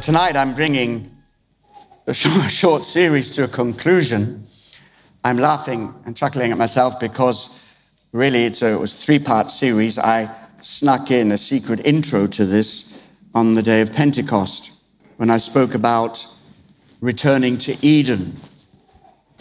Tonight 0.00 0.34
I'm 0.34 0.54
bringing 0.54 1.14
a 2.06 2.14
short 2.14 2.86
series 2.86 3.32
to 3.32 3.44
a 3.44 3.48
conclusion. 3.48 4.46
I'm 5.24 5.36
laughing 5.36 5.94
and 6.06 6.16
chuckling 6.16 6.52
at 6.52 6.56
myself 6.56 6.98
because 6.98 7.60
really 8.12 8.46
it's 8.46 8.62
a, 8.62 8.68
it 8.72 8.80
was 8.80 8.94
a 8.94 8.96
three 8.96 9.18
part 9.18 9.50
series. 9.50 9.98
I 9.98 10.34
snuck 10.62 11.10
in 11.10 11.32
a 11.32 11.38
secret 11.38 11.84
intro 11.84 12.26
to 12.28 12.46
this 12.46 12.98
on 13.34 13.54
the 13.54 13.62
day 13.62 13.82
of 13.82 13.92
Pentecost 13.92 14.72
when 15.18 15.28
I 15.28 15.36
spoke 15.36 15.74
about 15.74 16.26
returning 17.02 17.58
to 17.58 17.76
Eden, 17.84 18.36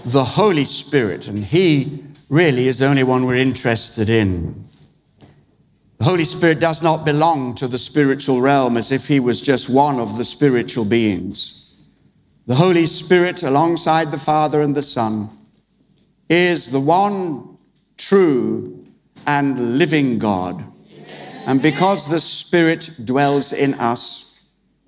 the 0.04 0.26
Holy 0.26 0.66
Spirit, 0.66 1.30
and 1.30 1.46
He 1.46 2.04
really 2.28 2.68
is 2.68 2.80
the 2.80 2.88
only 2.88 3.04
one 3.04 3.26
we're 3.26 3.36
interested 3.36 4.10
in. 4.10 4.69
The 6.00 6.06
Holy 6.06 6.24
Spirit 6.24 6.62
does 6.62 6.82
not 6.82 7.04
belong 7.04 7.56
to 7.56 7.68
the 7.68 7.78
spiritual 7.78 8.40
realm 8.40 8.78
as 8.78 8.90
if 8.94 9.06
he 9.06 9.20
was 9.20 9.42
just 9.42 9.70
one 9.70 10.00
of 10.00 10.18
the 10.18 10.24
spiritual 10.24 10.86
beings. 10.86 11.74
The 12.48 12.56
Holy 12.56 12.86
Spirit, 12.86 13.44
alongside 13.44 14.10
the 14.10 14.18
Father 14.18 14.62
and 14.62 14.74
the 14.74 14.82
Son, 14.82 15.30
is 16.30 16.70
the 16.70 16.80
one 16.80 17.58
true 17.98 18.86
and 19.28 19.78
living 19.78 20.20
God. 20.20 20.64
And 21.46 21.62
because 21.62 22.08
the 22.08 22.22
Spirit 22.22 22.92
dwells 23.04 23.52
in 23.52 23.74
us, 23.74 24.40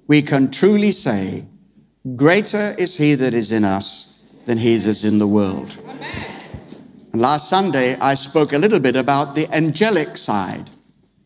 we 0.07 0.21
can 0.21 0.49
truly 0.49 0.93
say, 0.93 1.45
Greater 2.15 2.73
is 2.77 2.95
He 2.95 3.15
that 3.15 3.33
is 3.33 3.51
in 3.51 3.65
us 3.65 4.23
than 4.45 4.57
He 4.57 4.77
that 4.77 4.87
is 4.87 5.03
in 5.03 5.19
the 5.19 5.27
world. 5.27 5.77
And 7.11 7.21
last 7.21 7.49
Sunday, 7.49 7.95
I 7.95 8.13
spoke 8.13 8.53
a 8.53 8.57
little 8.57 8.79
bit 8.79 8.95
about 8.95 9.35
the 9.35 9.53
angelic 9.53 10.15
side 10.17 10.69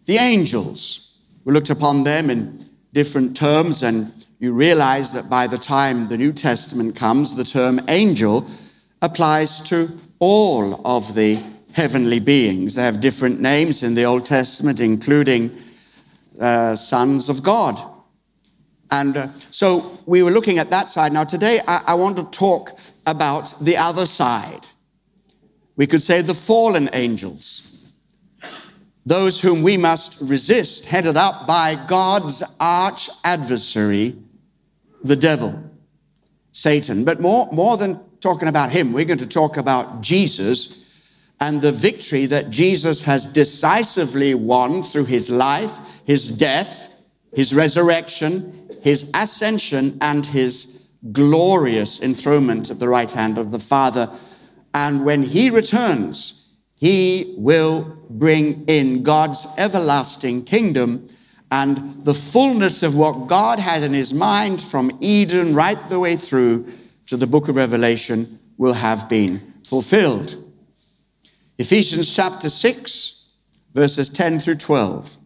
the 0.06 0.18
angels. 0.18 1.14
We 1.44 1.54
looked 1.54 1.70
upon 1.70 2.04
them 2.04 2.30
in 2.30 2.66
different 2.94 3.36
terms, 3.36 3.84
and 3.84 4.26
you 4.40 4.54
realize 4.54 5.14
that 5.14 5.30
by 5.30 5.48
the 5.48 5.58
time 5.58 6.08
the 6.08 6.18
New 6.18 6.32
Testament 6.32 6.96
comes, 6.96 7.36
the 7.36 7.44
term 7.44 7.80
angel 7.88 8.48
applies 9.02 9.60
to 9.62 9.98
all 10.20 10.82
of 10.88 11.14
the 11.14 11.42
heavenly 11.74 12.20
beings. 12.20 12.76
They 12.76 12.84
have 12.84 13.02
different 13.02 13.42
names 13.42 13.84
in 13.84 13.96
the 13.96 14.06
Old 14.06 14.26
Testament, 14.26 14.80
including 14.80 15.56
uh, 16.40 16.76
sons 16.76 17.30
of 17.30 17.44
God. 17.44 17.82
And 18.92 19.18
uh, 19.18 19.28
so 19.50 19.98
we 20.06 20.24
were 20.24 20.32
looking 20.32 20.58
at 20.58 20.70
that 20.70 20.90
side. 20.90 21.12
Now, 21.12 21.24
today 21.24 21.60
I, 21.68 21.84
I 21.88 21.94
want 21.96 22.18
to 22.18 22.24
talk 22.26 22.80
about 23.06 23.54
the 23.60 23.78
other 23.78 24.06
side. 24.06 24.66
We 25.76 25.86
could 25.86 26.02
say 26.02 26.22
the 26.22 26.34
fallen 26.34 26.90
angels 26.94 27.75
those 29.06 29.40
whom 29.40 29.62
we 29.62 29.78
must 29.78 30.20
resist, 30.20 30.86
headed 30.86 31.16
up 31.16 31.46
by 31.46 31.76
God's 31.88 32.44
arch 32.60 33.10
adversary, 33.24 34.16
the 35.04 35.16
devil, 35.16 35.62
Satan. 36.52 37.04
But 37.04 37.22
more, 37.22 37.48
more 37.52 37.78
than 37.78 38.00
talking 38.20 38.48
about 38.48 38.72
him, 38.72 38.94
we're 38.94 39.06
going 39.06 39.20
to 39.20 39.28
talk 39.28 39.58
about 39.58 40.02
Jesus 40.02 40.84
and 41.40 41.62
the 41.62 41.72
victory 41.72 42.26
that 42.28 42.50
Jesus 42.50 43.04
has 43.04 43.26
decisively 43.26 44.34
won 44.34 44.82
through 44.82 45.06
his 45.06 45.30
life, 45.30 45.78
his 46.06 46.32
death, 46.32 46.92
his 47.34 47.54
resurrection, 47.54 48.70
his 48.82 49.12
ascension, 49.14 49.98
and 50.02 50.26
his 50.26 50.88
glorious 51.12 52.02
enthronement 52.02 52.72
at 52.72 52.80
the 52.80 52.90
right 52.90 53.12
hand 53.12 53.38
of 53.38 53.52
the 53.52 53.60
Father. 53.60 54.10
And 54.74 55.06
when 55.06 55.22
he 55.22 55.50
returns, 55.50 56.45
he 56.76 57.34
will 57.38 57.98
bring 58.10 58.66
in 58.66 59.04
God's 59.04 59.48
everlasting 59.58 60.44
kingdom 60.44 61.10
and 61.52 62.04
the 62.04 62.14
fullness 62.14 62.84
of 62.84 62.96
what 62.96 63.28
God 63.28 63.60
had 63.60 63.84
in 63.84 63.94
his 63.94 64.14
mind 64.14 64.62
from 64.62 64.92
Eden 65.00 65.56
right 65.56 65.78
the 65.90 66.00
way 66.00 66.16
through 66.16 66.72
to 67.08 67.18
the 67.18 67.28
book 67.28 67.48
of 67.48 67.56
Revelation 67.56 68.40
will 68.58 68.74
have 68.74 69.08
been 69.08 69.54
fulfilled. 69.64 70.42
Ephesians 71.58 72.14
chapter 72.14 72.50
6, 72.50 73.30
verses 73.74 74.10
10 74.10 74.40
through 74.40 74.56
12. 74.56 75.18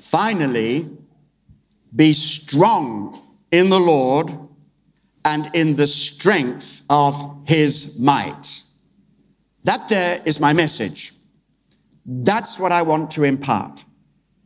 Finally, 0.00 0.88
be 1.94 2.12
strong 2.12 3.20
in 3.50 3.68
the 3.68 3.78
Lord 3.78 4.32
and 5.24 5.50
in 5.54 5.76
the 5.76 5.86
strength 5.86 6.82
of 6.88 7.44
his 7.46 7.98
might. 7.98 8.63
That 9.64 9.88
there 9.88 10.20
is 10.24 10.40
my 10.40 10.52
message. 10.52 11.12
That's 12.06 12.58
what 12.58 12.72
I 12.72 12.82
want 12.82 13.10
to 13.12 13.24
impart. 13.24 13.84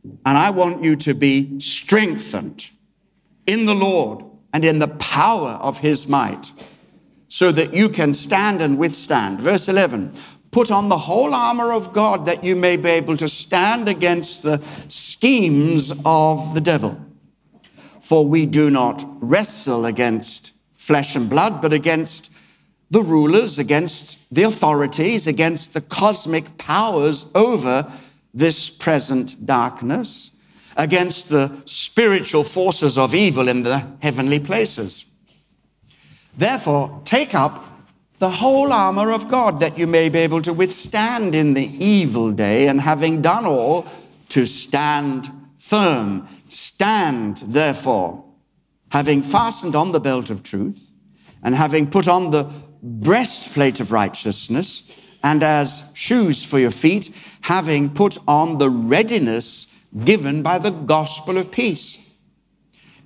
And 0.03 0.37
I 0.37 0.49
want 0.49 0.83
you 0.83 0.95
to 0.97 1.13
be 1.13 1.59
strengthened 1.59 2.71
in 3.45 3.65
the 3.65 3.75
Lord 3.75 4.23
and 4.53 4.63
in 4.63 4.79
the 4.79 4.87
power 4.87 5.51
of 5.61 5.77
his 5.77 6.07
might 6.07 6.51
so 7.27 7.51
that 7.51 7.73
you 7.73 7.89
can 7.89 8.13
stand 8.13 8.61
and 8.61 8.77
withstand. 8.77 9.41
Verse 9.41 9.67
11 9.67 10.13
Put 10.51 10.71
on 10.71 10.89
the 10.89 10.97
whole 10.97 11.35
armor 11.35 11.71
of 11.71 11.93
God 11.93 12.25
that 12.25 12.43
you 12.43 12.55
may 12.55 12.75
be 12.75 12.89
able 12.89 13.15
to 13.17 13.29
stand 13.29 13.87
against 13.87 14.41
the 14.41 14.63
schemes 14.87 15.93
of 16.05 16.55
the 16.55 16.61
devil. 16.61 16.99
For 18.01 18.25
we 18.25 18.47
do 18.47 18.71
not 18.71 19.05
wrestle 19.21 19.85
against 19.85 20.53
flesh 20.75 21.15
and 21.15 21.29
blood, 21.29 21.61
but 21.61 21.71
against 21.71 22.31
the 22.91 23.03
rulers, 23.03 23.59
against 23.59 24.17
the 24.33 24.43
authorities, 24.43 25.27
against 25.27 25.73
the 25.73 25.81
cosmic 25.81 26.57
powers 26.57 27.25
over 27.35 27.91
this 28.33 28.69
present 28.69 29.45
darkness, 29.45 30.31
against 30.75 31.29
the 31.29 31.61
spiritual 31.65 32.43
forces 32.43 32.97
of 32.97 33.13
evil 33.13 33.47
in 33.47 33.63
the 33.63 33.85
heavenly 33.99 34.39
places. 34.39 35.05
Therefore, 36.37 37.01
take 37.05 37.35
up 37.35 37.65
the 38.19 38.29
whole 38.29 38.73
armor 38.73 39.11
of 39.11 39.27
God 39.27 39.59
that 39.59 39.77
you 39.77 39.87
may 39.87 40.09
be 40.09 40.19
able 40.19 40.41
to 40.41 40.53
withstand 40.53 41.35
in 41.35 41.53
the 41.53 41.67
evil 41.83 42.31
day, 42.31 42.67
and 42.67 42.81
having 42.81 43.21
done 43.21 43.45
all, 43.45 43.85
to 44.29 44.45
stand 44.45 45.29
firm. 45.57 46.27
Stand, 46.49 47.37
therefore, 47.37 48.23
having 48.91 49.21
fastened 49.21 49.75
on 49.75 49.91
the 49.91 49.99
belt 49.99 50.29
of 50.29 50.43
truth, 50.43 50.91
and 51.43 51.55
having 51.55 51.89
put 51.89 52.07
on 52.07 52.31
the 52.31 52.51
breastplate 52.81 53.79
of 53.79 53.91
righteousness, 53.91 54.91
and 55.23 55.43
as 55.43 55.83
shoes 55.93 56.43
for 56.43 56.59
your 56.59 56.71
feet, 56.71 57.13
having 57.41 57.89
put 57.89 58.17
on 58.27 58.57
the 58.57 58.69
readiness 58.69 59.67
given 60.03 60.41
by 60.41 60.57
the 60.57 60.71
gospel 60.71 61.37
of 61.37 61.51
peace. 61.51 61.99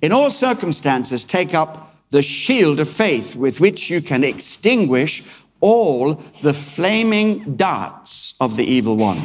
In 0.02 0.12
all 0.12 0.30
circumstances, 0.30 1.24
take 1.24 1.54
up 1.54 1.96
the 2.10 2.22
shield 2.22 2.78
of 2.78 2.88
faith 2.88 3.34
with 3.34 3.58
which 3.58 3.90
you 3.90 4.00
can 4.00 4.22
extinguish 4.22 5.24
all 5.60 6.14
the 6.42 6.54
flaming 6.54 7.56
darts 7.56 8.34
of 8.40 8.56
the 8.56 8.64
evil 8.64 8.96
one, 8.96 9.22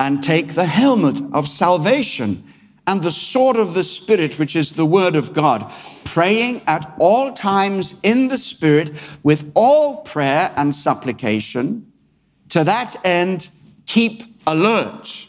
and 0.00 0.22
take 0.22 0.54
the 0.54 0.64
helmet 0.64 1.20
of 1.32 1.46
salvation 1.46 2.42
and 2.88 3.02
the 3.02 3.10
sword 3.10 3.56
of 3.56 3.74
the 3.74 3.84
Spirit, 3.84 4.38
which 4.38 4.56
is 4.56 4.72
the 4.72 4.86
word 4.86 5.14
of 5.14 5.34
God, 5.34 5.70
praying 6.04 6.62
at 6.66 6.90
all 6.98 7.34
times 7.34 7.92
in 8.02 8.28
the 8.28 8.38
Spirit 8.38 8.92
with 9.22 9.52
all 9.54 9.98
prayer 9.98 10.50
and 10.56 10.74
supplication. 10.74 11.92
To 12.48 12.64
that 12.64 12.96
end, 13.04 13.50
keep 13.84 14.22
alert 14.46 15.28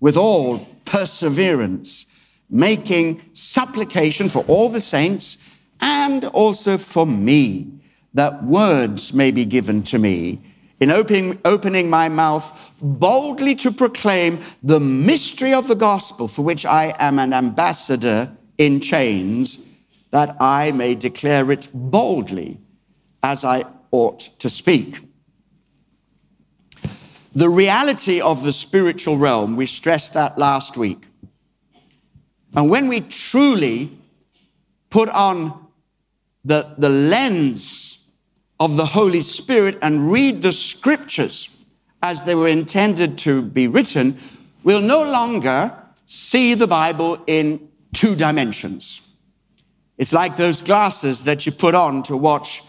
with 0.00 0.16
all 0.16 0.66
perseverance, 0.84 2.06
making 2.50 3.22
supplication 3.34 4.28
for 4.28 4.44
all 4.48 4.68
the 4.68 4.80
saints 4.80 5.38
and 5.80 6.24
also 6.24 6.76
for 6.76 7.06
me, 7.06 7.70
that 8.14 8.42
words 8.42 9.14
may 9.14 9.30
be 9.30 9.44
given 9.44 9.84
to 9.84 9.98
me 10.00 10.40
in 10.80 10.90
opening, 10.90 11.38
opening 11.44 11.90
my 11.90 12.08
mouth 12.08 12.72
boldly 12.80 13.54
to 13.54 13.70
proclaim 13.70 14.40
the 14.62 14.80
mystery 14.80 15.52
of 15.52 15.68
the 15.68 15.74
gospel 15.74 16.26
for 16.26 16.42
which 16.42 16.64
I 16.64 16.94
am 16.98 17.18
an 17.18 17.32
ambassador 17.32 18.34
in 18.56 18.80
chains, 18.80 19.58
that 20.10 20.36
I 20.40 20.72
may 20.72 20.94
declare 20.94 21.52
it 21.52 21.68
boldly 21.72 22.58
as 23.22 23.44
I 23.44 23.64
ought 23.90 24.20
to 24.40 24.48
speak. 24.48 24.98
The 27.34 27.48
reality 27.48 28.20
of 28.20 28.42
the 28.42 28.52
spiritual 28.52 29.16
realm, 29.16 29.56
we 29.56 29.66
stressed 29.66 30.14
that 30.14 30.36
last 30.36 30.76
week. 30.76 31.06
And 32.56 32.68
when 32.68 32.88
we 32.88 33.02
truly 33.02 33.96
put 34.88 35.08
on 35.10 35.66
the, 36.44 36.74
the 36.78 36.88
lens 36.88 37.99
of 38.60 38.76
the 38.76 38.86
Holy 38.86 39.22
Spirit 39.22 39.78
and 39.82 40.12
read 40.12 40.42
the 40.42 40.52
scriptures 40.52 41.48
as 42.02 42.24
they 42.24 42.34
were 42.34 42.48
intended 42.48 43.18
to 43.18 43.42
be 43.42 43.66
written, 43.66 44.16
we'll 44.62 44.80
no 44.80 45.02
longer 45.02 45.72
see 46.06 46.54
the 46.54 46.66
Bible 46.66 47.18
in 47.26 47.68
two 47.92 48.14
dimensions. 48.14 49.00
It's 49.98 50.12
like 50.12 50.36
those 50.36 50.62
glasses 50.62 51.24
that 51.24 51.44
you 51.44 51.52
put 51.52 51.74
on 51.74 52.02
to 52.04 52.16
watch 52.16 52.62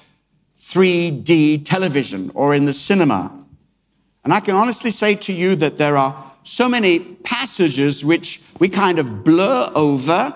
3D 0.59 1.63
television 1.65 2.31
or 2.33 2.55
in 2.55 2.65
the 2.65 2.73
cinema. 2.73 3.31
And 4.23 4.33
I 4.33 4.39
can 4.39 4.55
honestly 4.55 4.91
say 4.91 5.15
to 5.15 5.33
you 5.33 5.55
that 5.57 5.77
there 5.77 5.97
are 5.97 6.31
so 6.44 6.67
many 6.67 6.99
passages 6.99 8.03
which 8.03 8.41
we 8.59 8.69
kind 8.69 8.97
of 8.97 9.23
blur 9.23 9.71
over 9.75 10.35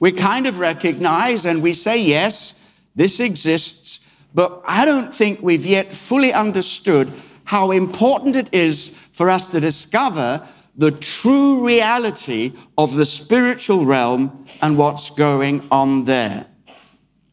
We 0.00 0.12
kind 0.12 0.46
of 0.46 0.58
recognize 0.58 1.46
and 1.46 1.62
we 1.62 1.72
say, 1.72 1.98
yes, 1.98 2.60
this 2.94 3.20
exists, 3.20 4.00
but 4.34 4.62
I 4.66 4.84
don't 4.84 5.14
think 5.14 5.40
we've 5.40 5.64
yet 5.64 5.96
fully 5.96 6.32
understood 6.32 7.12
how 7.44 7.70
important 7.70 8.34
it 8.34 8.52
is 8.52 8.94
for 9.12 9.30
us 9.30 9.50
to 9.50 9.60
discover 9.60 10.46
the 10.76 10.90
true 10.90 11.64
reality 11.64 12.52
of 12.76 12.96
the 12.96 13.06
spiritual 13.06 13.84
realm 13.84 14.46
and 14.60 14.76
what's 14.76 15.10
going 15.10 15.66
on 15.70 16.04
there. 16.04 16.46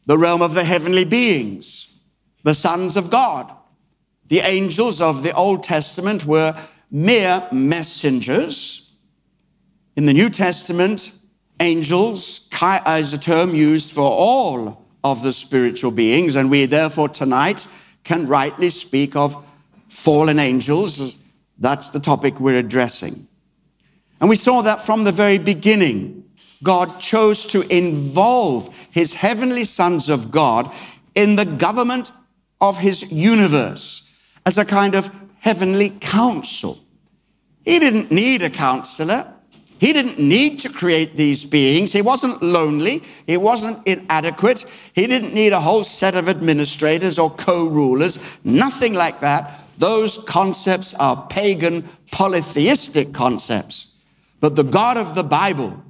The 0.05 0.17
realm 0.17 0.43
of 0.43 0.53
the 0.53 0.63
heavenly 0.63 1.05
beings, 1.05 1.95
the 2.43 2.53
sons 2.53 2.95
of 2.95 3.09
God. 3.09 3.51
The 4.27 4.39
angels 4.39 5.01
of 5.01 5.23
the 5.23 5.33
Old 5.33 5.63
Testament 5.63 6.25
were 6.25 6.55
mere 6.91 7.47
messengers. 7.51 8.91
In 9.95 10.05
the 10.05 10.13
New 10.13 10.29
Testament, 10.29 11.11
angels 11.59 12.47
uh, 12.61 12.97
is 12.99 13.13
a 13.13 13.17
term 13.17 13.55
used 13.55 13.91
for 13.91 14.09
all 14.09 14.80
of 15.03 15.23
the 15.23 15.33
spiritual 15.33 15.91
beings, 15.91 16.35
and 16.35 16.49
we 16.49 16.65
therefore 16.65 17.09
tonight 17.09 17.67
can 18.03 18.27
rightly 18.27 18.69
speak 18.69 19.15
of 19.15 19.35
fallen 19.87 20.39
angels. 20.39 21.17
That's 21.57 21.89
the 21.89 21.99
topic 21.99 22.39
we're 22.39 22.57
addressing. 22.57 23.27
And 24.19 24.29
we 24.29 24.35
saw 24.35 24.61
that 24.61 24.83
from 24.83 25.03
the 25.03 25.11
very 25.11 25.37
beginning. 25.37 26.23
God 26.63 26.99
chose 26.99 27.45
to 27.47 27.61
involve 27.75 28.75
his 28.91 29.13
heavenly 29.13 29.65
sons 29.65 30.09
of 30.09 30.29
God 30.29 30.71
in 31.15 31.35
the 31.35 31.45
government 31.45 32.11
of 32.59 32.77
his 32.77 33.11
universe 33.11 34.07
as 34.45 34.57
a 34.57 34.65
kind 34.65 34.93
of 34.93 35.09
heavenly 35.39 35.89
council. 35.89 36.79
He 37.65 37.79
didn't 37.79 38.11
need 38.11 38.43
a 38.43 38.49
counselor. 38.49 39.33
He 39.81 39.93
didn't 39.93 40.19
need 40.19 40.59
to 40.59 40.69
create 40.69 41.17
these 41.17 41.43
beings. 41.43 41.91
He 41.91 42.03
wasn't 42.03 42.43
lonely. 42.43 43.01
He 43.25 43.35
wasn't 43.35 43.87
inadequate. 43.87 44.63
He 44.93 45.07
didn't 45.07 45.33
need 45.33 45.53
a 45.53 45.59
whole 45.59 45.83
set 45.83 46.15
of 46.15 46.29
administrators 46.29 47.17
or 47.17 47.31
co 47.31 47.65
rulers. 47.65 48.19
Nothing 48.43 48.93
like 48.93 49.21
that. 49.21 49.59
Those 49.79 50.19
concepts 50.27 50.93
are 50.93 51.25
pagan, 51.31 51.89
polytheistic 52.11 53.11
concepts. 53.11 53.87
But 54.39 54.55
the 54.55 54.63
God 54.63 54.97
of 54.97 55.15
the 55.15 55.23
Bible 55.23 55.83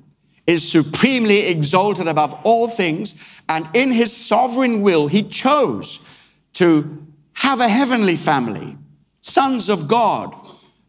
is 0.47 0.71
supremely 0.71 1.47
exalted 1.47 2.07
above 2.07 2.33
all 2.45 2.69
things, 2.69 3.15
and 3.49 3.67
in 3.73 3.91
his 3.91 4.15
sovereign 4.15 4.81
will, 4.81 5.09
he 5.09 5.21
chose 5.21 5.99
to 6.53 7.05
have 7.33 7.59
a 7.59 7.67
heavenly 7.67 8.15
family, 8.15 8.77
sons 9.19 9.67
of 9.67 9.89
God, 9.89 10.33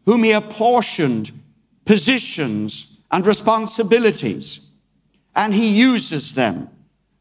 whom 0.05 0.23
he 0.23 0.31
apportioned 0.31 1.33
positions 1.83 2.92
and 3.13 3.25
responsibilities. 3.25 4.59
And 5.33 5.53
he 5.53 5.69
uses 5.69 6.35
them 6.35 6.69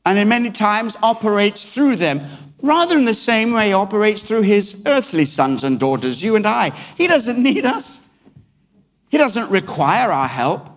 and 0.05 0.19
in 0.19 0.29
many 0.29 0.51
times 0.51 0.97
operates 1.03 1.65
through 1.65 1.97
them, 1.97 2.23
rather 2.61 2.97
in 2.97 3.05
the 3.05 3.15
same 3.15 3.53
way 3.53 3.69
he 3.69 3.73
operates 3.73 4.23
through 4.23 4.43
his 4.43 4.83
earthly 4.87 5.25
sons 5.25 5.65
and 5.65 5.79
daughters, 5.79 6.23
you 6.23 6.37
and 6.37 6.47
I. 6.47 6.71
He 6.97 7.07
doesn't 7.07 7.41
need 7.41 7.65
us. 7.65 8.07
He 9.11 9.19
doesn't 9.19 9.51
require 9.51 10.11
our 10.11 10.29
help. 10.29 10.69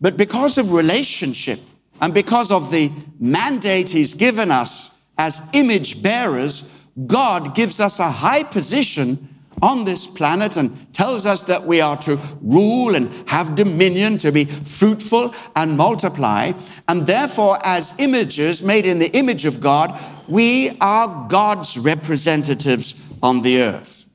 But 0.00 0.16
because 0.16 0.58
of 0.58 0.72
relationship 0.72 1.60
and 2.02 2.12
because 2.12 2.52
of 2.52 2.70
the 2.70 2.92
mandate 3.18 3.88
he's 3.88 4.12
given 4.12 4.50
us 4.50 4.90
as 5.16 5.40
image 5.54 6.02
bearers, 6.02 6.68
God 7.06 7.54
gives 7.54 7.80
us 7.80 7.98
a 7.98 8.10
high 8.10 8.42
position 8.42 9.35
on 9.62 9.84
this 9.84 10.06
planet 10.06 10.56
and 10.56 10.92
tells 10.92 11.26
us 11.26 11.44
that 11.44 11.66
we 11.66 11.80
are 11.80 11.96
to 11.98 12.18
rule 12.42 12.94
and 12.94 13.10
have 13.28 13.54
dominion, 13.54 14.18
to 14.18 14.30
be 14.30 14.44
fruitful 14.44 15.34
and 15.54 15.76
multiply. 15.76 16.52
And 16.88 17.06
therefore, 17.06 17.58
as 17.64 17.94
images 17.98 18.62
made 18.62 18.86
in 18.86 18.98
the 18.98 19.10
image 19.16 19.44
of 19.44 19.60
God, 19.60 19.98
we 20.28 20.76
are 20.80 21.26
God's 21.28 21.78
representatives 21.78 22.94
on 23.22 23.42
the 23.42 23.62
earth. 23.62 24.08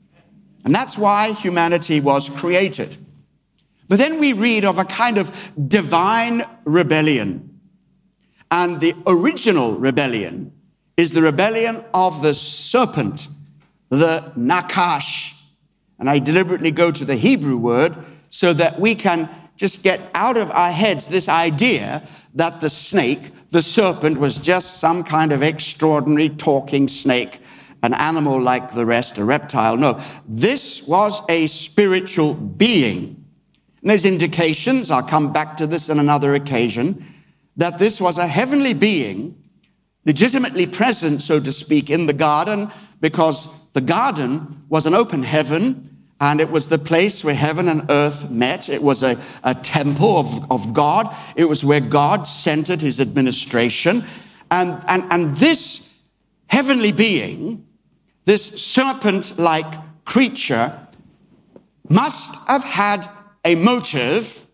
And 0.64 0.76
that's 0.76 0.98
why 0.98 1.34
humanity 1.34 2.00
was 2.00 2.30
created. 2.30 2.98
But 3.88 3.98
then 3.98 4.20
we 4.20 4.34
read 4.34 4.64
of 4.64 4.78
a 4.78 4.86
kind 4.86 5.18
of 5.18 5.32
divine 5.68 6.44
rebellion. 6.66 7.60
And 8.50 8.80
the 8.80 8.94
original 9.08 9.74
rebellion 9.78 10.54
is 10.98 11.14
the 11.14 11.22
rebellion 11.22 11.84
of 11.94 12.22
the 12.22 12.34
serpent 12.34 13.28
the 13.92 14.32
nakash. 14.38 15.34
And 16.00 16.10
I 16.10 16.18
deliberately 16.18 16.72
go 16.72 16.90
to 16.92 17.06
the 17.06 17.16
Hebrew 17.16 17.58
word 17.58 17.96
so 18.30 18.54
that 18.54 18.80
we 18.80 18.96
can 18.96 19.30
just 19.58 19.84
get 19.84 20.00
out 20.16 20.38
of 20.38 20.50
our 20.50 20.72
heads 20.72 21.08
this 21.08 21.30
idea 21.30 22.02
that 22.34 22.62
the 22.62 22.70
snake, 22.70 23.32
the 23.52 23.62
serpent, 23.62 24.18
was 24.18 24.40
just 24.40 24.80
some 24.80 25.04
kind 25.04 25.32
of 25.32 25.44
extraordinary 25.44 26.30
talking 26.30 26.88
snake, 26.88 27.42
an 27.84 27.94
animal 27.94 28.42
like 28.42 28.72
the 28.72 28.86
rest, 28.86 29.18
a 29.18 29.26
reptile. 29.26 29.78
No, 29.78 30.00
this 30.28 30.88
was 30.88 31.22
a 31.30 31.46
spiritual 31.48 32.34
being. 32.34 33.24
And 33.82 33.90
there's 33.90 34.06
indications, 34.06 34.90
I'll 34.90 35.04
come 35.04 35.34
back 35.34 35.58
to 35.58 35.68
this 35.68 35.90
on 35.90 36.00
another 36.00 36.34
occasion, 36.34 37.06
that 37.58 37.78
this 37.78 38.00
was 38.00 38.18
a 38.18 38.26
heavenly 38.26 38.74
being, 38.74 39.36
legitimately 40.06 40.68
present, 40.68 41.22
so 41.22 41.40
to 41.40 41.52
speak, 41.52 41.90
in 41.90 42.06
the 42.06 42.14
garden, 42.14 42.72
because 43.02 43.48
the 43.74 43.82
garden 43.82 44.64
was 44.70 44.86
an 44.86 44.94
open 44.94 45.24
heaven 45.24 45.92
and 46.20 46.40
it 46.40 46.52
was 46.52 46.70
the 46.70 46.78
place 46.78 47.24
where 47.24 47.34
heaven 47.34 47.68
and 47.68 47.90
earth 47.90 48.30
met. 48.30 48.70
It 48.70 48.84
was 48.84 49.02
a, 49.02 49.20
a 49.44 49.56
temple 49.56 50.20
of, 50.20 50.52
of 50.52 50.74
God. 50.74 51.16
It 51.36 51.46
was 51.46 51.66
where 51.66 51.80
God 51.80 52.28
centered 52.28 52.80
his 52.80 53.00
administration. 53.00 54.04
And, 54.52 54.80
and, 54.88 55.04
and 55.10 55.34
this 55.36 55.92
heavenly 56.48 56.92
being, 56.92 57.66
this 58.26 58.46
serpent 58.46 59.40
like 59.40 59.66
creature, 60.06 60.78
must 61.90 62.36
have 62.48 62.64
had 62.64 63.10
a 63.44 63.56
motive 63.56 64.46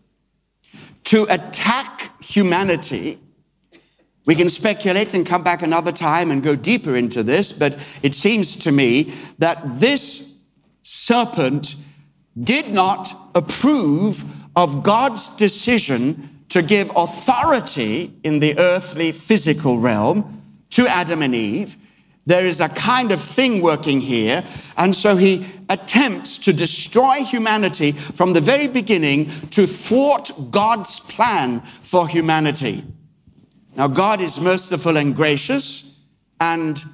to 1.04 1.24
attack 1.24 2.22
humanity 2.22 3.18
we 4.28 4.34
can 4.34 4.50
speculate 4.50 5.14
and 5.14 5.24
come 5.24 5.42
back 5.42 5.62
another 5.62 5.90
time 5.90 6.30
and 6.30 6.42
go 6.42 6.54
deeper 6.54 6.94
into 6.96 7.22
this, 7.22 7.50
but 7.50 7.78
it 8.02 8.14
seems 8.14 8.56
to 8.56 8.70
me 8.70 9.14
that 9.38 9.80
this 9.80 10.36
serpent 10.82 11.76
did 12.42 12.68
not 12.68 13.30
approve 13.34 14.22
of 14.54 14.82
God's 14.82 15.30
decision 15.30 16.44
to 16.50 16.60
give 16.60 16.92
authority 16.94 18.12
in 18.22 18.38
the 18.38 18.58
earthly 18.58 19.12
physical 19.12 19.78
realm 19.78 20.42
to 20.72 20.86
Adam 20.86 21.22
and 21.22 21.34
Eve. 21.34 21.78
There 22.26 22.46
is 22.46 22.60
a 22.60 22.68
kind 22.68 23.12
of 23.12 23.22
thing 23.22 23.62
working 23.62 23.98
here, 23.98 24.44
and 24.76 24.94
so 24.94 25.16
he 25.16 25.46
attempts 25.70 26.36
to 26.40 26.52
destroy 26.52 27.24
humanity 27.24 27.92
from 27.92 28.34
the 28.34 28.42
very 28.42 28.68
beginning 28.68 29.30
to 29.52 29.66
thwart 29.66 30.30
God's 30.50 31.00
plan 31.00 31.62
for 31.80 32.06
humanity. 32.06 32.84
Now, 33.78 33.86
God 33.86 34.20
is 34.20 34.40
merciful 34.40 34.96
and 34.96 35.14
gracious, 35.14 36.00
and 36.40 36.84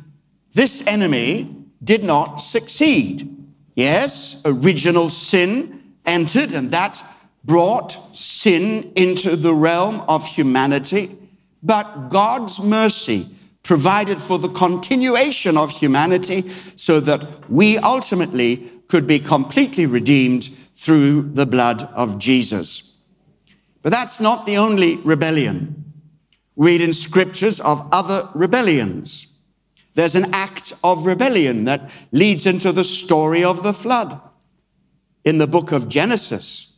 this 0.52 0.86
enemy 0.86 1.56
did 1.82 2.04
not 2.04 2.42
succeed. 2.42 3.34
Yes, 3.74 4.42
original 4.44 5.08
sin 5.08 5.94
entered, 6.04 6.52
and 6.52 6.70
that 6.72 7.02
brought 7.42 8.14
sin 8.14 8.92
into 8.96 9.34
the 9.34 9.54
realm 9.54 10.02
of 10.08 10.26
humanity. 10.26 11.16
But 11.62 12.10
God's 12.10 12.60
mercy 12.60 13.30
provided 13.62 14.20
for 14.20 14.38
the 14.38 14.50
continuation 14.50 15.56
of 15.56 15.70
humanity 15.70 16.50
so 16.76 17.00
that 17.00 17.50
we 17.50 17.78
ultimately 17.78 18.70
could 18.88 19.06
be 19.06 19.18
completely 19.18 19.86
redeemed 19.86 20.50
through 20.76 21.30
the 21.32 21.46
blood 21.46 21.84
of 21.94 22.18
Jesus. 22.18 22.98
But 23.80 23.90
that's 23.90 24.20
not 24.20 24.44
the 24.44 24.58
only 24.58 24.96
rebellion 24.98 25.83
read 26.56 26.80
in 26.80 26.92
scriptures 26.92 27.60
of 27.60 27.86
other 27.92 28.28
rebellions. 28.34 29.26
There's 29.94 30.14
an 30.14 30.34
act 30.34 30.72
of 30.82 31.06
rebellion 31.06 31.64
that 31.64 31.90
leads 32.12 32.46
into 32.46 32.72
the 32.72 32.84
story 32.84 33.44
of 33.44 33.62
the 33.62 33.72
flood. 33.72 34.20
In 35.24 35.38
the 35.38 35.46
book 35.46 35.72
of 35.72 35.88
Genesis, 35.88 36.76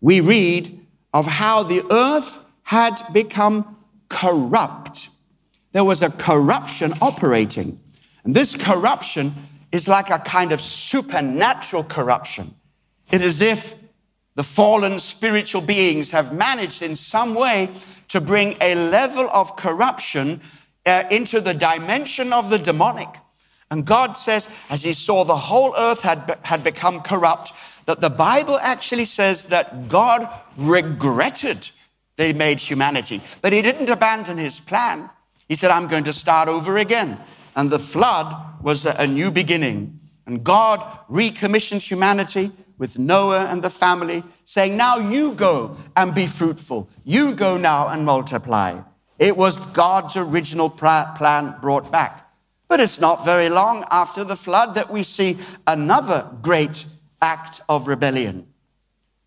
we 0.00 0.20
read 0.20 0.80
of 1.12 1.26
how 1.26 1.62
the 1.62 1.84
earth 1.90 2.44
had 2.62 3.00
become 3.12 3.76
corrupt. 4.08 5.08
There 5.72 5.84
was 5.84 6.02
a 6.02 6.10
corruption 6.10 6.94
operating. 7.00 7.80
And 8.24 8.34
this 8.34 8.54
corruption 8.54 9.34
is 9.72 9.88
like 9.88 10.10
a 10.10 10.18
kind 10.18 10.52
of 10.52 10.60
supernatural 10.60 11.84
corruption. 11.84 12.54
It 13.12 13.22
is 13.22 13.40
if 13.40 13.74
the 14.34 14.42
fallen 14.42 14.98
spiritual 14.98 15.60
beings 15.60 16.10
have 16.10 16.32
managed 16.32 16.82
in 16.82 16.96
some 16.96 17.34
way 17.34 17.68
to 18.10 18.20
bring 18.20 18.56
a 18.60 18.74
level 18.90 19.28
of 19.32 19.56
corruption 19.56 20.40
uh, 20.86 21.04
into 21.10 21.40
the 21.40 21.54
dimension 21.54 22.32
of 22.32 22.50
the 22.50 22.58
demonic. 22.58 23.08
And 23.70 23.84
God 23.84 24.14
says, 24.14 24.48
as 24.68 24.82
he 24.82 24.92
saw 24.92 25.24
the 25.24 25.36
whole 25.36 25.74
earth 25.78 26.02
had, 26.02 26.38
had 26.42 26.64
become 26.64 27.00
corrupt, 27.00 27.52
that 27.86 28.00
the 28.00 28.10
Bible 28.10 28.58
actually 28.60 29.04
says 29.04 29.46
that 29.46 29.88
God 29.88 30.28
regretted 30.56 31.70
they 32.16 32.34
made 32.34 32.58
humanity. 32.58 33.22
But 33.40 33.54
he 33.54 33.62
didn't 33.62 33.88
abandon 33.88 34.36
his 34.36 34.60
plan. 34.60 35.08
He 35.48 35.54
said, 35.54 35.70
I'm 35.70 35.88
going 35.88 36.04
to 36.04 36.12
start 36.12 36.48
over 36.48 36.76
again. 36.76 37.18
And 37.56 37.70
the 37.70 37.78
flood 37.78 38.62
was 38.62 38.84
a 38.84 39.06
new 39.06 39.30
beginning. 39.30 39.98
And 40.26 40.44
God 40.44 40.86
recommissioned 41.08 41.80
humanity 41.80 42.52
with 42.80 42.98
Noah 42.98 43.44
and 43.50 43.62
the 43.62 43.68
family, 43.68 44.24
saying, 44.44 44.74
Now 44.74 44.96
you 44.96 45.34
go 45.34 45.76
and 45.96 46.14
be 46.14 46.26
fruitful. 46.26 46.88
You 47.04 47.34
go 47.34 47.58
now 47.58 47.88
and 47.88 48.06
multiply. 48.06 48.80
It 49.18 49.36
was 49.36 49.58
God's 49.66 50.16
original 50.16 50.70
plan 50.70 51.56
brought 51.60 51.92
back. 51.92 52.26
But 52.68 52.80
it's 52.80 52.98
not 52.98 53.22
very 53.22 53.50
long 53.50 53.84
after 53.90 54.24
the 54.24 54.34
flood 54.34 54.76
that 54.76 54.90
we 54.90 55.02
see 55.02 55.36
another 55.66 56.30
great 56.40 56.86
act 57.20 57.60
of 57.68 57.86
rebellion. 57.86 58.46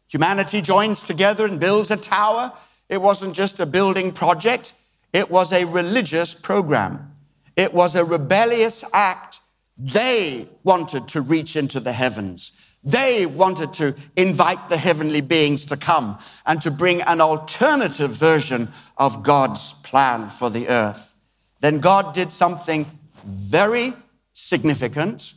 Humanity 0.08 0.60
joins 0.62 1.04
together 1.04 1.46
and 1.46 1.60
builds 1.60 1.92
a 1.92 1.98
tower. 1.98 2.52
It 2.90 3.04
wasn't 3.04 3.36
just 3.36 3.60
a 3.60 3.68
building 3.68 4.12
project, 4.12 4.74
it 5.14 5.30
was 5.30 5.54
a 5.54 5.66
religious 5.66 6.34
program. 6.34 7.12
It 7.56 7.72
was 7.72 7.96
a 7.96 8.04
rebellious 8.04 8.84
act. 8.94 9.42
They 9.78 10.48
wanted 10.64 11.08
to 11.10 11.22
reach 11.22 11.56
into 11.56 11.80
the 11.80 11.92
heavens. 11.92 12.73
They 12.84 13.26
wanted 13.26 13.74
to 13.74 13.96
invite 14.18 14.68
the 14.68 14.78
heavenly 14.78 15.22
beings 15.22 15.66
to 15.68 15.78
come 15.78 16.18
and 16.46 16.62
to 16.62 16.72
bring 16.72 17.02
an 17.02 17.22
alternative 17.22 18.12
version 18.12 18.70
of 18.98 19.24
God's 19.24 19.74
plan 19.74 20.30
for 20.30 20.50
the 20.50 20.68
earth. 20.68 21.16
Then 21.62 21.80
God 21.80 22.14
did 22.14 22.32
something 22.32 22.86
very 23.26 23.94
significant, 24.34 25.34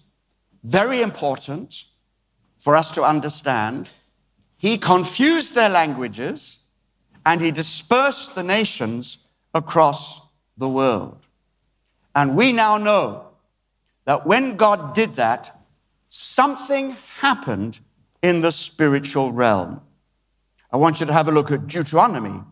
very 0.65 1.03
important 1.03 1.85
for 2.59 2.75
us 2.75 2.91
to 2.93 3.05
understand. 3.05 3.89
He 4.57 4.77
confused 4.77 5.55
their 5.55 5.69
languages 5.69 6.65
and 7.25 7.41
he 7.41 7.53
dispersed 7.53 8.35
the 8.35 8.43
nations 8.43 9.19
across 9.55 10.21
the 10.57 10.69
world. 10.69 11.27
And 12.15 12.35
we 12.37 12.53
now 12.53 12.77
know 12.79 13.29
that 14.05 14.27
when 14.27 14.57
God 14.57 14.95
did 14.95 15.15
that, 15.17 15.57
something 16.09 16.97
happened 17.21 17.81
in 18.23 18.41
the 18.41 18.53
spiritual 18.53 19.33
realm. 19.33 19.81
I 20.73 20.77
want 20.77 21.01
you 21.01 21.07
to 21.07 21.13
have 21.13 21.29
a 21.29 21.33
look 21.33 21.51
at 21.51 21.67
Deuteronomy 21.67 22.43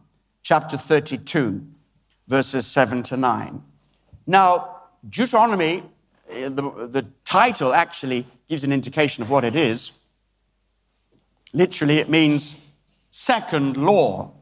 chapter 0.43 0.77
32, 0.77 1.67
verses 2.29 2.67
7 2.67 3.03
to 3.05 3.17
9. 3.17 3.63
Now, 4.27 4.83
Deuteronomy, 5.09 5.83
eh, 6.31 6.49
the, 6.49 6.89
the 6.89 7.07
title 7.25 7.75
actually 7.75 8.27
gives 8.49 8.65
an 8.65 8.73
indication 8.73 9.23
of 9.23 9.31
what 9.31 9.45
it 9.45 9.57
is. 9.57 9.93
Literally, 11.53 11.99
it 11.99 12.09
means 12.09 12.65
second 13.11 13.77
law. 13.77 14.33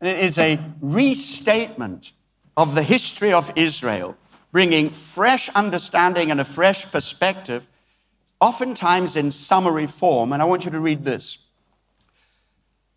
And 0.00 0.10
it 0.10 0.18
is 0.18 0.38
a 0.38 0.58
restatement 0.80 2.12
of 2.56 2.74
the 2.74 2.82
history 2.82 3.32
of 3.32 3.50
Israel, 3.56 4.16
bringing 4.52 4.90
fresh 4.90 5.48
understanding 5.50 6.30
and 6.30 6.40
a 6.40 6.44
fresh 6.44 6.90
perspective, 6.90 7.66
oftentimes 8.40 9.16
in 9.16 9.30
summary 9.30 9.86
form. 9.86 10.32
And 10.32 10.42
I 10.42 10.46
want 10.46 10.64
you 10.64 10.70
to 10.70 10.80
read 10.80 11.04
this. 11.04 11.46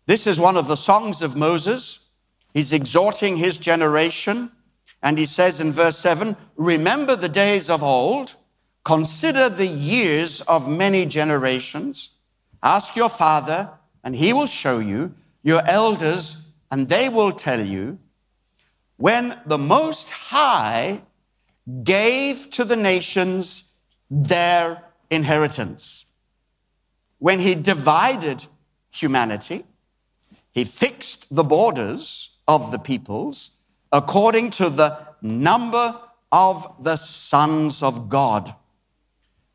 This 0.06 0.26
is 0.26 0.38
one 0.38 0.56
of 0.56 0.66
the 0.66 0.76
songs 0.76 1.22
of 1.22 1.36
Moses. 1.36 2.08
He's 2.52 2.72
exhorting 2.72 3.36
his 3.36 3.58
generation 3.58 4.50
and 5.02 5.18
he 5.18 5.26
says 5.26 5.60
in 5.60 5.72
verse 5.72 5.98
7 5.98 6.36
Remember 6.56 7.16
the 7.16 7.28
days 7.28 7.70
of 7.70 7.82
old, 7.82 8.34
consider 8.84 9.48
the 9.48 9.66
years 9.66 10.40
of 10.42 10.68
many 10.68 11.06
generations. 11.06 12.10
Ask 12.62 12.96
your 12.96 13.08
father, 13.08 13.70
and 14.04 14.14
he 14.14 14.32
will 14.32 14.46
show 14.46 14.78
you, 14.78 15.14
your 15.42 15.62
elders, 15.66 16.44
and 16.70 16.88
they 16.88 17.08
will 17.08 17.32
tell 17.32 17.64
you. 17.64 17.98
When 18.96 19.38
the 19.46 19.58
Most 19.58 20.10
High 20.10 21.00
gave 21.82 22.50
to 22.50 22.64
the 22.64 22.76
nations 22.76 23.78
their 24.10 24.82
inheritance, 25.10 26.12
when 27.18 27.40
he 27.40 27.54
divided 27.54 28.46
humanity, 28.90 29.64
he 30.52 30.64
fixed 30.64 31.34
the 31.34 31.44
borders 31.44 32.38
of 32.48 32.72
the 32.72 32.78
peoples 32.78 33.52
according 33.92 34.50
to 34.50 34.70
the 34.70 34.98
number 35.22 35.98
of 36.32 36.66
the 36.82 36.96
sons 36.96 37.82
of 37.82 38.08
God. 38.08 38.54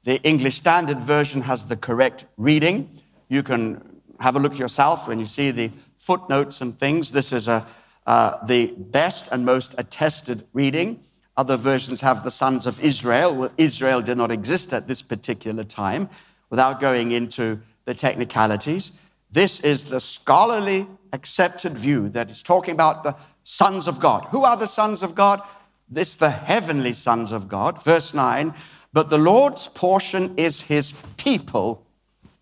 The 0.04 0.22
English 0.22 0.56
Standard 0.56 1.00
Version 1.00 1.42
has 1.42 1.66
the 1.66 1.76
correct 1.76 2.26
reading. 2.38 2.90
You 3.28 3.44
can 3.44 4.02
have 4.20 4.36
a 4.36 4.40
look 4.40 4.60
yourself 4.60 5.08
when 5.08 5.20
you 5.20 5.26
see 5.26 5.52
the 5.52 5.72
footnotes 5.98 6.62
and 6.62 6.78
things. 6.78 7.12
This 7.12 7.34
is 7.34 7.48
a, 7.48 7.66
uh, 8.06 8.46
the 8.46 8.68
best 8.78 9.30
and 9.32 9.46
most 9.46 9.74
attested 9.78 10.44
reading. 10.54 11.00
Other 11.38 11.58
versions 11.58 12.02
have 12.02 12.24
the 12.24 12.32
sons 12.32 12.66
of 12.66 12.80
Israel. 12.80 13.36
Well, 13.36 13.52
Israel 13.58 14.02
did 14.02 14.18
not 14.18 14.32
exist 14.32 14.74
at 14.74 14.88
this 14.88 15.02
particular 15.02 15.64
time, 15.64 16.10
without 16.50 16.80
going 16.80 17.12
into 17.12 17.60
the 17.86 17.94
technicalities. 17.94 18.94
This 19.32 19.60
is 19.60 19.86
the 19.86 20.00
scholarly 20.00 20.88
accepted 21.12 21.78
view 21.78 22.10
that 22.10 22.32
is 22.32 22.42
talking 22.42 22.74
about 22.74 23.04
the 23.04 23.16
sons 23.44 23.88
of 23.88 24.00
God. 24.00 24.26
Who 24.32 24.44
are 24.44 24.58
the 24.58 24.68
sons 24.68 25.04
of 25.04 25.16
God? 25.16 25.42
This, 25.90 26.16
the 26.16 26.30
heavenly 26.30 26.94
sons 26.94 27.32
of 27.32 27.48
God. 27.48 27.84
Verse 27.84 28.14
9, 28.14 28.54
but 28.94 29.10
the 29.10 29.18
Lord's 29.18 29.68
portion 29.68 30.34
is 30.38 30.62
his 30.62 30.94
people, 31.18 31.86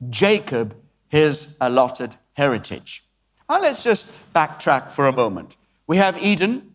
Jacob, 0.09 0.75
his 1.09 1.57
allotted 1.59 2.15
heritage. 2.33 3.03
Now 3.49 3.59
let's 3.59 3.83
just 3.83 4.13
backtrack 4.33 4.91
for 4.91 5.07
a 5.07 5.11
moment. 5.11 5.57
We 5.87 5.97
have 5.97 6.21
Eden. 6.23 6.72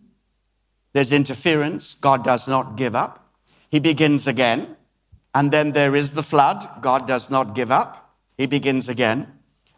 There's 0.92 1.12
interference. 1.12 1.94
God 1.94 2.24
does 2.24 2.48
not 2.48 2.76
give 2.76 2.94
up. 2.94 3.32
He 3.70 3.78
begins 3.78 4.26
again. 4.26 4.76
And 5.34 5.50
then 5.50 5.72
there 5.72 5.94
is 5.94 6.14
the 6.14 6.22
flood. 6.22 6.66
God 6.80 7.06
does 7.06 7.30
not 7.30 7.54
give 7.54 7.70
up. 7.70 8.14
He 8.36 8.46
begins 8.46 8.88
again. 8.88 9.26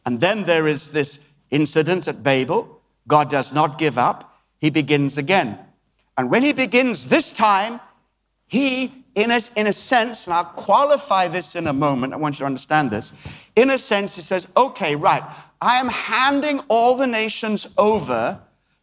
And 0.06 0.20
then 0.20 0.44
there 0.44 0.66
is 0.66 0.90
this 0.90 1.26
incident 1.50 2.08
at 2.08 2.22
Babel. 2.22 2.80
God 3.08 3.30
does 3.30 3.52
not 3.52 3.78
give 3.78 3.98
up 3.98 4.30
he 4.60 4.70
begins 4.70 5.18
again. 5.18 5.58
And 6.16 6.30
when 6.30 6.42
he 6.42 6.52
begins 6.52 7.08
this 7.08 7.32
time, 7.32 7.80
he, 8.46 8.92
in 9.14 9.30
a, 9.30 9.40
in 9.56 9.66
a 9.66 9.72
sense, 9.72 10.26
and 10.26 10.34
I'll 10.34 10.44
qualify 10.44 11.28
this 11.28 11.56
in 11.56 11.66
a 11.66 11.72
moment, 11.72 12.12
I 12.12 12.16
want 12.16 12.34
you 12.34 12.40
to 12.40 12.46
understand 12.46 12.90
this. 12.90 13.12
In 13.56 13.70
a 13.70 13.78
sense, 13.78 14.14
he 14.14 14.20
says, 14.20 14.48
okay, 14.56 14.96
right, 14.96 15.22
I 15.62 15.76
am 15.76 15.88
handing 15.88 16.60
all 16.68 16.96
the 16.96 17.06
nations 17.06 17.72
over 17.78 18.38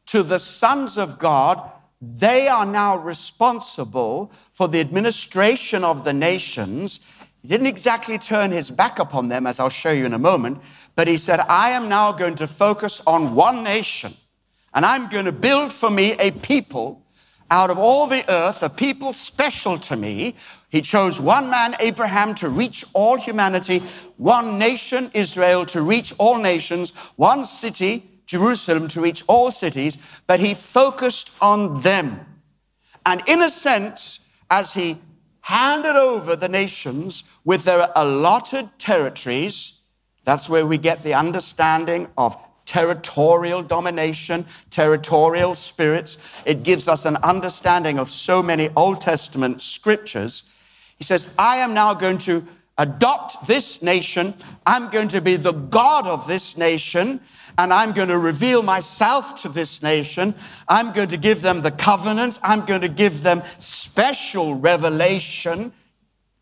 to 0.07 0.23
the 0.23 0.39
sons 0.39 0.97
of 0.97 1.19
God. 1.19 1.71
They 2.01 2.47
are 2.47 2.65
now 2.65 2.97
responsible 2.97 4.31
for 4.53 4.67
the 4.67 4.79
administration 4.79 5.83
of 5.83 6.03
the 6.03 6.13
nations. 6.13 6.99
He 7.41 7.47
didn't 7.47 7.67
exactly 7.67 8.17
turn 8.17 8.51
his 8.51 8.69
back 8.69 8.99
upon 8.99 9.29
them, 9.29 9.47
as 9.47 9.59
I'll 9.59 9.69
show 9.69 9.91
you 9.91 10.05
in 10.05 10.13
a 10.13 10.19
moment, 10.19 10.59
but 10.95 11.07
he 11.07 11.17
said, 11.17 11.39
I 11.39 11.71
am 11.71 11.89
now 11.89 12.11
going 12.11 12.35
to 12.35 12.47
focus 12.47 13.01
on 13.07 13.35
one 13.35 13.63
nation 13.63 14.13
and 14.73 14.85
I'm 14.85 15.09
going 15.09 15.25
to 15.25 15.31
build 15.31 15.73
for 15.73 15.89
me 15.89 16.13
a 16.19 16.31
people 16.31 17.03
out 17.49 17.71
of 17.71 17.77
all 17.79 18.05
the 18.05 18.23
earth, 18.29 18.61
a 18.61 18.69
people 18.69 19.13
special 19.13 19.77
to 19.79 19.95
me. 19.95 20.35
He 20.69 20.81
chose 20.81 21.19
one 21.19 21.49
man, 21.49 21.73
Abraham, 21.79 22.35
to 22.35 22.49
reach 22.49 22.85
all 22.93 23.17
humanity, 23.17 23.81
one 24.17 24.59
nation, 24.59 25.09
Israel, 25.13 25.65
to 25.67 25.81
reach 25.81 26.13
all 26.19 26.39
nations, 26.39 26.91
one 27.15 27.45
city, 27.45 28.03
Jerusalem, 28.27 28.87
to 28.89 29.01
reach 29.01 29.23
all 29.27 29.49
cities, 29.49 30.21
but 30.27 30.39
he 30.39 30.53
focused 30.53 31.31
on 31.41 31.81
them. 31.81 32.25
And 33.05 33.23
in 33.27 33.41
a 33.41 33.49
sense, 33.49 34.19
as 34.51 34.73
he 34.73 34.99
handed 35.41 35.95
over 35.95 36.35
the 36.35 36.49
nations 36.49 37.23
with 37.45 37.63
their 37.63 37.89
allotted 37.95 38.69
territories, 38.77 39.79
that's 40.25 40.49
where 40.49 40.67
we 40.67 40.77
get 40.77 41.03
the 41.03 41.13
understanding 41.13 42.07
of 42.17 42.35
territorial 42.65 43.63
domination, 43.63 44.45
territorial 44.69 45.55
spirits. 45.55 46.43
It 46.45 46.63
gives 46.63 46.89
us 46.89 47.05
an 47.05 47.15
understanding 47.23 47.97
of 47.97 48.09
so 48.09 48.43
many 48.43 48.69
Old 48.75 48.99
Testament 48.99 49.61
scriptures. 49.61 50.43
He 50.97 51.05
says, 51.05 51.33
I 51.39 51.57
am 51.57 51.73
now 51.73 51.93
going 51.93 52.17
to 52.19 52.45
adopt 52.77 53.47
this 53.47 53.81
nation. 53.81 54.33
I'm 54.65 54.89
going 54.89 55.07
to 55.09 55.21
be 55.21 55.35
the 55.35 55.51
God 55.51 56.07
of 56.07 56.27
this 56.27 56.57
nation, 56.57 57.19
and 57.57 57.73
I'm 57.73 57.91
going 57.91 58.09
to 58.09 58.19
reveal 58.19 58.61
myself 58.61 59.41
to 59.41 59.49
this 59.49 59.81
nation. 59.81 60.35
I'm 60.67 60.93
going 60.93 61.09
to 61.09 61.17
give 61.17 61.41
them 61.41 61.61
the 61.61 61.71
covenant. 61.71 62.39
I'm 62.43 62.65
going 62.65 62.81
to 62.81 62.89
give 62.89 63.23
them 63.23 63.41
special 63.57 64.55
revelation, 64.55 65.71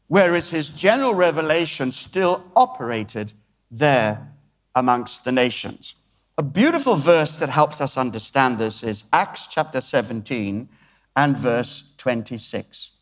whereas 0.07 0.49
his 0.49 0.69
general 0.69 1.15
revelation 1.15 1.91
still 1.91 2.43
operated 2.55 3.33
there 3.71 4.33
amongst 4.75 5.23
the 5.23 5.31
nations. 5.31 5.95
A 6.37 6.43
beautiful 6.43 6.95
verse 6.95 7.37
that 7.37 7.49
helps 7.49 7.79
us 7.79 7.97
understand 7.97 8.57
this 8.57 8.83
is 8.83 9.05
Acts 9.13 9.47
chapter 9.47 9.79
17 9.79 10.67
and 11.15 11.37
verse 11.37 11.93
26. 11.97 12.94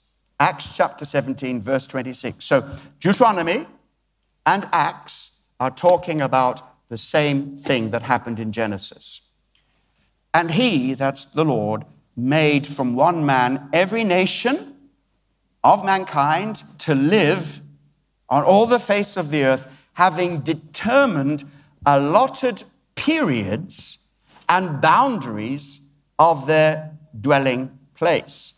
Acts 0.43 0.75
chapter 0.75 1.05
17, 1.05 1.61
verse 1.61 1.87
26. 1.87 2.43
So 2.43 2.69
Deuteronomy 2.99 3.65
and 4.45 4.67
Acts 4.73 5.39
are 5.57 5.71
talking 5.71 6.19
about 6.19 6.89
the 6.89 6.97
same 6.97 7.55
thing 7.55 7.91
that 7.91 8.01
happened 8.01 8.41
in 8.41 8.51
Genesis. 8.51 9.21
And 10.33 10.51
he, 10.51 10.95
that's 10.95 11.23
the 11.23 11.45
Lord, 11.45 11.85
made 12.17 12.67
from 12.67 12.93
one 12.93 13.25
man 13.25 13.69
every 13.71 14.03
nation 14.03 14.75
of 15.63 15.85
mankind 15.85 16.61
to 16.79 16.93
live 16.93 17.61
on 18.27 18.43
all 18.43 18.65
the 18.65 18.79
face 18.79 19.15
of 19.15 19.29
the 19.29 19.45
earth, 19.45 19.65
having 19.93 20.41
determined 20.41 21.45
allotted 21.85 22.63
periods 22.95 23.97
and 24.49 24.81
boundaries 24.81 25.87
of 26.19 26.47
their 26.47 26.97
dwelling 27.21 27.79
place. 27.95 28.55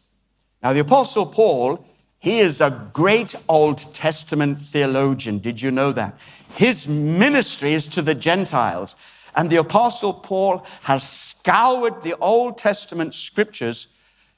Now, 0.66 0.74
the 0.74 0.80
Apostle 0.80 1.28
Paul, 1.28 1.86
he 2.18 2.40
is 2.40 2.60
a 2.60 2.90
great 2.92 3.36
Old 3.48 3.78
Testament 3.94 4.60
theologian. 4.60 5.38
Did 5.38 5.62
you 5.62 5.70
know 5.70 5.92
that? 5.92 6.18
His 6.56 6.88
ministry 6.88 7.74
is 7.74 7.88
to 7.90 8.02
the 8.02 8.16
Gentiles. 8.16 8.96
And 9.36 9.48
the 9.48 9.58
Apostle 9.58 10.12
Paul 10.12 10.66
has 10.82 11.08
scoured 11.08 12.02
the 12.02 12.18
Old 12.18 12.58
Testament 12.58 13.14
scriptures 13.14 13.94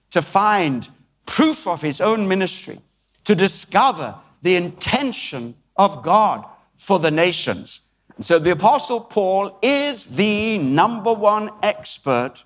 to 0.09 0.21
find 0.21 0.89
proof 1.25 1.65
of 1.65 1.81
his 1.81 2.01
own 2.01 2.27
ministry, 2.27 2.81
to 3.23 3.33
discover 3.33 4.13
the 4.41 4.57
intention 4.57 5.55
of 5.77 6.03
God 6.03 6.43
for 6.75 6.99
the 6.99 7.09
nations. 7.09 7.79
And 8.17 8.25
so 8.25 8.37
the 8.37 8.51
Apostle 8.51 8.99
Paul 8.99 9.57
is 9.61 10.07
the 10.07 10.57
number 10.57 11.13
one 11.13 11.51
expert 11.63 12.43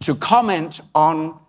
to 0.00 0.14
comment 0.16 0.82
on 0.94 1.39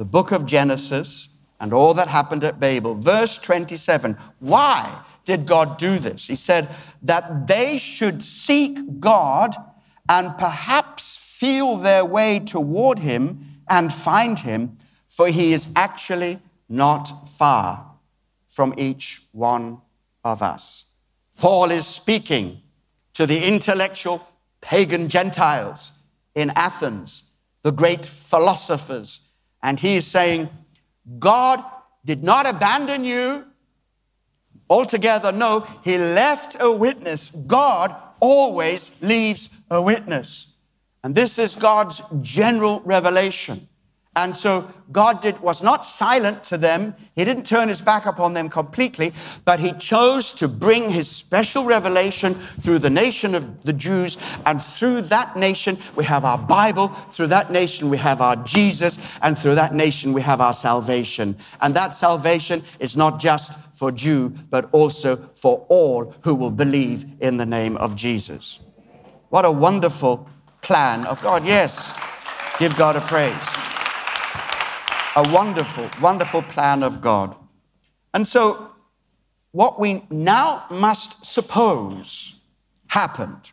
the 0.00 0.04
book 0.06 0.32
of 0.32 0.46
Genesis 0.46 1.28
and 1.60 1.74
all 1.74 1.92
that 1.92 2.08
happened 2.08 2.42
at 2.42 2.58
Babel. 2.58 2.94
Verse 2.94 3.36
27 3.36 4.16
Why 4.38 4.98
did 5.26 5.44
God 5.44 5.76
do 5.76 5.98
this? 5.98 6.26
He 6.26 6.36
said 6.36 6.70
that 7.02 7.46
they 7.46 7.76
should 7.76 8.24
seek 8.24 8.98
God 8.98 9.54
and 10.08 10.38
perhaps 10.38 11.18
feel 11.18 11.76
their 11.76 12.02
way 12.02 12.38
toward 12.38 13.00
him 13.00 13.40
and 13.68 13.92
find 13.92 14.38
him, 14.38 14.78
for 15.06 15.28
he 15.28 15.52
is 15.52 15.68
actually 15.76 16.38
not 16.66 17.28
far 17.28 17.84
from 18.48 18.72
each 18.78 19.20
one 19.32 19.82
of 20.24 20.40
us. 20.40 20.86
Paul 21.36 21.70
is 21.70 21.86
speaking 21.86 22.62
to 23.12 23.26
the 23.26 23.46
intellectual 23.46 24.26
pagan 24.62 25.08
Gentiles 25.08 25.92
in 26.34 26.50
Athens, 26.56 27.24
the 27.60 27.70
great 27.70 28.06
philosophers, 28.06 29.26
and 29.62 29.78
he 29.78 29.96
is 29.96 30.06
saying, 30.06 30.48
God 31.18 31.64
did 32.04 32.24
not 32.24 32.48
abandon 32.48 33.04
you 33.04 33.44
altogether. 34.68 35.32
No, 35.32 35.66
he 35.82 35.98
left 35.98 36.56
a 36.60 36.70
witness. 36.70 37.30
God 37.30 37.94
always 38.20 39.00
leaves 39.02 39.50
a 39.70 39.82
witness. 39.82 40.54
And 41.02 41.14
this 41.14 41.38
is 41.38 41.56
God's 41.56 42.02
general 42.20 42.80
revelation. 42.84 43.68
And 44.20 44.36
so 44.36 44.70
God 44.92 45.22
did, 45.22 45.40
was 45.40 45.62
not 45.62 45.82
silent 45.84 46.42
to 46.44 46.58
them. 46.58 46.94
He 47.16 47.24
didn't 47.24 47.46
turn 47.46 47.68
his 47.68 47.80
back 47.80 48.04
upon 48.04 48.34
them 48.34 48.50
completely, 48.50 49.12
but 49.46 49.58
he 49.58 49.72
chose 49.72 50.34
to 50.34 50.46
bring 50.46 50.90
his 50.90 51.08
special 51.08 51.64
revelation 51.64 52.34
through 52.34 52.80
the 52.80 52.90
nation 52.90 53.34
of 53.34 53.62
the 53.62 53.72
Jews. 53.72 54.18
And 54.44 54.60
through 54.60 55.02
that 55.02 55.36
nation, 55.36 55.78
we 55.96 56.04
have 56.04 56.26
our 56.26 56.36
Bible. 56.36 56.88
Through 56.88 57.28
that 57.28 57.50
nation, 57.50 57.88
we 57.88 57.96
have 57.96 58.20
our 58.20 58.36
Jesus. 58.36 58.98
And 59.22 59.38
through 59.38 59.54
that 59.54 59.74
nation, 59.74 60.12
we 60.12 60.20
have 60.20 60.42
our 60.42 60.54
salvation. 60.54 61.34
And 61.62 61.74
that 61.74 61.94
salvation 61.94 62.62
is 62.78 62.98
not 62.98 63.20
just 63.20 63.58
for 63.74 63.90
Jew, 63.90 64.34
but 64.50 64.68
also 64.72 65.16
for 65.34 65.64
all 65.70 66.14
who 66.22 66.34
will 66.34 66.50
believe 66.50 67.06
in 67.20 67.38
the 67.38 67.46
name 67.46 67.78
of 67.78 67.96
Jesus. 67.96 68.60
What 69.30 69.46
a 69.46 69.50
wonderful 69.50 70.28
plan 70.60 71.06
of 71.06 71.22
God. 71.22 71.46
Yes, 71.46 71.94
give 72.58 72.76
God 72.76 72.96
a 72.96 73.00
praise 73.00 73.69
a 75.16 75.28
wonderful, 75.32 75.88
wonderful 76.00 76.42
plan 76.42 76.82
of 76.82 77.00
God. 77.00 77.34
And 78.14 78.26
so, 78.26 78.70
what 79.52 79.80
we 79.80 80.04
now 80.10 80.64
must 80.70 81.24
suppose 81.24 82.40
happened 82.86 83.52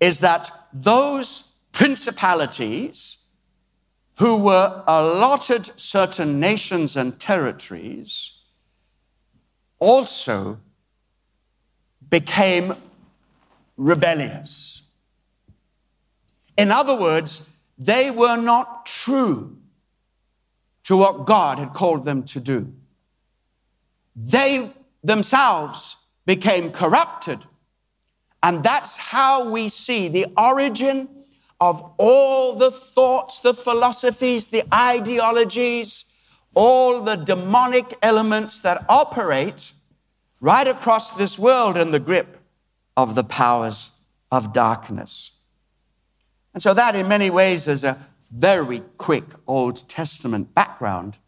is 0.00 0.20
that 0.20 0.50
those 0.72 1.52
principalities 1.70 3.18
who 4.16 4.42
were 4.42 4.82
allotted 4.86 5.70
certain 5.78 6.40
nations 6.40 6.96
and 6.96 7.18
territories 7.20 8.40
also 9.78 10.58
became 12.10 12.74
rebellious. 13.76 14.82
In 16.58 16.70
other 16.70 16.98
words, 16.98 17.48
they 17.78 18.10
were 18.10 18.36
not 18.36 18.86
true 18.86 19.56
to 20.84 20.96
what 20.96 21.26
God 21.26 21.58
had 21.58 21.72
called 21.72 22.04
them 22.04 22.24
to 22.24 22.40
do. 22.40 22.72
They 24.16 24.70
themselves 25.02 25.96
became 26.26 26.70
corrupted. 26.70 27.40
And 28.42 28.62
that's 28.62 28.96
how 28.96 29.50
we 29.50 29.68
see 29.68 30.08
the 30.08 30.26
origin 30.36 31.08
of 31.60 31.94
all 31.96 32.56
the 32.56 32.70
thoughts, 32.70 33.40
the 33.40 33.54
philosophies, 33.54 34.48
the 34.48 34.64
ideologies, 34.74 36.06
all 36.54 37.02
the 37.02 37.16
demonic 37.16 37.96
elements 38.02 38.60
that 38.62 38.84
operate 38.88 39.72
right 40.40 40.66
across 40.66 41.12
this 41.12 41.38
world 41.38 41.76
in 41.76 41.92
the 41.92 42.00
grip 42.00 42.38
of 42.96 43.14
the 43.14 43.24
powers 43.24 43.92
of 44.30 44.52
darkness. 44.52 45.38
And 46.52 46.62
so, 46.62 46.74
that 46.74 46.96
in 46.96 47.08
many 47.08 47.30
ways 47.30 47.68
is 47.68 47.84
a 47.84 47.96
very 48.32 48.80
quick 48.96 49.24
Old 49.46 49.88
Testament 49.88 50.54
background 50.54 51.18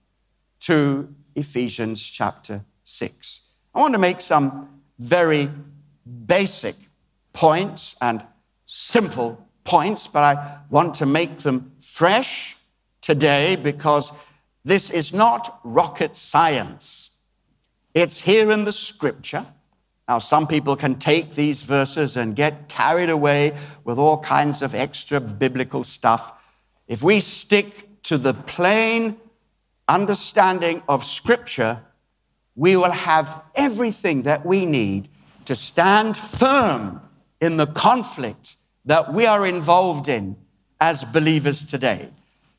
to 0.60 1.14
Ephesians 1.34 2.02
chapter 2.02 2.64
6. 2.84 3.52
I 3.74 3.80
want 3.80 3.94
to 3.94 3.98
make 3.98 4.20
some 4.20 4.82
very 4.98 5.50
basic 6.26 6.76
points 7.32 7.96
and 8.00 8.24
simple 8.66 9.46
points, 9.64 10.06
but 10.06 10.20
I 10.20 10.58
want 10.70 10.94
to 10.94 11.06
make 11.06 11.38
them 11.38 11.72
fresh 11.80 12.56
today 13.00 13.56
because 13.56 14.12
this 14.64 14.90
is 14.90 15.12
not 15.12 15.60
rocket 15.64 16.16
science. 16.16 17.10
It's 17.92 18.20
here 18.20 18.50
in 18.50 18.64
the 18.64 18.72
scripture. 18.72 19.44
Now, 20.08 20.18
some 20.18 20.46
people 20.46 20.76
can 20.76 20.96
take 20.96 21.34
these 21.34 21.62
verses 21.62 22.16
and 22.16 22.36
get 22.36 22.68
carried 22.68 23.10
away 23.10 23.56
with 23.84 23.98
all 23.98 24.18
kinds 24.18 24.62
of 24.62 24.74
extra 24.74 25.20
biblical 25.20 25.84
stuff. 25.84 26.32
If 26.86 27.02
we 27.02 27.20
stick 27.20 28.02
to 28.04 28.18
the 28.18 28.34
plain 28.34 29.16
understanding 29.88 30.82
of 30.88 31.04
Scripture, 31.04 31.80
we 32.56 32.76
will 32.76 32.92
have 32.92 33.42
everything 33.54 34.22
that 34.22 34.44
we 34.44 34.66
need 34.66 35.08
to 35.46 35.54
stand 35.54 36.16
firm 36.16 37.00
in 37.40 37.56
the 37.56 37.66
conflict 37.66 38.56
that 38.84 39.12
we 39.12 39.26
are 39.26 39.46
involved 39.46 40.08
in 40.08 40.36
as 40.80 41.04
believers 41.04 41.64
today. 41.64 42.08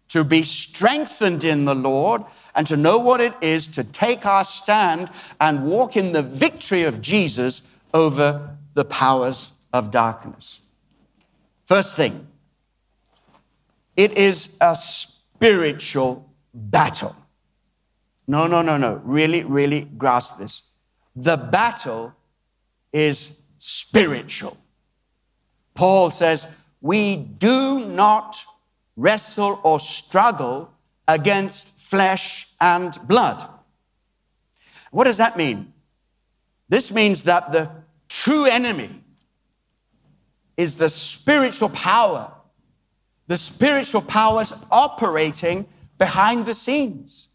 To 0.10 0.24
be 0.24 0.44
strengthened 0.44 1.44
in 1.44 1.66
the 1.66 1.76
Lord 1.76 2.22
and 2.54 2.66
to 2.68 2.78
know 2.78 3.00
what 3.00 3.22
it 3.22 3.34
is 3.42 3.68
to 3.70 3.84
take 3.84 4.26
our 4.26 4.46
stand 4.46 5.10
and 5.42 5.66
walk 5.66 5.98
in 5.98 6.14
the 6.14 6.22
victory 6.22 6.84
of 6.84 7.02
Jesus 7.02 7.62
over 7.94 8.56
the 8.74 8.86
powers 8.86 9.52
of 9.74 9.92
darkness. 9.92 10.62
First 11.66 11.96
thing, 11.96 12.28
it 13.96 14.18
is 14.18 14.58
a 14.62 14.76
spiritual 14.76 16.30
battle. 16.54 17.16
No, 18.28 18.48
no, 18.48 18.62
no, 18.62 18.78
no. 18.78 19.02
Really, 19.04 19.44
really 19.44 19.86
grasp 19.98 20.40
this. 20.40 20.72
The 21.16 21.38
battle 21.38 22.14
is 22.92 23.42
spiritual. 23.58 24.58
Paul 25.74 26.10
says, 26.10 26.48
We 26.82 27.16
do 27.16 27.86
not 27.86 28.38
wrestle 28.96 29.60
or 29.64 29.80
struggle 29.80 30.72
against 31.08 31.80
flesh 31.80 32.50
and 32.60 32.98
blood. 33.08 33.48
What 34.92 35.04
does 35.04 35.18
that 35.18 35.38
mean? 35.38 35.74
This 36.70 36.92
means 36.92 37.24
that 37.24 37.52
the 37.52 37.70
true 38.08 38.46
enemy 38.46 38.90
is 40.58 40.78
the 40.78 40.90
spiritual 40.90 41.70
power 41.70 42.32
the 43.28 43.38
spiritual 43.38 44.02
powers 44.02 44.54
operating 44.72 45.66
behind 45.98 46.46
the 46.46 46.54
scenes. 46.54 47.30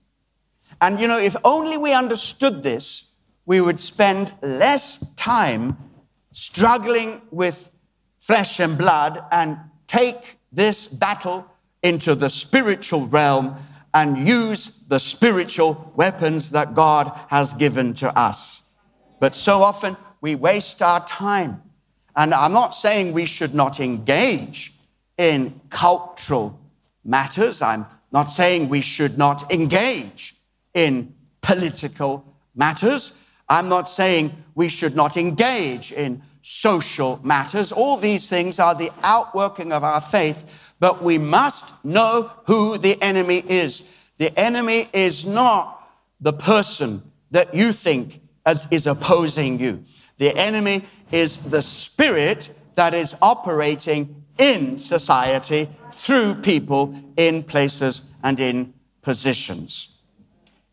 And 0.80 1.00
you 1.00 1.08
know, 1.08 1.18
if 1.18 1.36
only 1.44 1.76
we 1.76 1.92
understood 1.92 2.62
this, 2.62 3.10
we 3.46 3.60
would 3.60 3.78
spend 3.78 4.32
less 4.42 4.98
time 5.14 5.76
struggling 6.32 7.20
with 7.30 7.70
flesh 8.18 8.60
and 8.60 8.78
blood 8.78 9.22
and 9.32 9.58
take 9.86 10.38
this 10.52 10.86
battle 10.86 11.46
into 11.82 12.14
the 12.14 12.30
spiritual 12.30 13.06
realm 13.06 13.56
and 13.92 14.28
use 14.28 14.84
the 14.88 15.00
spiritual 15.00 15.92
weapons 15.96 16.52
that 16.52 16.74
God 16.74 17.10
has 17.28 17.52
given 17.54 17.94
to 17.94 18.16
us. 18.16 18.68
But 19.18 19.34
so 19.34 19.62
often 19.62 19.96
we 20.20 20.36
waste 20.36 20.82
our 20.82 21.04
time. 21.06 21.62
And 22.14 22.32
I'm 22.34 22.52
not 22.52 22.74
saying 22.74 23.12
we 23.12 23.26
should 23.26 23.54
not 23.54 23.80
engage 23.80 24.74
in 25.20 25.60
cultural 25.68 26.58
matters. 27.04 27.60
I'm 27.60 27.84
not 28.10 28.30
saying 28.30 28.70
we 28.70 28.80
should 28.80 29.18
not 29.18 29.52
engage 29.52 30.34
in 30.72 31.14
political 31.42 32.24
matters. 32.54 33.12
I'm 33.46 33.68
not 33.68 33.86
saying 33.86 34.32
we 34.54 34.70
should 34.70 34.96
not 34.96 35.18
engage 35.18 35.92
in 35.92 36.22
social 36.40 37.20
matters. 37.22 37.70
All 37.70 37.98
these 37.98 38.30
things 38.30 38.58
are 38.58 38.74
the 38.74 38.90
outworking 39.02 39.72
of 39.72 39.84
our 39.84 40.00
faith, 40.00 40.74
but 40.80 41.02
we 41.02 41.18
must 41.18 41.84
know 41.84 42.32
who 42.46 42.78
the 42.78 42.96
enemy 43.02 43.42
is. 43.46 43.84
The 44.16 44.32
enemy 44.38 44.88
is 44.94 45.26
not 45.26 45.86
the 46.22 46.32
person 46.32 47.02
that 47.30 47.54
you 47.54 47.72
think 47.72 48.20
as 48.46 48.66
is 48.70 48.86
opposing 48.86 49.60
you. 49.60 49.84
The 50.16 50.34
enemy 50.34 50.82
is 51.12 51.36
the 51.38 51.60
spirit 51.60 52.54
that 52.74 52.94
is 52.94 53.14
operating 53.20 54.19
in 54.40 54.78
society 54.78 55.68
through 55.92 56.34
people 56.36 56.94
in 57.16 57.44
places 57.44 58.02
and 58.24 58.40
in 58.40 58.74
positions. 59.02 59.98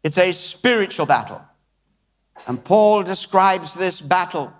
It's 0.03 0.17
a 0.17 0.31
spiritual 0.31 1.05
battle. 1.05 1.41
And 2.47 2.63
Paul 2.63 3.03
describes 3.03 3.73
this 3.73 3.99
battle 3.99 4.53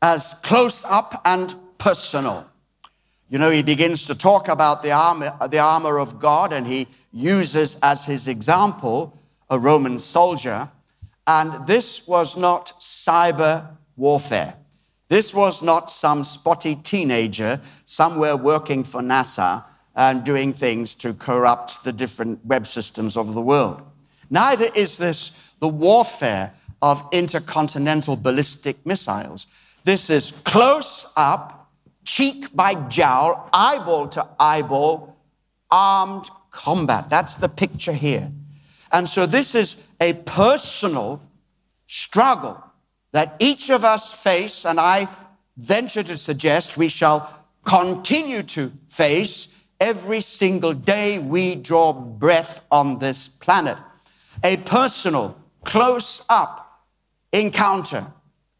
as 0.00 0.34
close 0.42 0.84
up 0.84 1.20
and 1.24 1.54
personal. 1.78 2.46
You 3.28 3.38
know, 3.38 3.50
he 3.50 3.62
begins 3.62 4.06
to 4.06 4.14
talk 4.14 4.48
about 4.48 4.82
the 4.82 4.92
armor, 4.92 5.36
the 5.50 5.58
armor 5.58 5.98
of 5.98 6.20
God, 6.20 6.52
and 6.52 6.66
he 6.66 6.86
uses 7.12 7.76
as 7.82 8.04
his 8.04 8.28
example 8.28 9.18
a 9.50 9.58
Roman 9.58 9.98
soldier. 9.98 10.70
And 11.26 11.66
this 11.66 12.06
was 12.06 12.36
not 12.36 12.72
cyber 12.80 13.66
warfare. 13.96 14.54
This 15.14 15.32
was 15.32 15.62
not 15.62 15.92
some 15.92 16.24
spotty 16.24 16.74
teenager 16.74 17.60
somewhere 17.84 18.36
working 18.36 18.82
for 18.82 19.00
NASA 19.00 19.62
and 19.94 20.24
doing 20.24 20.52
things 20.52 20.92
to 20.96 21.14
corrupt 21.14 21.84
the 21.84 21.92
different 21.92 22.44
web 22.44 22.66
systems 22.66 23.16
of 23.16 23.32
the 23.32 23.40
world. 23.40 23.80
Neither 24.28 24.66
is 24.74 24.98
this 24.98 25.30
the 25.60 25.68
warfare 25.68 26.52
of 26.82 27.00
intercontinental 27.12 28.16
ballistic 28.16 28.84
missiles. 28.84 29.46
This 29.84 30.10
is 30.10 30.32
close 30.44 31.06
up, 31.16 31.70
cheek 32.04 32.52
by 32.52 32.74
jowl, 32.88 33.48
eyeball 33.52 34.08
to 34.08 34.26
eyeball, 34.40 35.16
armed 35.70 36.28
combat. 36.50 37.08
That's 37.08 37.36
the 37.36 37.48
picture 37.48 37.92
here. 37.92 38.32
And 38.90 39.08
so 39.08 39.26
this 39.26 39.54
is 39.54 39.80
a 40.00 40.14
personal 40.14 41.22
struggle 41.86 42.63
that 43.14 43.36
each 43.38 43.70
of 43.70 43.84
us 43.84 44.12
face, 44.12 44.66
and 44.66 44.80
I 44.80 45.06
venture 45.56 46.02
to 46.02 46.16
suggest 46.16 46.76
we 46.76 46.88
shall 46.88 47.46
continue 47.62 48.42
to 48.42 48.72
face 48.88 49.56
every 49.80 50.20
single 50.20 50.72
day 50.72 51.20
we 51.20 51.54
draw 51.54 51.92
breath 51.92 52.60
on 52.72 52.98
this 52.98 53.28
planet. 53.28 53.78
A 54.42 54.56
personal, 54.56 55.38
close 55.62 56.26
up 56.28 56.82
encounter 57.32 58.04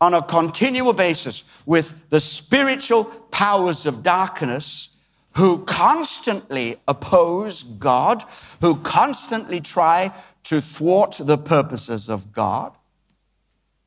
on 0.01 0.15
a 0.15 0.23
continual 0.23 0.93
basis 0.93 1.43
with 1.67 2.09
the 2.11 2.21
spiritual 2.21 3.07
powers 3.33 3.87
of 3.87 4.05
darkness 4.05 4.97
who 5.33 5.65
constantly 5.65 6.77
oppose 6.87 7.65
God, 7.65 8.23
who 8.61 8.77
constantly 8.77 9.61
try 9.61 10.15
to 10.45 10.61
thwart 10.61 11.19
the 11.19 11.39
purposes 11.39 12.09
of 12.09 12.33
God, 12.33 12.73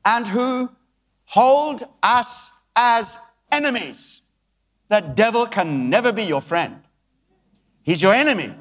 and 0.08 0.26
who 0.26 0.70
hold 1.26 1.82
us 2.02 2.50
as 2.74 3.18
enemies. 3.52 4.22
The 4.88 5.00
devil 5.00 5.46
can 5.46 5.90
never 5.90 6.14
be 6.14 6.22
your 6.22 6.40
friend. 6.40 6.80
He's 7.82 8.00
your 8.00 8.14
enemy 8.14 8.54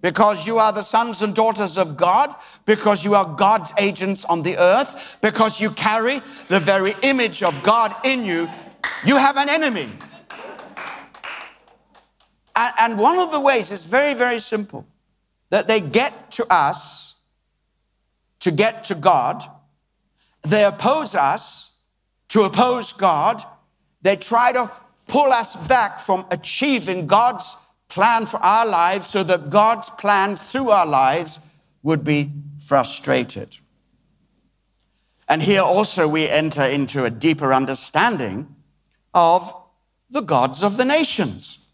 because 0.00 0.46
you 0.46 0.56
are 0.58 0.72
the 0.72 0.82
sons 0.82 1.20
and 1.20 1.34
daughters 1.34 1.76
of 1.76 1.96
God, 1.96 2.34
because 2.64 3.04
you 3.04 3.14
are 3.14 3.34
God's 3.36 3.72
agents 3.78 4.24
on 4.24 4.42
the 4.42 4.56
earth, 4.58 5.18
because 5.20 5.60
you 5.60 5.70
carry 5.70 6.20
the 6.48 6.60
very 6.60 6.94
image 7.02 7.42
of 7.42 7.62
God 7.62 7.94
in 8.04 8.24
you, 8.24 8.46
you 9.06 9.16
have 9.16 9.36
an 9.36 9.48
enemy. 9.50 9.88
And 12.56 12.98
one 12.98 13.18
of 13.18 13.32
the 13.32 13.40
ways 13.40 13.70
is 13.70 13.84
very, 13.84 14.14
very 14.14 14.38
simple 14.38 14.86
that 15.50 15.68
they 15.68 15.80
get 15.80 16.30
to 16.32 16.46
us 16.50 17.16
to 18.40 18.50
get 18.50 18.84
to 18.84 18.94
God, 18.94 19.42
they 20.44 20.64
oppose 20.64 21.14
us 21.14 21.72
to 22.28 22.42
oppose 22.42 22.92
God, 22.92 23.42
they 24.02 24.16
try 24.16 24.52
to 24.52 24.70
pull 25.06 25.32
us 25.32 25.56
back 25.66 26.00
from 26.00 26.24
achieving 26.30 27.06
God's 27.06 27.56
plan 27.88 28.26
for 28.26 28.38
our 28.38 28.66
lives 28.66 29.06
so 29.06 29.22
that 29.22 29.50
God's 29.50 29.90
plan 29.90 30.36
through 30.36 30.70
our 30.70 30.86
lives 30.86 31.40
would 31.82 32.04
be 32.04 32.30
frustrated. 32.66 33.56
And 35.28 35.42
here 35.42 35.62
also 35.62 36.06
we 36.06 36.28
enter 36.28 36.62
into 36.62 37.04
a 37.04 37.10
deeper 37.10 37.52
understanding 37.52 38.54
of 39.12 39.52
the 40.10 40.20
gods 40.20 40.62
of 40.62 40.76
the 40.76 40.84
nations. 40.84 41.70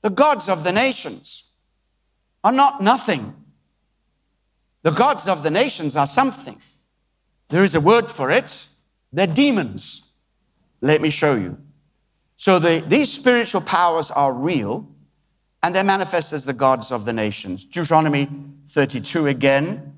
The 0.00 0.10
gods 0.10 0.48
of 0.48 0.64
the 0.64 0.72
nations 0.72 1.50
are 2.44 2.52
not 2.52 2.80
nothing. 2.80 3.34
The 4.82 4.92
gods 4.92 5.28
of 5.28 5.42
the 5.42 5.50
nations 5.50 5.96
are 5.96 6.06
something. 6.06 6.58
There 7.48 7.64
is 7.64 7.74
a 7.74 7.80
word 7.80 8.10
for 8.10 8.30
it. 8.30 8.66
They're 9.12 9.26
demons. 9.26 10.12
Let 10.80 11.00
me 11.00 11.10
show 11.10 11.34
you. 11.34 11.58
So 12.36 12.58
the, 12.58 12.84
these 12.86 13.12
spiritual 13.12 13.62
powers 13.62 14.10
are 14.10 14.32
real 14.32 14.88
and 15.62 15.74
they're 15.74 15.84
manifest 15.84 16.32
as 16.32 16.44
the 16.44 16.52
gods 16.52 16.92
of 16.92 17.04
the 17.04 17.12
nations. 17.12 17.64
Deuteronomy 17.64 18.28
32 18.68 19.26
again. 19.26 19.94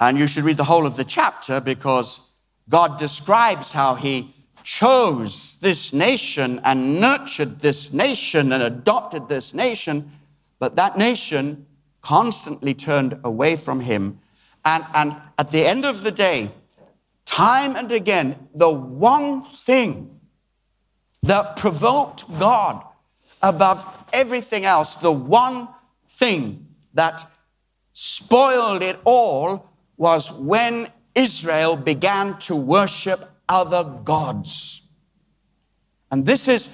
And 0.00 0.18
you 0.18 0.26
should 0.26 0.44
read 0.44 0.58
the 0.58 0.64
whole 0.64 0.86
of 0.86 0.96
the 0.96 1.04
chapter 1.04 1.60
because 1.60 2.20
God 2.68 2.98
describes 2.98 3.72
how 3.72 3.94
he 3.94 4.34
chose 4.62 5.56
this 5.56 5.94
nation 5.94 6.60
and 6.62 7.00
nurtured 7.00 7.60
this 7.60 7.92
nation 7.92 8.52
and 8.52 8.62
adopted 8.62 9.28
this 9.28 9.54
nation, 9.54 10.10
but 10.58 10.76
that 10.76 10.98
nation 10.98 11.66
constantly 12.02 12.74
turned 12.74 13.18
away 13.24 13.56
from 13.56 13.80
him. 13.80 14.20
And, 14.64 14.84
and 14.94 15.16
at 15.38 15.50
the 15.50 15.66
end 15.66 15.84
of 15.84 16.04
the 16.04 16.10
day, 16.10 16.50
time 17.24 17.76
and 17.76 17.90
again, 17.92 18.48
the 18.54 18.70
one 18.70 19.44
thing 19.44 20.18
that 21.22 21.56
provoked 21.56 22.24
God 22.38 22.84
above 23.42 23.84
everything 24.12 24.64
else, 24.64 24.96
the 24.96 25.12
one 25.12 25.68
thing 26.08 26.66
that 26.94 27.24
spoiled 27.92 28.82
it 28.82 28.98
all 29.04 29.68
was 29.96 30.32
when 30.32 30.90
Israel 31.14 31.76
began 31.76 32.38
to 32.38 32.54
worship 32.54 33.30
other 33.48 33.84
gods. 33.84 34.82
And 36.10 36.24
this 36.24 36.48
is, 36.48 36.68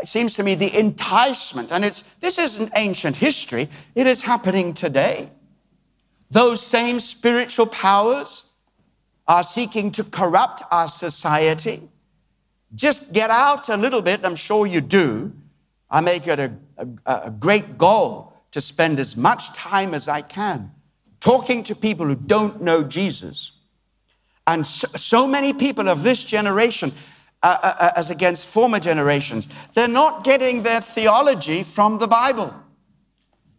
it 0.00 0.08
seems 0.08 0.34
to 0.34 0.42
me, 0.42 0.54
the 0.54 0.78
enticement. 0.78 1.72
And 1.72 1.84
it's, 1.84 2.02
this 2.20 2.38
isn't 2.38 2.70
ancient 2.76 3.16
history, 3.16 3.68
it 3.94 4.06
is 4.06 4.22
happening 4.22 4.72
today. 4.72 5.30
Those 6.30 6.64
same 6.64 7.00
spiritual 7.00 7.66
powers 7.66 8.50
are 9.26 9.42
seeking 9.42 9.90
to 9.92 10.04
corrupt 10.04 10.62
our 10.70 10.88
society 10.88 11.88
just 12.74 13.12
get 13.12 13.30
out 13.30 13.68
a 13.68 13.76
little 13.76 14.02
bit, 14.02 14.24
I'm 14.24 14.36
sure 14.36 14.66
you 14.66 14.80
do. 14.80 15.32
I 15.90 16.00
make 16.00 16.26
it 16.26 16.38
a, 16.38 16.52
a, 16.76 16.88
a 17.24 17.30
great 17.30 17.78
goal 17.78 18.34
to 18.50 18.60
spend 18.60 19.00
as 19.00 19.16
much 19.16 19.52
time 19.54 19.94
as 19.94 20.08
I 20.08 20.20
can 20.20 20.70
talking 21.20 21.62
to 21.64 21.74
people 21.74 22.06
who 22.06 22.14
don't 22.14 22.62
know 22.62 22.82
Jesus. 22.82 23.52
And 24.46 24.66
so, 24.66 24.86
so 24.96 25.26
many 25.26 25.52
people 25.52 25.88
of 25.88 26.02
this 26.02 26.22
generation, 26.22 26.92
uh, 27.42 27.56
uh, 27.62 27.74
uh 27.80 27.90
as 27.96 28.10
against 28.10 28.46
former 28.46 28.78
generations, 28.78 29.48
they're 29.74 29.88
not 29.88 30.24
getting 30.24 30.62
their 30.62 30.80
theology 30.80 31.62
from 31.62 31.98
the 31.98 32.06
Bible. 32.06 32.54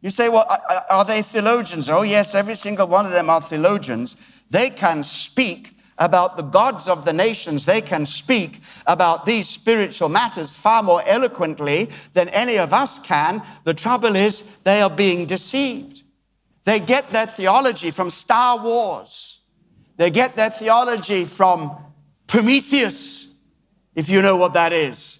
You 0.01 0.09
say, 0.09 0.29
well, 0.29 0.45
are 0.89 1.05
they 1.05 1.21
theologians? 1.21 1.89
Oh, 1.89 2.03
yes, 2.03 2.33
every 2.33 2.55
single 2.55 2.87
one 2.87 3.05
of 3.05 3.11
them 3.11 3.29
are 3.29 3.41
theologians. 3.41 4.15
They 4.49 4.69
can 4.69 5.03
speak 5.03 5.75
about 5.99 6.37
the 6.37 6.43
gods 6.43 6.87
of 6.87 7.03
the 7.03 7.11
nations, 7.11 7.65
they 7.65 7.81
can 7.81 8.05
speak 8.05 8.61
about 8.87 9.25
these 9.25 9.49
spiritual 9.49 10.07
matters 10.07 10.55
far 10.55 10.81
more 10.81 11.01
eloquently 11.05 11.89
than 12.13 12.29
any 12.29 12.57
of 12.57 12.71
us 12.71 12.99
can. 12.99 13.43
The 13.65 13.73
trouble 13.73 14.15
is, 14.15 14.43
they 14.63 14.81
are 14.81 14.89
being 14.89 15.25
deceived. 15.25 16.03
They 16.63 16.79
get 16.79 17.09
their 17.09 17.25
theology 17.25 17.91
from 17.91 18.09
Star 18.09 18.63
Wars, 18.63 19.43
they 19.97 20.09
get 20.09 20.35
their 20.35 20.49
theology 20.49 21.25
from 21.25 21.75
Prometheus, 22.27 23.35
if 23.93 24.09
you 24.09 24.21
know 24.21 24.37
what 24.37 24.53
that 24.53 24.71
is. 24.71 25.19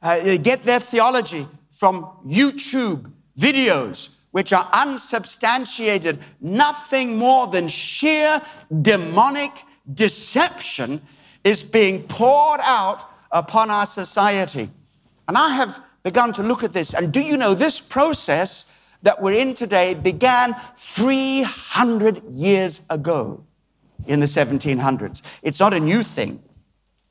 Uh, 0.00 0.22
they 0.22 0.38
get 0.38 0.62
their 0.62 0.78
theology 0.78 1.48
from 1.72 2.04
YouTube 2.24 3.10
videos 3.38 4.10
which 4.32 4.52
are 4.52 4.68
unsubstantiated, 4.72 6.18
nothing 6.40 7.16
more 7.16 7.46
than 7.46 7.68
sheer 7.68 8.40
demonic 8.82 9.50
deception 9.94 11.00
is 11.42 11.62
being 11.62 12.02
poured 12.02 12.60
out 12.62 13.04
upon 13.32 13.70
our 13.70 13.86
society. 13.86 14.68
And 15.28 15.38
I 15.38 15.54
have 15.54 15.80
begun 16.02 16.32
to 16.34 16.42
look 16.42 16.62
at 16.62 16.72
this. 16.72 16.94
And 16.94 17.12
do 17.12 17.20
you 17.20 17.36
know 17.36 17.54
this 17.54 17.80
process 17.80 18.70
that 19.02 19.22
we're 19.22 19.40
in 19.40 19.54
today 19.54 19.94
began 19.94 20.54
300 20.76 22.22
years 22.30 22.84
ago 22.90 23.42
in 24.06 24.20
the 24.20 24.26
1700s? 24.26 25.22
It's 25.42 25.60
not 25.60 25.72
a 25.72 25.80
new 25.80 26.02
thing, 26.02 26.42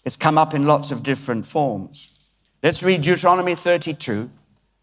it's 0.05 0.15
come 0.15 0.37
up 0.37 0.53
in 0.53 0.67
lots 0.67 0.91
of 0.91 1.01
different 1.01 1.45
forms. 1.47 2.11
Let's 2.61 2.83
read 2.83 3.01
Deuteronomy 3.01 3.55
32, 3.55 4.29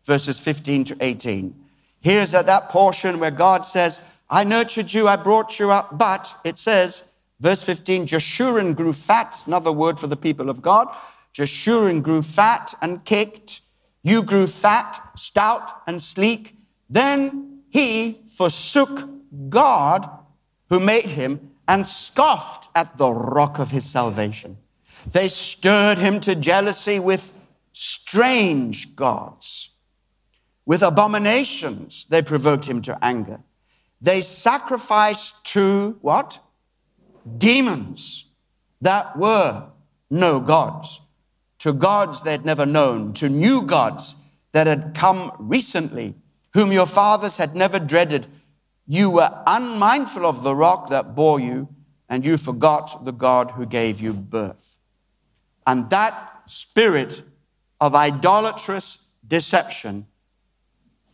verses 0.04 0.38
15 0.38 0.84
to 0.84 0.96
18. 1.00 1.54
Here's 2.00 2.34
at 2.34 2.46
that 2.46 2.68
portion 2.68 3.20
where 3.20 3.30
God 3.30 3.64
says, 3.64 4.00
I 4.28 4.44
nurtured 4.44 4.92
you, 4.92 5.08
I 5.08 5.16
brought 5.16 5.58
you 5.58 5.70
up, 5.70 5.98
but 5.98 6.34
it 6.44 6.58
says, 6.58 7.08
verse 7.40 7.62
15, 7.62 8.06
Jeshurun 8.06 8.74
grew 8.74 8.92
fat, 8.92 9.36
another 9.46 9.72
word 9.72 10.00
for 10.00 10.06
the 10.06 10.16
people 10.16 10.50
of 10.50 10.62
God. 10.62 10.88
Jeshurun 11.34 12.02
grew 12.02 12.22
fat 12.22 12.74
and 12.82 13.04
kicked. 13.04 13.60
You 14.02 14.22
grew 14.22 14.46
fat, 14.46 15.00
stout, 15.16 15.70
and 15.86 16.02
sleek. 16.02 16.56
Then 16.90 17.62
he 17.70 18.20
forsook 18.36 19.08
God 19.48 20.08
who 20.68 20.80
made 20.80 21.10
him 21.10 21.52
and 21.68 21.86
scoffed 21.86 22.68
at 22.74 22.96
the 22.96 23.10
rock 23.10 23.58
of 23.58 23.70
his 23.70 23.88
salvation. 23.88 24.56
They 25.10 25.28
stirred 25.28 25.98
him 25.98 26.20
to 26.20 26.34
jealousy 26.34 26.98
with 26.98 27.32
strange 27.72 28.94
gods. 28.96 29.71
With 30.72 30.80
abominations, 30.80 32.06
they 32.08 32.22
provoked 32.22 32.64
him 32.64 32.80
to 32.88 32.98
anger. 33.04 33.40
They 34.00 34.22
sacrificed 34.22 35.44
to 35.52 35.98
what? 36.00 36.40
Demons 37.36 38.30
that 38.80 39.18
were 39.18 39.66
no 40.08 40.40
gods, 40.40 41.02
to 41.58 41.74
gods 41.74 42.22
they'd 42.22 42.46
never 42.46 42.64
known, 42.64 43.12
to 43.20 43.28
new 43.28 43.60
gods 43.60 44.16
that 44.52 44.66
had 44.66 44.94
come 44.94 45.32
recently, 45.38 46.14
whom 46.54 46.72
your 46.72 46.86
fathers 46.86 47.36
had 47.36 47.54
never 47.54 47.78
dreaded. 47.78 48.26
You 48.86 49.10
were 49.10 49.42
unmindful 49.46 50.24
of 50.24 50.42
the 50.42 50.56
rock 50.56 50.88
that 50.88 51.14
bore 51.14 51.38
you, 51.38 51.68
and 52.08 52.24
you 52.24 52.38
forgot 52.38 53.04
the 53.04 53.12
God 53.12 53.50
who 53.50 53.66
gave 53.66 54.00
you 54.00 54.14
birth. 54.14 54.78
And 55.66 55.90
that 55.90 56.44
spirit 56.46 57.22
of 57.78 57.94
idolatrous 57.94 59.04
deception 59.28 60.06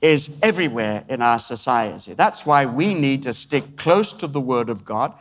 is 0.00 0.38
everywhere 0.42 1.04
in 1.08 1.22
our 1.22 1.38
society. 1.38 2.14
That's 2.14 2.46
why 2.46 2.66
we 2.66 2.94
need 2.94 3.22
to 3.24 3.34
stick 3.34 3.76
close 3.76 4.12
to 4.14 4.26
the 4.26 4.40
Word 4.40 4.68
of 4.68 4.84
God. 4.84 5.12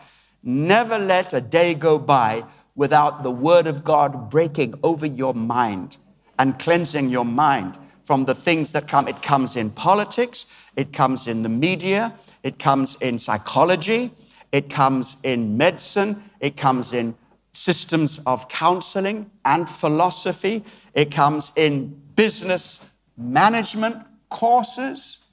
Never 0.43 0.99
let 0.99 1.33
a 1.33 1.41
day 1.41 1.73
go 1.73 1.97
by 1.97 2.43
without 2.75 3.23
the 3.23 3.31
Word 3.31 3.67
of 3.67 3.83
God 3.83 4.29
breaking 4.29 4.75
over 4.83 5.05
your 5.05 5.33
mind 5.33 5.97
and 6.37 6.57
cleansing 6.59 7.09
your 7.09 7.25
mind 7.25 7.77
from 8.03 8.25
the 8.25 8.35
things 8.35 8.71
that 8.71 8.87
come. 8.87 9.07
It 9.07 9.21
comes 9.23 9.57
in 9.57 9.71
politics, 9.71 10.45
it 10.75 10.93
comes 10.93 11.27
in 11.27 11.41
the 11.41 11.49
media, 11.49 12.13
it 12.43 12.59
comes 12.59 12.95
in 13.01 13.17
psychology, 13.19 14.11
it 14.51 14.69
comes 14.69 15.17
in 15.23 15.57
medicine, 15.57 16.23
it 16.39 16.55
comes 16.55 16.93
in 16.93 17.15
systems 17.51 18.19
of 18.27 18.47
counseling 18.47 19.29
and 19.43 19.67
philosophy, 19.67 20.63
it 20.93 21.11
comes 21.11 21.51
in 21.55 21.99
business 22.15 22.91
management 23.17 23.97
courses. 24.29 25.25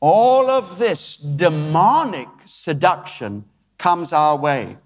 All 0.00 0.50
of 0.50 0.78
this 0.78 1.16
demonic 1.16 2.28
seduction 2.46 3.44
comes 3.78 4.12
our 4.12 4.38
way. 4.38 4.76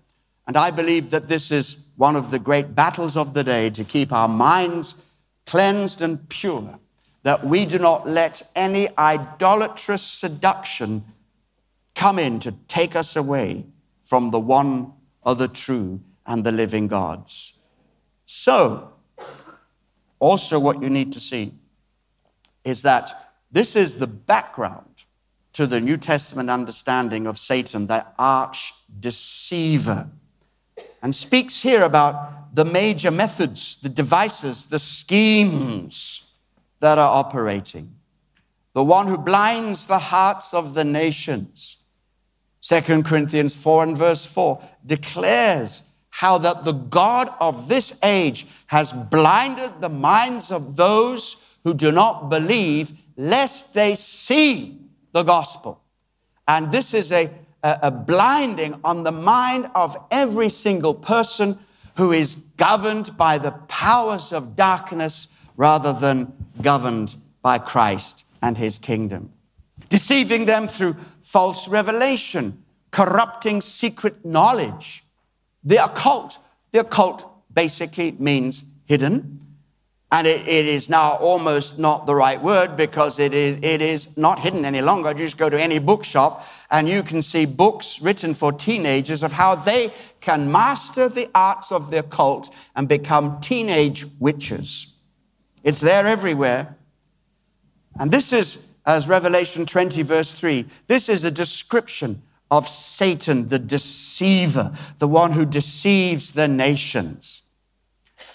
And 0.46 0.56
I 0.56 0.70
believe 0.70 1.10
that 1.10 1.28
this 1.28 1.50
is 1.50 1.86
one 1.96 2.16
of 2.16 2.30
the 2.30 2.38
great 2.38 2.74
battles 2.74 3.16
of 3.16 3.34
the 3.34 3.44
day 3.44 3.70
to 3.70 3.84
keep 3.84 4.12
our 4.12 4.28
minds 4.28 4.96
cleansed 5.46 6.02
and 6.02 6.28
pure, 6.28 6.78
that 7.22 7.44
we 7.44 7.64
do 7.64 7.78
not 7.78 8.08
let 8.08 8.42
any 8.54 8.88
idolatrous 8.98 10.02
seduction 10.02 11.04
come 11.94 12.18
in 12.18 12.40
to 12.40 12.52
take 12.68 12.96
us 12.96 13.16
away 13.16 13.64
from 14.04 14.30
the 14.30 14.40
one 14.40 14.92
other 15.24 15.48
true 15.48 16.00
and 16.26 16.44
the 16.44 16.52
living 16.52 16.88
gods. 16.88 17.60
So, 18.24 18.92
also, 20.18 20.58
what 20.58 20.82
you 20.82 20.90
need 20.90 21.12
to 21.12 21.20
see 21.20 21.52
is 22.64 22.82
that 22.82 23.23
this 23.54 23.76
is 23.76 23.96
the 23.96 24.08
background 24.08 25.04
to 25.52 25.68
the 25.68 25.80
New 25.80 25.96
Testament 25.96 26.50
understanding 26.50 27.28
of 27.28 27.38
Satan, 27.38 27.86
the 27.86 28.04
arch 28.18 28.74
deceiver, 28.98 30.08
and 31.00 31.14
speaks 31.14 31.62
here 31.62 31.84
about 31.84 32.52
the 32.56 32.64
major 32.64 33.12
methods, 33.12 33.76
the 33.76 33.88
devices, 33.88 34.66
the 34.66 34.80
schemes 34.80 36.32
that 36.80 36.98
are 36.98 37.16
operating. 37.16 37.94
The 38.72 38.82
one 38.82 39.06
who 39.06 39.16
blinds 39.16 39.86
the 39.86 40.00
hearts 40.00 40.52
of 40.52 40.74
the 40.74 40.82
nations. 40.82 41.84
2 42.62 43.04
Corinthians 43.04 43.54
4 43.54 43.84
and 43.84 43.96
verse 43.96 44.26
4 44.26 44.60
declares 44.84 45.88
how 46.10 46.38
that 46.38 46.64
the 46.64 46.72
God 46.72 47.32
of 47.40 47.68
this 47.68 48.00
age 48.02 48.48
has 48.66 48.92
blinded 48.92 49.80
the 49.80 49.88
minds 49.88 50.50
of 50.50 50.74
those 50.74 51.36
who 51.64 51.74
do 51.74 51.90
not 51.90 52.28
believe 52.28 52.92
lest 53.16 53.74
they 53.74 53.94
see 53.94 54.78
the 55.12 55.22
gospel. 55.22 55.80
And 56.46 56.70
this 56.70 56.94
is 56.94 57.10
a, 57.10 57.30
a, 57.62 57.78
a 57.84 57.90
blinding 57.90 58.78
on 58.84 59.02
the 59.02 59.12
mind 59.12 59.70
of 59.74 59.96
every 60.10 60.50
single 60.50 60.94
person 60.94 61.58
who 61.96 62.12
is 62.12 62.36
governed 62.56 63.16
by 63.16 63.38
the 63.38 63.52
powers 63.68 64.32
of 64.32 64.56
darkness 64.56 65.28
rather 65.56 65.92
than 65.92 66.32
governed 66.60 67.16
by 67.42 67.58
Christ 67.58 68.26
and 68.42 68.58
his 68.58 68.78
kingdom. 68.78 69.32
Deceiving 69.88 70.44
them 70.44 70.66
through 70.66 70.96
false 71.22 71.68
revelation, 71.68 72.62
corrupting 72.90 73.60
secret 73.60 74.24
knowledge. 74.24 75.04
The 75.62 75.82
occult, 75.84 76.38
the 76.72 76.80
occult 76.80 77.30
basically 77.54 78.12
means 78.18 78.64
hidden, 78.86 79.40
and 80.12 80.26
it, 80.26 80.46
it 80.46 80.66
is 80.66 80.88
now 80.88 81.14
almost 81.14 81.78
not 81.78 82.06
the 82.06 82.14
right 82.14 82.40
word 82.40 82.76
because 82.76 83.18
it 83.18 83.34
is, 83.34 83.56
it 83.62 83.80
is 83.80 84.16
not 84.16 84.38
hidden 84.38 84.64
any 84.64 84.80
longer. 84.80 85.10
You 85.10 85.16
just 85.16 85.38
go 85.38 85.50
to 85.50 85.60
any 85.60 85.78
bookshop 85.78 86.46
and 86.70 86.88
you 86.88 87.02
can 87.02 87.22
see 87.22 87.46
books 87.46 88.00
written 88.00 88.34
for 88.34 88.52
teenagers 88.52 89.22
of 89.22 89.32
how 89.32 89.54
they 89.54 89.90
can 90.20 90.50
master 90.50 91.08
the 91.08 91.28
arts 91.34 91.72
of 91.72 91.90
their 91.90 92.02
cult 92.02 92.54
and 92.76 92.88
become 92.88 93.40
teenage 93.40 94.06
witches. 94.18 94.94
It's 95.62 95.80
there 95.80 96.06
everywhere. 96.06 96.76
And 97.98 98.10
this 98.10 98.32
is, 98.32 98.72
as 98.86 99.08
Revelation 99.08 99.66
20, 99.66 100.02
verse 100.02 100.34
3, 100.34 100.66
this 100.86 101.08
is 101.08 101.24
a 101.24 101.30
description 101.30 102.22
of 102.50 102.68
Satan, 102.68 103.48
the 103.48 103.58
deceiver, 103.58 104.72
the 104.98 105.08
one 105.08 105.32
who 105.32 105.44
deceives 105.44 106.32
the 106.32 106.46
nations. 106.46 107.43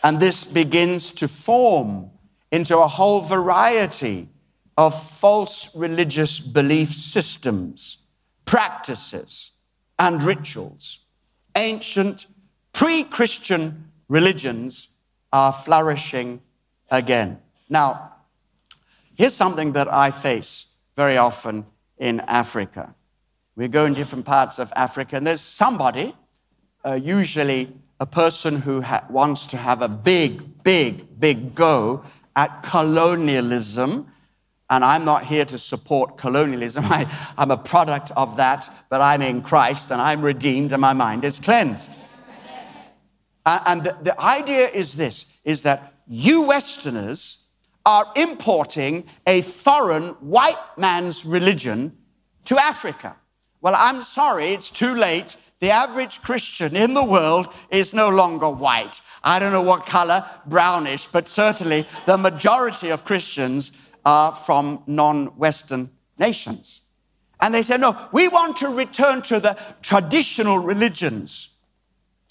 And 0.03 0.19
this 0.19 0.43
begins 0.43 1.11
to 1.11 1.27
form 1.27 2.11
into 2.51 2.77
a 2.77 2.87
whole 2.87 3.21
variety 3.21 4.29
of 4.77 4.99
false 4.99 5.75
religious 5.75 6.39
belief 6.39 6.89
systems, 6.89 8.03
practices, 8.45 9.51
and 9.97 10.23
rituals. 10.23 11.05
Ancient 11.55 12.27
pre 12.71 13.03
Christian 13.03 13.91
religions 14.07 14.89
are 15.33 15.51
flourishing 15.51 16.41
again. 16.89 17.39
Now, 17.69 18.13
here's 19.15 19.35
something 19.35 19.73
that 19.73 19.91
I 19.91 20.11
face 20.11 20.67
very 20.95 21.17
often 21.17 21.65
in 21.97 22.21
Africa. 22.21 22.95
We 23.55 23.67
go 23.67 23.85
in 23.85 23.93
different 23.93 24.25
parts 24.25 24.57
of 24.59 24.71
Africa, 24.75 25.17
and 25.17 25.27
there's 25.27 25.41
somebody, 25.41 26.15
uh, 26.85 26.93
usually 26.93 27.75
a 27.99 28.05
person 28.05 28.61
who 28.61 28.81
ha- 28.81 29.05
wants 29.09 29.47
to 29.47 29.57
have 29.57 29.81
a 29.81 29.89
big, 29.89 30.63
big, 30.63 31.19
big 31.19 31.53
go 31.53 32.03
at 32.35 32.63
colonialism. 32.63 34.07
And 34.69 34.83
I'm 34.83 35.03
not 35.03 35.25
here 35.25 35.45
to 35.45 35.57
support 35.57 36.17
colonialism. 36.17 36.85
I, 36.87 37.05
am 37.37 37.51
a 37.51 37.57
product 37.57 38.11
of 38.15 38.37
that, 38.37 38.69
but 38.89 39.01
I'm 39.01 39.21
in 39.21 39.41
Christ 39.41 39.91
and 39.91 40.01
I'm 40.01 40.21
redeemed 40.21 40.71
and 40.71 40.81
my 40.81 40.93
mind 40.93 41.25
is 41.25 41.39
cleansed. 41.39 41.97
And, 43.45 43.83
the, 43.83 43.97
the 44.03 44.21
idea 44.21 44.67
is 44.67 44.95
this, 44.95 45.25
is 45.43 45.63
that 45.63 45.93
you 46.07 46.43
Westerners 46.43 47.45
are 47.85 48.05
importing 48.15 49.05
a 49.25 49.41
foreign 49.41 50.09
white 50.19 50.59
man's 50.77 51.25
religion 51.25 51.97
to 52.45 52.57
Africa. 52.59 53.15
Well, 53.61 53.73
I'm 53.75 54.01
sorry, 54.03 54.49
it's 54.49 54.69
too 54.69 54.93
late 54.93 55.35
the 55.59 55.71
average 55.71 56.21
Christian 56.21 56.75
in 56.75 56.93
the 56.93 57.03
world 57.03 57.47
is 57.69 57.93
no 57.93 58.09
longer 58.09 58.49
white. 58.49 59.01
I 59.23 59.39
don't 59.39 59.51
know 59.51 59.61
what 59.61 59.85
color, 59.85 60.25
brownish, 60.45 61.07
but 61.07 61.27
certainly 61.27 61.85
the 62.05 62.17
majority 62.17 62.89
of 62.89 63.03
Christians 63.03 63.73
are 64.05 64.33
from 64.33 64.83
non 64.87 65.27
Western 65.37 65.89
nations. 66.17 66.83
And 67.41 67.53
they 67.53 67.61
say, 67.61 67.77
no, 67.77 67.97
we 68.11 68.27
want 68.27 68.57
to 68.57 68.69
return 68.69 69.21
to 69.23 69.39
the 69.39 69.57
traditional 69.81 70.59
religions 70.59 71.57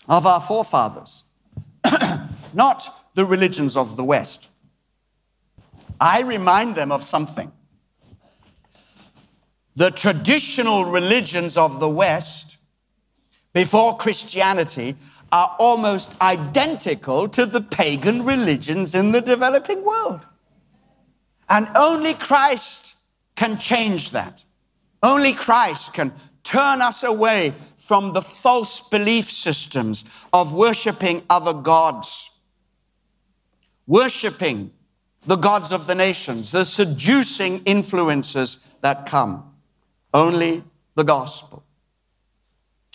of 0.09 0.27
our 0.27 0.41
forefathers, 0.41 1.25
not 2.55 3.11
the 3.15 3.25
religions 3.25 3.77
of 3.77 3.97
the 3.97 4.05
West. 4.05 4.51
I 6.01 6.23
remind 6.23 6.77
them 6.77 6.93
of 6.93 7.03
something. 7.03 7.51
The 9.77 9.91
traditional 9.91 10.85
religions 10.87 11.57
of 11.57 11.81
the 11.81 11.89
West 11.89 12.58
before 13.59 13.97
Christianity 13.97 14.95
are 15.33 15.57
almost 15.59 16.15
identical 16.23 17.29
to 17.29 17.45
the 17.45 17.61
pagan 17.61 18.25
religions 18.25 18.95
in 18.95 19.11
the 19.11 19.21
developing 19.21 19.85
world. 19.85 20.21
And 21.49 21.67
only 21.75 22.15
Christ 22.15 22.95
can 23.35 23.59
change 23.59 24.13
that. 24.13 24.45
Only 25.03 25.33
Christ 25.33 25.93
can 25.93 26.13
turn 26.45 26.81
us 26.81 27.03
away 27.03 27.53
from 27.79 28.13
the 28.13 28.23
false 28.23 28.79
belief 28.79 29.29
systems 29.29 30.05
of 30.33 30.53
worshiping 30.53 31.25
other 31.29 31.53
gods, 31.53 32.31
worshiping 33.89 34.71
the 35.27 35.35
gods 35.35 35.73
of 35.73 35.89
the 35.89 35.97
nations, 35.97 36.53
the 36.53 36.65
seducing 36.65 37.61
influences 37.65 38.73
that 38.83 39.07
come. 39.07 39.53
Only 40.15 40.63
the 40.95 41.03
gospel. 41.03 41.65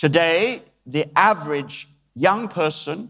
Today, 0.03 0.61
the 0.85 1.05
average 1.17 1.87
young 2.13 2.49
person 2.49 3.09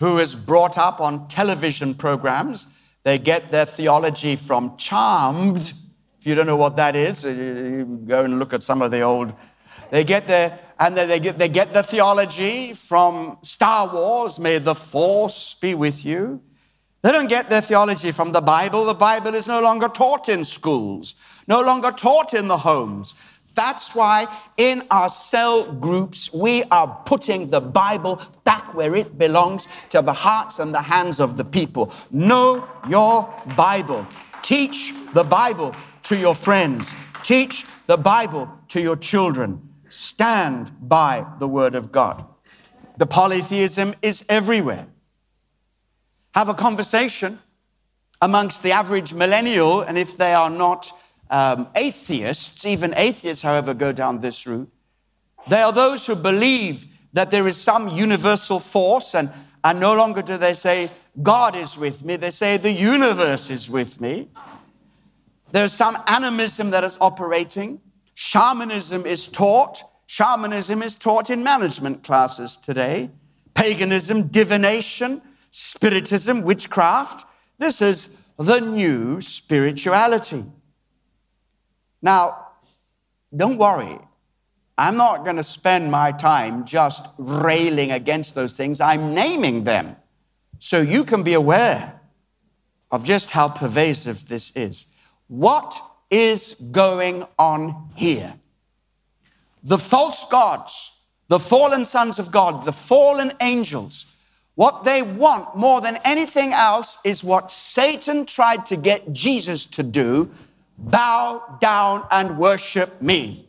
who 0.00 0.18
is 0.18 0.34
brought 0.34 0.76
up 0.76 1.00
on 1.00 1.28
television 1.28 1.94
programs, 1.94 2.66
they 3.04 3.16
get 3.16 3.52
their 3.52 3.64
theology 3.64 4.34
from 4.34 4.76
Charmed. 4.76 5.72
If 6.18 6.26
you 6.26 6.34
don't 6.34 6.48
know 6.48 6.56
what 6.56 6.74
that 6.74 6.96
is, 6.96 7.22
go 7.22 8.24
and 8.24 8.40
look 8.40 8.52
at 8.52 8.64
some 8.64 8.82
of 8.82 8.90
the 8.90 9.02
old. 9.02 9.32
They 9.92 10.02
get 10.02 10.26
their 10.26 10.58
and 10.80 10.96
they 10.96 11.20
get, 11.20 11.38
they 11.38 11.48
get 11.48 11.72
the 11.72 11.84
theology 11.84 12.72
from 12.74 13.38
Star 13.42 13.94
Wars, 13.94 14.40
may 14.40 14.58
the 14.58 14.74
force 14.74 15.54
be 15.54 15.76
with 15.76 16.04
you. 16.04 16.42
They 17.02 17.12
don't 17.12 17.28
get 17.28 17.50
their 17.50 17.60
theology 17.60 18.10
from 18.10 18.32
the 18.32 18.40
Bible. 18.40 18.84
The 18.84 18.94
Bible 18.94 19.36
is 19.36 19.46
no 19.46 19.60
longer 19.60 19.86
taught 19.86 20.28
in 20.28 20.44
schools, 20.44 21.14
no 21.46 21.60
longer 21.62 21.92
taught 21.92 22.34
in 22.34 22.48
the 22.48 22.56
homes. 22.56 23.14
That's 23.54 23.94
why 23.94 24.26
in 24.56 24.82
our 24.90 25.08
cell 25.08 25.72
groups, 25.72 26.32
we 26.32 26.64
are 26.64 27.00
putting 27.04 27.48
the 27.48 27.60
Bible 27.60 28.20
back 28.44 28.74
where 28.74 28.94
it 28.94 29.18
belongs 29.18 29.68
to 29.90 30.02
the 30.02 30.12
hearts 30.12 30.58
and 30.58 30.74
the 30.74 30.82
hands 30.82 31.20
of 31.20 31.36
the 31.36 31.44
people. 31.44 31.92
Know 32.10 32.66
your 32.88 33.32
Bible. 33.56 34.06
Teach 34.42 34.94
the 35.12 35.24
Bible 35.24 35.74
to 36.04 36.16
your 36.16 36.34
friends. 36.34 36.94
Teach 37.22 37.66
the 37.86 37.96
Bible 37.96 38.50
to 38.68 38.80
your 38.80 38.96
children. 38.96 39.60
Stand 39.88 40.72
by 40.88 41.26
the 41.38 41.46
Word 41.46 41.74
of 41.74 41.92
God. 41.92 42.24
The 42.96 43.06
polytheism 43.06 43.94
is 44.02 44.24
everywhere. 44.28 44.86
Have 46.34 46.48
a 46.48 46.54
conversation 46.54 47.38
amongst 48.20 48.62
the 48.62 48.72
average 48.72 49.12
millennial, 49.12 49.82
and 49.82 49.98
if 49.98 50.16
they 50.16 50.32
are 50.32 50.48
not 50.48 50.90
um, 51.32 51.68
atheists, 51.76 52.66
even 52.66 52.92
atheists, 52.94 53.42
however, 53.42 53.72
go 53.72 53.90
down 53.90 54.20
this 54.20 54.46
route. 54.46 54.70
They 55.48 55.62
are 55.62 55.72
those 55.72 56.06
who 56.06 56.14
believe 56.14 56.84
that 57.14 57.30
there 57.30 57.48
is 57.48 57.56
some 57.56 57.88
universal 57.88 58.60
force, 58.60 59.14
and, 59.14 59.30
and 59.64 59.80
no 59.80 59.96
longer 59.96 60.20
do 60.20 60.36
they 60.36 60.52
say, 60.52 60.90
God 61.22 61.56
is 61.56 61.76
with 61.76 62.04
me, 62.04 62.16
they 62.16 62.30
say, 62.30 62.58
the 62.58 62.70
universe 62.70 63.50
is 63.50 63.68
with 63.70 64.00
me. 64.00 64.28
There's 65.52 65.72
some 65.72 65.96
animism 66.06 66.70
that 66.70 66.84
is 66.84 66.98
operating. 67.00 67.80
Shamanism 68.14 69.06
is 69.06 69.26
taught. 69.26 69.82
Shamanism 70.06 70.82
is 70.82 70.94
taught 70.94 71.30
in 71.30 71.42
management 71.42 72.02
classes 72.02 72.58
today. 72.58 73.10
Paganism, 73.54 74.28
divination, 74.28 75.22
spiritism, 75.50 76.42
witchcraft. 76.42 77.26
This 77.58 77.80
is 77.80 78.22
the 78.38 78.60
new 78.60 79.20
spirituality. 79.20 80.44
Now, 82.02 82.48
don't 83.34 83.56
worry. 83.56 83.98
I'm 84.76 84.96
not 84.96 85.24
going 85.24 85.36
to 85.36 85.44
spend 85.44 85.90
my 85.90 86.12
time 86.12 86.64
just 86.64 87.06
railing 87.16 87.92
against 87.92 88.34
those 88.34 88.56
things. 88.56 88.80
I'm 88.80 89.14
naming 89.14 89.64
them 89.64 89.96
so 90.58 90.80
you 90.80 91.04
can 91.04 91.22
be 91.22 91.34
aware 91.34 92.00
of 92.90 93.04
just 93.04 93.30
how 93.30 93.48
pervasive 93.48 94.28
this 94.28 94.54
is. 94.56 94.86
What 95.28 95.80
is 96.10 96.54
going 96.72 97.24
on 97.38 97.90
here? 97.94 98.34
The 99.62 99.78
false 99.78 100.24
gods, 100.26 100.92
the 101.28 101.38
fallen 101.38 101.84
sons 101.84 102.18
of 102.18 102.30
God, 102.30 102.64
the 102.64 102.72
fallen 102.72 103.32
angels, 103.40 104.14
what 104.54 104.84
they 104.84 105.02
want 105.02 105.56
more 105.56 105.80
than 105.80 105.98
anything 106.04 106.52
else 106.52 106.98
is 107.04 107.24
what 107.24 107.50
Satan 107.50 108.26
tried 108.26 108.66
to 108.66 108.76
get 108.76 109.12
Jesus 109.12 109.64
to 109.66 109.82
do 109.82 110.30
bow 110.82 111.58
down 111.60 112.06
and 112.10 112.38
worship 112.38 113.00
me. 113.00 113.48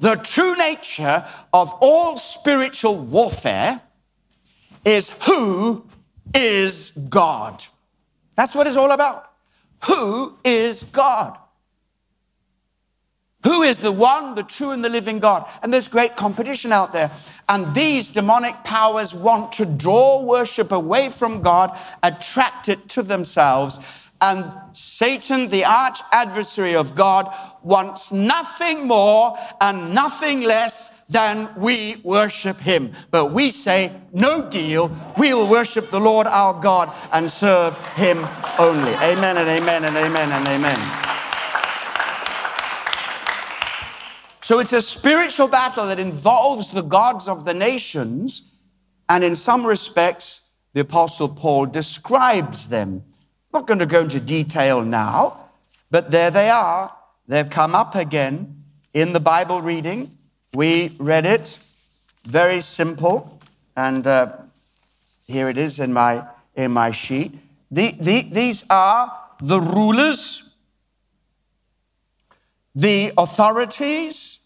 The 0.00 0.16
true 0.16 0.56
nature 0.56 1.24
of 1.52 1.72
all 1.80 2.16
spiritual 2.16 2.98
warfare 2.98 3.80
is 4.84 5.10
who 5.26 5.84
is 6.34 6.90
God. 6.90 7.62
That's 8.34 8.54
what 8.54 8.66
it's 8.66 8.76
all 8.76 8.92
about. 8.92 9.30
Who 9.84 10.38
is 10.44 10.84
God? 10.84 11.36
Who 13.42 13.62
is 13.62 13.80
the 13.80 13.92
one, 13.92 14.34
the 14.34 14.42
true 14.42 14.70
and 14.70 14.84
the 14.84 14.90
living 14.90 15.18
God? 15.18 15.48
And 15.62 15.72
there's 15.72 15.88
great 15.88 16.14
competition 16.14 16.72
out 16.72 16.92
there. 16.92 17.10
And 17.48 17.74
these 17.74 18.10
demonic 18.10 18.54
powers 18.64 19.14
want 19.14 19.52
to 19.54 19.66
draw 19.66 20.20
worship 20.22 20.72
away 20.72 21.08
from 21.08 21.40
God, 21.40 21.78
attract 22.02 22.68
it 22.68 22.88
to 22.90 23.02
themselves, 23.02 24.09
and 24.22 24.52
Satan, 24.74 25.48
the 25.48 25.64
arch 25.64 26.00
adversary 26.12 26.76
of 26.76 26.94
God, 26.94 27.34
wants 27.62 28.12
nothing 28.12 28.86
more 28.86 29.36
and 29.60 29.94
nothing 29.94 30.42
less 30.42 31.04
than 31.04 31.48
we 31.56 31.96
worship 32.04 32.58
him. 32.60 32.92
But 33.10 33.32
we 33.32 33.50
say, 33.50 33.92
no 34.12 34.48
deal. 34.50 34.94
We 35.18 35.32
will 35.32 35.48
worship 35.48 35.90
the 35.90 36.00
Lord 36.00 36.26
our 36.26 36.60
God 36.60 36.94
and 37.12 37.30
serve 37.30 37.78
him 37.94 38.18
only. 38.58 38.92
Amen 38.92 39.38
and 39.38 39.48
amen 39.48 39.84
and 39.84 39.96
amen 39.96 40.32
and 40.32 40.48
amen. 40.48 40.78
So 44.42 44.58
it's 44.58 44.72
a 44.72 44.82
spiritual 44.82 45.48
battle 45.48 45.86
that 45.86 46.00
involves 46.00 46.72
the 46.72 46.82
gods 46.82 47.26
of 47.26 47.44
the 47.46 47.54
nations. 47.54 48.52
And 49.08 49.24
in 49.24 49.34
some 49.34 49.64
respects, 49.64 50.50
the 50.74 50.80
Apostle 50.80 51.28
Paul 51.28 51.66
describes 51.66 52.68
them 52.68 53.04
not 53.52 53.66
going 53.66 53.80
to 53.80 53.86
go 53.86 54.00
into 54.00 54.20
detail 54.20 54.82
now, 54.82 55.50
but 55.90 56.10
there 56.10 56.30
they 56.30 56.50
are. 56.50 56.94
They've 57.26 57.48
come 57.48 57.74
up 57.74 57.94
again 57.94 58.64
in 58.94 59.12
the 59.12 59.20
Bible 59.20 59.62
reading. 59.62 60.16
We 60.54 60.96
read 60.98 61.26
it, 61.26 61.58
very 62.24 62.60
simple, 62.60 63.40
and 63.76 64.06
uh, 64.06 64.36
here 65.26 65.48
it 65.48 65.58
is 65.58 65.78
in 65.78 65.92
my, 65.92 66.26
in 66.54 66.72
my 66.72 66.90
sheet. 66.90 67.38
The, 67.70 67.92
the, 68.00 68.22
these 68.30 68.64
are 68.68 69.16
the 69.40 69.60
rulers, 69.60 70.54
the 72.74 73.12
authorities, 73.16 74.40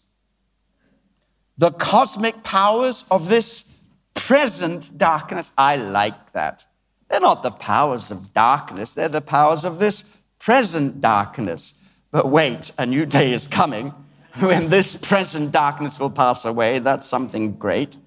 the 1.57 1.71
cosmic 1.71 2.43
powers 2.43 3.05
of 3.09 3.29
this 3.29 3.75
present 4.13 4.97
darkness. 4.97 5.53
I 5.57 5.77
like 5.77 6.33
that. 6.33 6.65
They're 7.09 7.19
not 7.19 7.43
the 7.43 7.51
powers 7.51 8.11
of 8.11 8.33
darkness, 8.33 8.93
they're 8.93 9.09
the 9.09 9.21
powers 9.21 9.65
of 9.65 9.79
this 9.79 10.03
present 10.39 11.01
darkness. 11.01 11.75
But 12.11 12.29
wait, 12.29 12.71
a 12.77 12.85
new 12.85 13.05
day 13.05 13.33
is 13.33 13.47
coming 13.47 13.93
when 14.39 14.69
this 14.69 14.95
present 14.95 15.51
darkness 15.51 15.99
will 15.99 16.09
pass 16.09 16.45
away. 16.45 16.79
That's 16.79 17.05
something 17.05 17.53
great. 17.53 17.97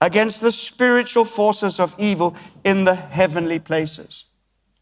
Against 0.00 0.40
the 0.40 0.52
spiritual 0.52 1.24
forces 1.24 1.78
of 1.78 1.94
evil 1.98 2.36
in 2.64 2.84
the 2.84 2.94
heavenly 2.94 3.58
places. 3.58 4.26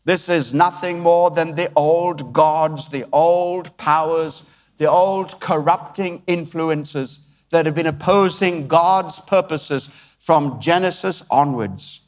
This 0.04 0.28
is 0.28 0.54
nothing 0.54 1.00
more 1.00 1.30
than 1.30 1.54
the 1.54 1.70
old 1.76 2.32
gods, 2.32 2.88
the 2.88 3.06
old 3.12 3.76
powers, 3.76 4.44
the 4.78 4.90
old 4.90 5.38
corrupting 5.40 6.22
influences 6.26 7.20
that 7.50 7.66
have 7.66 7.74
been 7.74 7.86
opposing 7.86 8.66
God's 8.66 9.18
purposes 9.18 9.88
from 10.18 10.60
Genesis 10.60 11.22
onwards. 11.30 12.00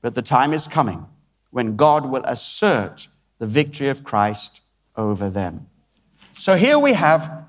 But 0.00 0.14
the 0.14 0.22
time 0.22 0.52
is 0.52 0.66
coming 0.66 1.06
when 1.50 1.76
God 1.76 2.10
will 2.10 2.24
assert 2.24 3.08
the 3.38 3.46
victory 3.46 3.88
of 3.88 4.04
Christ 4.04 4.62
over 4.96 5.30
them. 5.30 5.66
So 6.32 6.56
here 6.56 6.78
we 6.78 6.92
have 6.92 7.46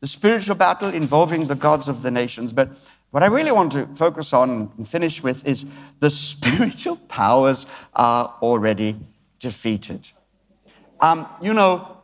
the 0.00 0.06
spiritual 0.06 0.54
battle 0.54 0.90
involving 0.90 1.46
the 1.46 1.54
gods 1.54 1.88
of 1.88 2.02
the 2.02 2.10
nations. 2.10 2.52
But 2.52 2.70
what 3.10 3.22
I 3.22 3.26
really 3.26 3.52
want 3.52 3.72
to 3.72 3.86
focus 3.96 4.32
on 4.32 4.72
and 4.76 4.88
finish 4.88 5.22
with 5.22 5.46
is 5.46 5.64
the 6.00 6.10
spiritual 6.10 6.96
powers 7.08 7.66
are 7.94 8.34
already 8.42 8.96
defeated. 9.38 10.10
Um, 11.00 11.26
you 11.40 11.54
know, 11.54 11.98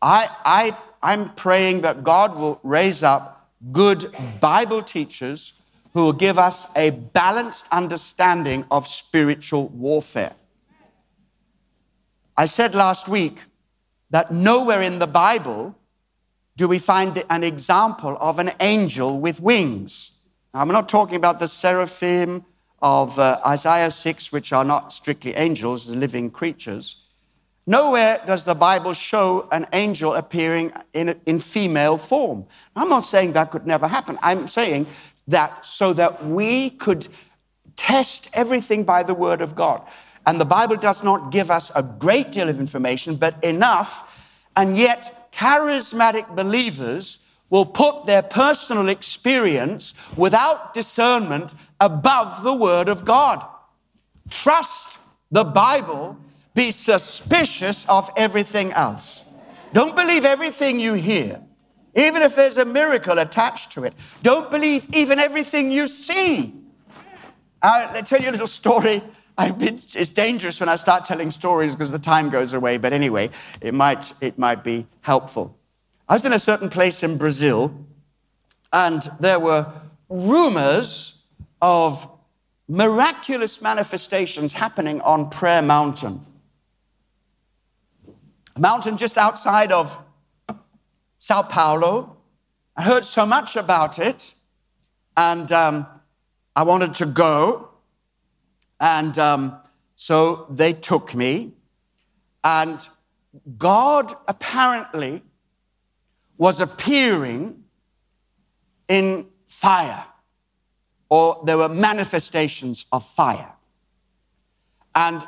I, 0.00 0.28
I, 0.44 0.76
I'm 1.02 1.34
praying 1.34 1.82
that 1.82 2.04
God 2.04 2.36
will 2.36 2.60
raise 2.62 3.02
up 3.02 3.50
good 3.72 4.14
Bible 4.40 4.82
teachers 4.82 5.54
who 5.94 6.04
will 6.04 6.12
give 6.12 6.38
us 6.38 6.66
a 6.76 6.90
balanced 6.90 7.68
understanding 7.70 8.64
of 8.70 8.86
spiritual 8.86 9.68
warfare. 9.68 10.34
I 12.36 12.46
said 12.46 12.74
last 12.74 13.08
week 13.08 13.44
that 14.10 14.32
nowhere 14.32 14.82
in 14.82 14.98
the 14.98 15.06
Bible 15.06 15.76
do 16.56 16.66
we 16.66 16.78
find 16.78 17.22
an 17.30 17.44
example 17.44 18.16
of 18.20 18.38
an 18.40 18.50
angel 18.60 19.20
with 19.20 19.40
wings. 19.40 20.18
Now, 20.52 20.60
I'm 20.60 20.68
not 20.68 20.88
talking 20.88 21.16
about 21.16 21.38
the 21.40 21.48
seraphim 21.48 22.44
of 22.82 23.18
uh, 23.18 23.40
Isaiah 23.46 23.90
6, 23.90 24.32
which 24.32 24.52
are 24.52 24.64
not 24.64 24.92
strictly 24.92 25.34
angels, 25.34 25.94
living 25.94 26.30
creatures. 26.30 27.06
Nowhere 27.66 28.20
does 28.26 28.44
the 28.44 28.54
Bible 28.54 28.92
show 28.92 29.48
an 29.50 29.66
angel 29.72 30.14
appearing 30.14 30.72
in, 30.92 31.18
in 31.24 31.40
female 31.40 31.98
form. 31.98 32.44
I'm 32.76 32.90
not 32.90 33.06
saying 33.06 33.32
that 33.32 33.50
could 33.50 33.66
never 33.66 33.88
happen. 33.88 34.18
I'm 34.22 34.48
saying 34.48 34.86
that 35.28 35.64
so 35.66 35.92
that 35.92 36.24
we 36.24 36.70
could 36.70 37.08
test 37.76 38.30
everything 38.34 38.84
by 38.84 39.02
the 39.02 39.14
Word 39.14 39.40
of 39.40 39.54
God. 39.54 39.82
And 40.26 40.40
the 40.40 40.44
Bible 40.44 40.76
does 40.76 41.04
not 41.04 41.32
give 41.32 41.50
us 41.50 41.70
a 41.74 41.82
great 41.82 42.32
deal 42.32 42.48
of 42.48 42.60
information, 42.60 43.16
but 43.16 43.42
enough. 43.44 44.48
And 44.56 44.76
yet, 44.76 45.30
charismatic 45.32 46.34
believers 46.34 47.18
will 47.50 47.66
put 47.66 48.06
their 48.06 48.22
personal 48.22 48.88
experience 48.88 49.94
without 50.16 50.72
discernment 50.72 51.54
above 51.80 52.42
the 52.42 52.54
Word 52.54 52.88
of 52.88 53.04
God. 53.04 53.44
Trust 54.30 54.98
the 55.30 55.44
Bible, 55.44 56.16
be 56.54 56.70
suspicious 56.70 57.86
of 57.88 58.10
everything 58.16 58.72
else. 58.72 59.24
Don't 59.72 59.94
believe 59.94 60.24
everything 60.24 60.80
you 60.80 60.94
hear, 60.94 61.40
even 61.96 62.22
if 62.22 62.34
there's 62.34 62.56
a 62.56 62.64
miracle 62.64 63.18
attached 63.18 63.72
to 63.72 63.84
it. 63.84 63.94
Don't 64.22 64.50
believe 64.50 64.86
even 64.94 65.18
everything 65.18 65.70
you 65.70 65.88
see. 65.88 66.54
Uh, 67.62 67.92
I'll 67.94 68.02
tell 68.02 68.20
you 68.20 68.30
a 68.30 68.32
little 68.32 68.46
story. 68.46 69.02
Been, 69.58 69.74
it's 69.74 70.10
dangerous 70.10 70.60
when 70.60 70.68
I 70.68 70.76
start 70.76 71.04
telling 71.04 71.30
stories 71.30 71.74
because 71.74 71.90
the 71.90 71.98
time 71.98 72.30
goes 72.30 72.52
away, 72.52 72.76
but 72.78 72.92
anyway, 72.92 73.30
it 73.60 73.74
might, 73.74 74.12
it 74.20 74.38
might 74.38 74.62
be 74.62 74.86
helpful. 75.00 75.58
I 76.08 76.14
was 76.14 76.24
in 76.24 76.32
a 76.32 76.38
certain 76.38 76.68
place 76.68 77.02
in 77.02 77.16
Brazil, 77.16 77.74
and 78.72 79.10
there 79.18 79.40
were 79.40 79.72
rumors 80.08 81.24
of 81.60 82.06
miraculous 82.68 83.60
manifestations 83.60 84.52
happening 84.52 85.00
on 85.00 85.30
Prayer 85.30 85.62
Mountain. 85.62 86.20
A 88.56 88.60
mountain 88.60 88.96
just 88.96 89.18
outside 89.18 89.72
of 89.72 89.98
Sao 91.26 91.40
Paulo. 91.40 92.18
I 92.76 92.82
heard 92.82 93.02
so 93.02 93.24
much 93.24 93.56
about 93.56 93.98
it, 93.98 94.34
and 95.16 95.50
um, 95.52 95.86
I 96.54 96.64
wanted 96.64 96.94
to 96.96 97.06
go. 97.06 97.70
And 98.78 99.18
um, 99.18 99.56
so 99.94 100.46
they 100.50 100.74
took 100.74 101.14
me. 101.14 101.54
And 102.44 102.86
God 103.56 104.12
apparently 104.28 105.22
was 106.36 106.60
appearing 106.60 107.64
in 108.88 109.26
fire, 109.46 110.04
or 111.08 111.40
there 111.46 111.56
were 111.56 111.70
manifestations 111.70 112.84
of 112.92 113.02
fire. 113.02 113.54
And 114.94 115.26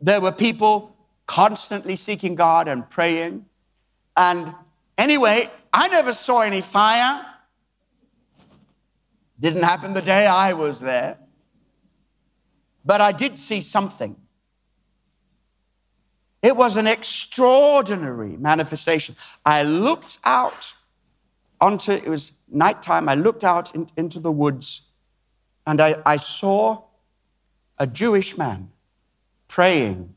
there 0.00 0.22
were 0.22 0.32
people 0.32 0.96
constantly 1.26 1.96
seeking 1.96 2.36
God 2.36 2.68
and 2.68 2.88
praying. 2.88 3.44
And 4.16 4.54
anyway, 5.00 5.50
I 5.72 5.88
never 5.88 6.12
saw 6.12 6.42
any 6.42 6.60
fire. 6.60 7.26
Didn't 9.38 9.62
happen 9.62 9.94
the 9.94 10.02
day 10.02 10.26
I 10.26 10.52
was 10.52 10.80
there. 10.80 11.18
But 12.84 13.00
I 13.00 13.12
did 13.12 13.38
see 13.38 13.60
something. 13.60 14.16
It 16.42 16.56
was 16.56 16.76
an 16.76 16.86
extraordinary 16.86 18.36
manifestation. 18.36 19.14
I 19.44 19.62
looked 19.62 20.18
out 20.24 20.74
onto, 21.60 21.92
it 21.92 22.08
was 22.08 22.32
nighttime, 22.48 23.08
I 23.08 23.14
looked 23.14 23.44
out 23.44 23.74
in, 23.74 23.88
into 23.96 24.20
the 24.20 24.32
woods 24.32 24.88
and 25.66 25.80
I, 25.80 25.96
I 26.06 26.16
saw 26.16 26.82
a 27.78 27.86
Jewish 27.86 28.38
man 28.38 28.70
praying 29.48 30.14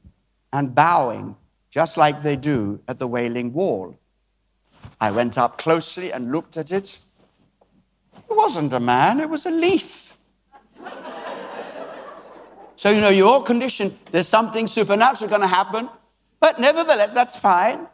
and 0.54 0.74
bowing 0.74 1.36
just 1.70 1.98
like 1.98 2.22
they 2.22 2.36
do 2.36 2.80
at 2.88 3.00
the 3.00 3.08
Wailing 3.08 3.52
Wall. 3.52 3.98
I 5.00 5.12
went 5.12 5.38
up 5.38 5.58
closely 5.58 6.12
and 6.12 6.32
looked 6.32 6.58
at 6.58 6.72
it. 6.72 7.00
It 8.16 8.36
wasn't 8.36 8.74
a 8.74 8.80
man, 8.80 9.20
it 9.20 9.30
was 9.30 9.46
a 9.46 9.52
leaf. 9.52 10.18
so, 12.78 12.90
you 12.90 13.02
know, 13.02 13.10
you're 13.10 13.42
conditioned. 13.42 13.98
There's 14.12 14.28
something 14.28 14.68
supernatural 14.68 15.30
going 15.30 15.42
to 15.42 15.48
happen. 15.48 15.90
But 16.40 16.60
nevertheless, 16.60 17.14
that's 17.14 17.36
fine. 17.36 17.88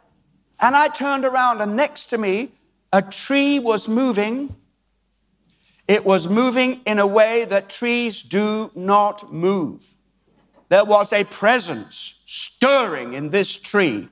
And 0.60 0.76
I 0.76 0.88
turned 0.88 1.24
around, 1.24 1.60
and 1.60 1.76
next 1.76 2.06
to 2.06 2.18
me, 2.18 2.50
a 2.92 3.00
tree 3.00 3.58
was 3.58 3.88
moving. 3.88 4.54
It 5.86 6.04
was 6.04 6.28
moving 6.28 6.80
in 6.86 6.98
a 6.98 7.06
way 7.06 7.44
that 7.46 7.70
trees 7.70 8.22
do 8.22 8.70
not 8.74 9.32
move. 9.32 9.94
There 10.68 10.84
was 10.84 11.12
a 11.12 11.24
presence 11.24 12.22
stirring 12.26 13.14
in 13.14 13.30
this 13.30 13.56
tree. 13.56 14.08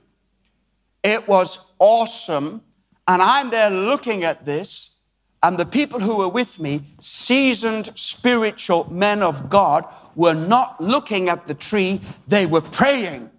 It 1.03 1.27
was 1.27 1.65
awesome. 1.79 2.61
And 3.09 3.23
I'm 3.23 3.49
there 3.49 3.71
looking 3.71 4.23
at 4.23 4.45
this, 4.45 4.97
and 5.41 5.57
the 5.57 5.65
people 5.65 5.99
who 5.99 6.17
were 6.17 6.29
with 6.29 6.59
me, 6.59 6.83
seasoned 6.99 7.91
spiritual 7.95 8.87
men 8.93 9.23
of 9.23 9.49
God, 9.49 9.83
were 10.15 10.35
not 10.35 10.79
looking 10.79 11.27
at 11.27 11.47
the 11.47 11.55
tree, 11.55 12.01
they 12.27 12.45
were 12.45 12.61
praying. 12.61 13.31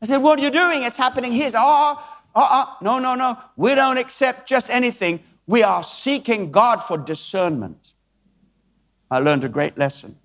I 0.00 0.06
said, 0.06 0.22
What 0.22 0.38
are 0.38 0.42
you 0.42 0.50
doing? 0.50 0.82
It's 0.82 0.96
happening 0.96 1.30
here. 1.30 1.50
Oh, 1.54 2.22
oh, 2.34 2.48
oh, 2.50 2.76
no, 2.80 2.98
no, 2.98 3.14
no. 3.14 3.36
We 3.56 3.74
don't 3.74 3.98
accept 3.98 4.48
just 4.48 4.70
anything. 4.70 5.20
We 5.46 5.62
are 5.62 5.82
seeking 5.82 6.50
God 6.50 6.82
for 6.82 6.96
discernment. 6.96 7.92
I 9.10 9.18
learned 9.18 9.44
a 9.44 9.50
great 9.50 9.76
lesson. 9.76 10.16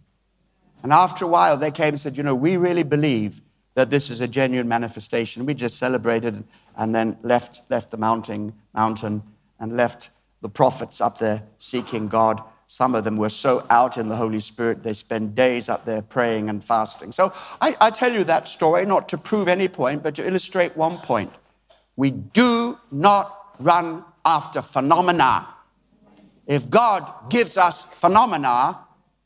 And 0.82 0.94
after 0.94 1.26
a 1.26 1.28
while, 1.28 1.58
they 1.58 1.72
came 1.72 1.90
and 1.90 2.00
said, 2.00 2.16
You 2.16 2.24
know, 2.24 2.36
we 2.36 2.56
really 2.56 2.84
believe 2.84 3.42
that 3.74 3.90
this 3.90 4.10
is 4.10 4.22
a 4.22 4.30
genuine 4.30 4.70
manifestation. 4.70 5.46
We 5.46 5.56
just 5.56 5.78
celebrated 5.78 6.46
and 6.82 6.96
then 6.96 7.16
left, 7.22 7.62
left 7.70 7.92
the 7.92 7.98
mountain, 7.98 8.54
mountain 8.74 9.22
and 9.60 9.78
left 9.78 10.10
the 10.42 10.50
prophets 10.50 11.00
up 11.00 11.20
there 11.20 11.44
seeking 11.60 12.08
God. 12.08 12.42
Some 12.66 12.96
of 12.96 13.04
them 13.04 13.18
were 13.18 13.30
so 13.30 13.64
out 13.70 14.00
in 14.00 14.08
the 14.08 14.16
Holy 14.16 14.40
Spirit, 14.40 14.82
they 14.82 14.94
spend 14.94 15.36
days 15.36 15.70
up 15.70 15.86
there 15.86 16.02
praying 16.02 16.50
and 16.50 16.66
fasting. 16.66 17.12
So 17.12 17.34
I, 17.62 17.78
I 17.80 17.92
tell 17.92 18.12
you 18.12 18.24
that 18.24 18.48
story 18.48 18.84
not 18.88 19.10
to 19.10 19.20
prove 19.20 19.48
any 19.48 19.68
point, 19.68 20.02
but 20.02 20.16
to 20.16 20.26
illustrate 20.26 20.76
one 20.76 20.98
point. 20.98 21.32
We 21.98 22.10
do 22.10 22.80
not 22.92 23.56
run 23.60 24.04
after 24.26 24.64
phenomena. 24.64 25.50
If 26.48 26.68
God 26.68 27.30
gives 27.30 27.58
us 27.58 27.84
phenomena, 27.84 28.80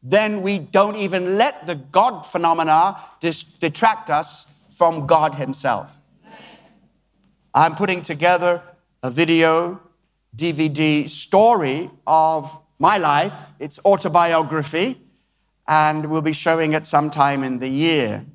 then 0.04 0.42
we 0.42 0.60
don't 0.60 0.98
even 0.98 1.38
let 1.38 1.66
the 1.66 1.76
God 1.76 2.24
phenomena 2.24 3.00
detract 3.22 4.10
us 4.10 4.52
from 4.78 5.08
God 5.08 5.36
Himself. 5.36 5.98
I'm 7.58 7.76
putting 7.76 8.02
together 8.02 8.62
a 9.02 9.10
video 9.10 9.80
DVD 10.36 11.08
story 11.08 11.90
of 12.06 12.54
my 12.80 12.98
life. 12.98 13.34
It's 13.60 13.80
autobiography, 13.86 15.00
and 15.66 16.08
we'll 16.08 16.22
be 16.22 16.34
showing 16.34 16.74
it 16.74 16.86
sometime 16.86 17.46
in 17.46 17.60
the 17.60 17.70
year. 17.70 18.26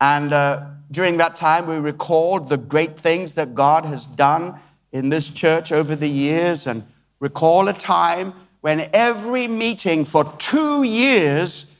And 0.00 0.32
uh, 0.32 0.64
during 0.90 1.18
that 1.18 1.36
time, 1.36 1.66
we 1.66 1.76
record 1.76 2.48
the 2.48 2.56
great 2.56 2.98
things 2.98 3.34
that 3.34 3.54
God 3.54 3.84
has 3.84 4.06
done 4.06 4.58
in 4.92 5.10
this 5.10 5.28
church 5.28 5.70
over 5.70 5.94
the 5.94 6.08
years 6.08 6.66
and 6.66 6.86
recall 7.20 7.68
a 7.68 7.74
time 7.74 8.32
when 8.62 8.88
every 8.94 9.46
meeting 9.46 10.06
for 10.06 10.24
two 10.38 10.84
years, 10.84 11.78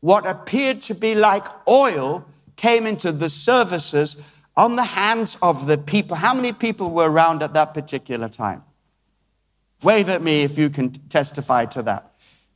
what 0.00 0.26
appeared 0.26 0.82
to 0.82 0.94
be 0.94 1.14
like 1.14 1.46
oil 1.66 2.26
came 2.56 2.86
into 2.86 3.12
the 3.12 3.30
services 3.30 4.22
on 4.56 4.76
the 4.76 4.84
hands 4.84 5.36
of 5.42 5.66
the 5.66 5.78
people. 5.78 6.16
How 6.16 6.34
many 6.34 6.52
people 6.52 6.90
were 6.90 7.10
around 7.10 7.42
at 7.42 7.54
that 7.54 7.74
particular 7.74 8.28
time? 8.28 8.62
Wave 9.82 10.08
at 10.08 10.22
me 10.22 10.42
if 10.42 10.58
you 10.58 10.68
can 10.68 10.90
testify 11.08 11.64
to 11.66 11.82
that. 11.82 12.12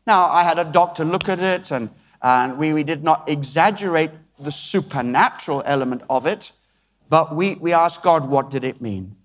Now, 0.06 0.26
I 0.26 0.42
had 0.42 0.58
a 0.58 0.64
doctor 0.64 1.04
look 1.04 1.28
at 1.28 1.40
it, 1.40 1.70
and, 1.70 1.88
and 2.20 2.58
we, 2.58 2.72
we 2.72 2.82
did 2.82 3.02
not 3.02 3.28
exaggerate 3.28 4.10
the 4.38 4.52
supernatural 4.52 5.62
element 5.64 6.02
of 6.10 6.26
it, 6.26 6.52
but 7.08 7.34
we, 7.34 7.54
we 7.54 7.72
asked 7.72 8.02
God, 8.02 8.28
what 8.28 8.50
did 8.50 8.64
it 8.64 8.80
mean? 8.80 9.16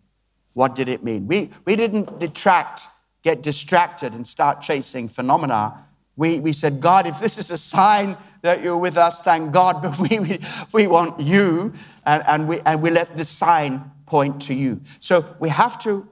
What 0.53 0.75
did 0.75 0.87
it 0.87 1.03
mean? 1.03 1.27
We, 1.27 1.49
we 1.65 1.75
didn't 1.75 2.19
detract, 2.19 2.87
get 3.23 3.41
distracted, 3.41 4.13
and 4.13 4.25
start 4.25 4.61
chasing 4.61 5.09
phenomena. 5.09 5.85
We, 6.15 6.39
we 6.39 6.53
said, 6.53 6.81
God, 6.81 7.07
if 7.07 7.19
this 7.19 7.37
is 7.37 7.51
a 7.51 7.57
sign 7.57 8.17
that 8.41 8.61
you're 8.61 8.77
with 8.77 8.97
us, 8.97 9.21
thank 9.21 9.51
God, 9.51 9.81
but 9.81 9.99
we, 9.99 10.19
we, 10.19 10.39
we 10.71 10.87
want 10.87 11.19
you, 11.19 11.73
and, 12.05 12.23
and, 12.27 12.47
we, 12.47 12.59
and 12.61 12.81
we 12.81 12.89
let 12.89 13.15
the 13.17 13.25
sign 13.25 13.91
point 14.05 14.41
to 14.41 14.53
you. 14.53 14.81
So 14.99 15.25
we 15.39 15.49
have 15.49 15.79
to 15.83 16.07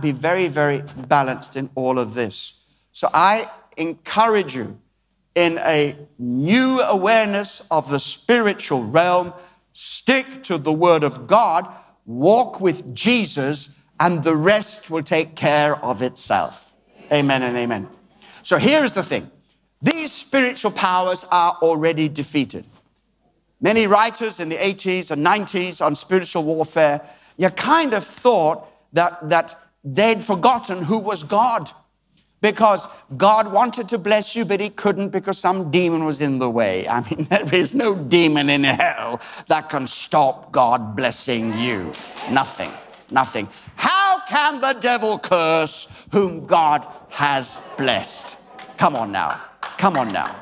be 0.00 0.12
very, 0.12 0.48
very 0.48 0.82
balanced 1.08 1.56
in 1.56 1.70
all 1.74 1.98
of 1.98 2.14
this. 2.14 2.60
So 2.92 3.08
I 3.12 3.50
encourage 3.76 4.54
you 4.54 4.78
in 5.34 5.58
a 5.58 5.96
new 6.18 6.80
awareness 6.80 7.66
of 7.70 7.88
the 7.90 7.98
spiritual 7.98 8.84
realm, 8.84 9.32
stick 9.72 10.42
to 10.44 10.58
the 10.58 10.72
Word 10.72 11.02
of 11.02 11.26
God, 11.26 11.66
walk 12.06 12.60
with 12.60 12.94
Jesus, 12.94 13.78
and 13.98 14.22
the 14.22 14.36
rest 14.36 14.90
will 14.90 15.02
take 15.02 15.34
care 15.34 15.76
of 15.76 16.02
itself. 16.02 16.74
Amen 17.10 17.42
and 17.42 17.56
amen. 17.56 17.88
So 18.42 18.58
here's 18.58 18.94
the 18.94 19.02
thing 19.02 19.30
these 19.80 20.12
spiritual 20.12 20.70
powers 20.70 21.24
are 21.30 21.56
already 21.62 22.08
defeated. 22.08 22.64
Many 23.62 23.86
writers 23.86 24.40
in 24.40 24.48
the 24.48 24.56
80s 24.56 25.12
and 25.12 25.24
90s 25.24 25.84
on 25.84 25.94
spiritual 25.94 26.42
warfare, 26.42 27.00
you 27.36 27.48
kind 27.50 27.94
of 27.94 28.04
thought 28.04 28.66
that, 28.92 29.30
that 29.30 29.56
they'd 29.84 30.22
forgotten 30.22 30.82
who 30.82 30.98
was 30.98 31.22
God 31.22 31.70
because 32.40 32.88
God 33.16 33.52
wanted 33.52 33.88
to 33.90 33.98
bless 33.98 34.34
you, 34.34 34.44
but 34.44 34.60
He 34.60 34.68
couldn't 34.68 35.10
because 35.10 35.38
some 35.38 35.70
demon 35.70 36.04
was 36.04 36.20
in 36.20 36.40
the 36.40 36.50
way. 36.50 36.88
I 36.88 37.08
mean, 37.08 37.22
there 37.30 37.54
is 37.54 37.72
no 37.72 37.94
demon 37.94 38.50
in 38.50 38.64
hell 38.64 39.20
that 39.46 39.70
can 39.70 39.86
stop 39.86 40.50
God 40.50 40.96
blessing 40.96 41.56
you. 41.56 41.84
Nothing, 42.32 42.72
nothing. 43.12 43.48
How 43.76 44.22
can 44.28 44.60
the 44.60 44.76
devil 44.80 45.20
curse 45.20 45.86
whom 46.10 46.46
God 46.46 46.84
has 47.10 47.60
blessed? 47.78 48.36
Come 48.76 48.96
on 48.96 49.12
now, 49.12 49.40
come 49.78 49.96
on 49.96 50.12
now. 50.12 50.34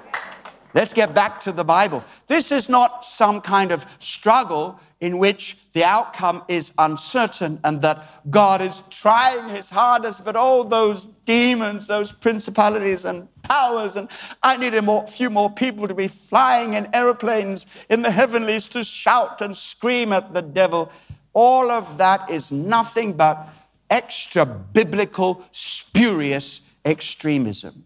Let's 0.73 0.93
get 0.95 1.15
back 1.15 1.41
to 1.41 1.53
the 1.53 1.65
Bible. 1.65 2.05
This 2.29 2.53
is 2.53 2.69
not 2.69 3.05
some 3.05 3.41
kind 3.41 3.73
of 3.73 3.85
struggle 3.99 4.79
in 5.01 5.19
which 5.19 5.57
the 5.73 5.83
outcome 5.83 6.45
is 6.47 6.73
uncertain 6.79 7.59
and 7.65 7.83
that 7.83 8.05
God 8.31 8.61
is 8.61 8.83
trying 8.91 9.49
his 9.49 9.71
hardest, 9.71 10.25
but 10.25 10.37
all 10.37 10.63
those 10.63 11.07
demons, 11.25 11.87
those 11.87 12.13
principalities 12.13 13.05
and 13.05 13.27
powers, 13.43 13.97
and 13.97 14.09
I 14.43 14.57
need 14.59 14.75
a 14.75 14.83
more, 14.83 15.07
few 15.09 15.31
more 15.31 15.51
people 15.51 15.89
to 15.89 15.95
be 15.95 16.07
flying 16.07 16.75
in 16.75 16.89
airplanes 16.95 17.67
in 17.89 18.03
the 18.03 18.11
heavenlies 18.11 18.67
to 18.69 18.85
shout 18.85 19.41
and 19.41 19.57
scream 19.57 20.13
at 20.13 20.35
the 20.35 20.43
devil. 20.43 20.93
All 21.33 21.71
of 21.71 21.99
that 21.99 22.31
is 22.31 22.53
nothing 22.53 23.15
but 23.15 23.49
extra 23.89 24.45
biblical, 24.45 25.45
spurious 25.51 26.61
extremism. 26.85 27.85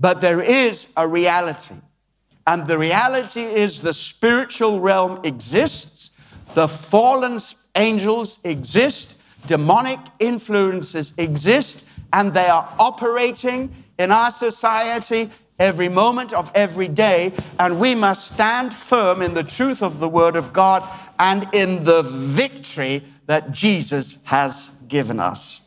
But 0.00 0.20
there 0.20 0.40
is 0.40 0.88
a 0.96 1.06
reality 1.06 1.74
and 2.48 2.66
the 2.66 2.78
reality 2.78 3.42
is 3.42 3.82
the 3.82 3.92
spiritual 3.92 4.80
realm 4.80 5.20
exists, 5.22 6.12
the 6.54 6.66
fallen 6.66 7.38
angels 7.76 8.40
exist, 8.42 9.18
demonic 9.46 9.98
influences 10.18 11.12
exist, 11.18 11.86
and 12.14 12.32
they 12.32 12.48
are 12.48 12.66
operating 12.78 13.70
in 13.98 14.10
our 14.10 14.30
society 14.30 15.28
every 15.58 15.90
moment 15.90 16.32
of 16.32 16.50
every 16.54 16.88
day. 16.88 17.34
And 17.60 17.78
we 17.78 17.94
must 17.94 18.32
stand 18.32 18.72
firm 18.72 19.20
in 19.20 19.34
the 19.34 19.44
truth 19.44 19.82
of 19.82 20.00
the 20.00 20.08
Word 20.08 20.34
of 20.34 20.54
God 20.54 20.88
and 21.18 21.46
in 21.52 21.84
the 21.84 22.02
victory 22.02 23.04
that 23.26 23.52
Jesus 23.52 24.20
has 24.24 24.70
given 24.88 25.20
us. 25.20 25.60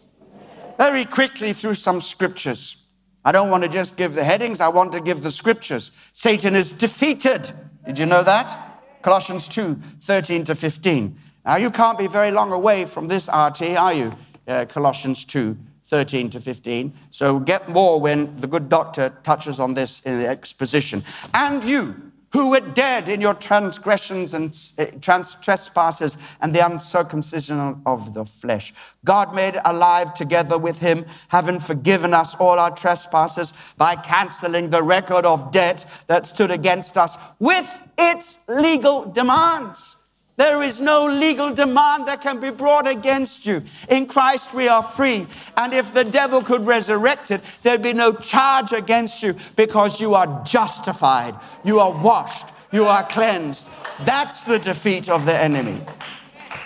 Very 0.79 1.05
quickly 1.05 1.53
through 1.53 1.75
some 1.75 2.01
scriptures. 2.01 2.80
I 3.23 3.31
don't 3.31 3.49
want 3.49 3.63
to 3.63 3.69
just 3.69 3.97
give 3.97 4.13
the 4.13 4.23
headings, 4.23 4.61
I 4.61 4.67
want 4.67 4.91
to 4.93 5.01
give 5.01 5.21
the 5.21 5.31
scriptures. 5.31 5.91
Satan 6.13 6.55
is 6.55 6.71
defeated. 6.71 7.51
Did 7.85 7.99
you 7.99 8.05
know 8.05 8.23
that? 8.23 8.57
Colossians 9.01 9.47
2 9.47 9.75
13 9.99 10.43
to 10.45 10.55
15. 10.55 11.15
Now, 11.45 11.55
you 11.55 11.71
can't 11.71 11.97
be 11.97 12.07
very 12.07 12.31
long 12.31 12.51
away 12.51 12.85
from 12.85 13.07
this 13.07 13.27
RT, 13.27 13.75
are 13.77 13.93
you? 13.93 14.13
Uh, 14.47 14.65
Colossians 14.65 15.25
2 15.25 15.57
13 15.83 16.29
to 16.29 16.39
15. 16.39 16.93
So 17.09 17.39
get 17.39 17.67
more 17.67 17.99
when 17.99 18.39
the 18.39 18.47
good 18.47 18.69
doctor 18.69 19.09
touches 19.23 19.59
on 19.59 19.73
this 19.73 20.01
in 20.01 20.19
the 20.19 20.27
exposition. 20.27 21.03
And 21.33 21.63
you, 21.63 22.10
who 22.33 22.49
were 22.49 22.59
dead 22.59 23.09
in 23.09 23.21
your 23.21 23.33
transgressions 23.33 24.33
and 24.33 24.57
uh, 24.77 24.85
trans- 25.01 25.35
trespasses 25.35 26.17
and 26.41 26.55
the 26.55 26.65
uncircumcision 26.65 27.81
of 27.85 28.13
the 28.13 28.25
flesh. 28.25 28.73
God 29.05 29.35
made 29.35 29.59
alive 29.65 30.13
together 30.13 30.57
with 30.57 30.79
him, 30.79 31.05
having 31.27 31.59
forgiven 31.59 32.13
us 32.13 32.35
all 32.35 32.59
our 32.59 32.75
trespasses 32.75 33.53
by 33.77 33.95
canceling 33.95 34.69
the 34.69 34.83
record 34.83 35.25
of 35.25 35.51
debt 35.51 35.85
that 36.07 36.25
stood 36.25 36.51
against 36.51 36.97
us 36.97 37.17
with 37.39 37.83
its 37.97 38.47
legal 38.47 39.05
demands. 39.05 40.00
There 40.37 40.63
is 40.63 40.81
no 40.81 41.05
legal 41.05 41.53
demand 41.53 42.07
that 42.07 42.21
can 42.21 42.39
be 42.39 42.49
brought 42.49 42.87
against 42.87 43.45
you. 43.45 43.61
In 43.89 44.07
Christ, 44.07 44.53
we 44.53 44.67
are 44.67 44.81
free. 44.81 45.27
And 45.57 45.73
if 45.73 45.93
the 45.93 46.03
devil 46.03 46.41
could 46.41 46.65
resurrect 46.65 47.31
it, 47.31 47.41
there'd 47.63 47.83
be 47.83 47.93
no 47.93 48.13
charge 48.13 48.71
against 48.71 49.21
you 49.21 49.35
because 49.55 49.99
you 49.99 50.13
are 50.15 50.43
justified, 50.43 51.35
you 51.63 51.79
are 51.79 51.93
washed, 52.01 52.53
you 52.71 52.85
are 52.85 53.03
cleansed. 53.03 53.69
That's 54.05 54.45
the 54.45 54.57
defeat 54.57 55.09
of 55.09 55.25
the 55.25 55.37
enemy. 55.37 55.79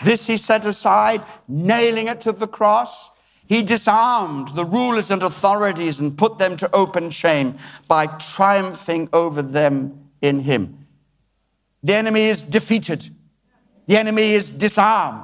This 0.04 0.28
he 0.28 0.38
set 0.38 0.66
aside, 0.66 1.24
nailing 1.48 2.08
it 2.08 2.22
to 2.22 2.32
the 2.32 2.48
cross. 2.48 3.10
He 3.48 3.62
disarmed 3.62 4.50
the 4.50 4.66
rulers 4.66 5.12
and 5.12 5.22
authorities 5.24 6.00
and 6.00 6.18
put 6.18 6.38
them 6.38 6.58
to 6.58 6.76
open 6.76 7.10
shame 7.10 7.58
by 7.88 8.08
triumphing 8.08 9.10
over 9.14 9.42
them 9.42 10.10
in 10.22 10.40
him. 10.40 10.86
The 11.84 11.96
enemy 11.96 12.22
is 12.22 12.42
defeated. 12.42 13.15
The 13.88 13.98
enemy 13.98 14.34
is 14.34 14.52
disarmed. 14.52 15.24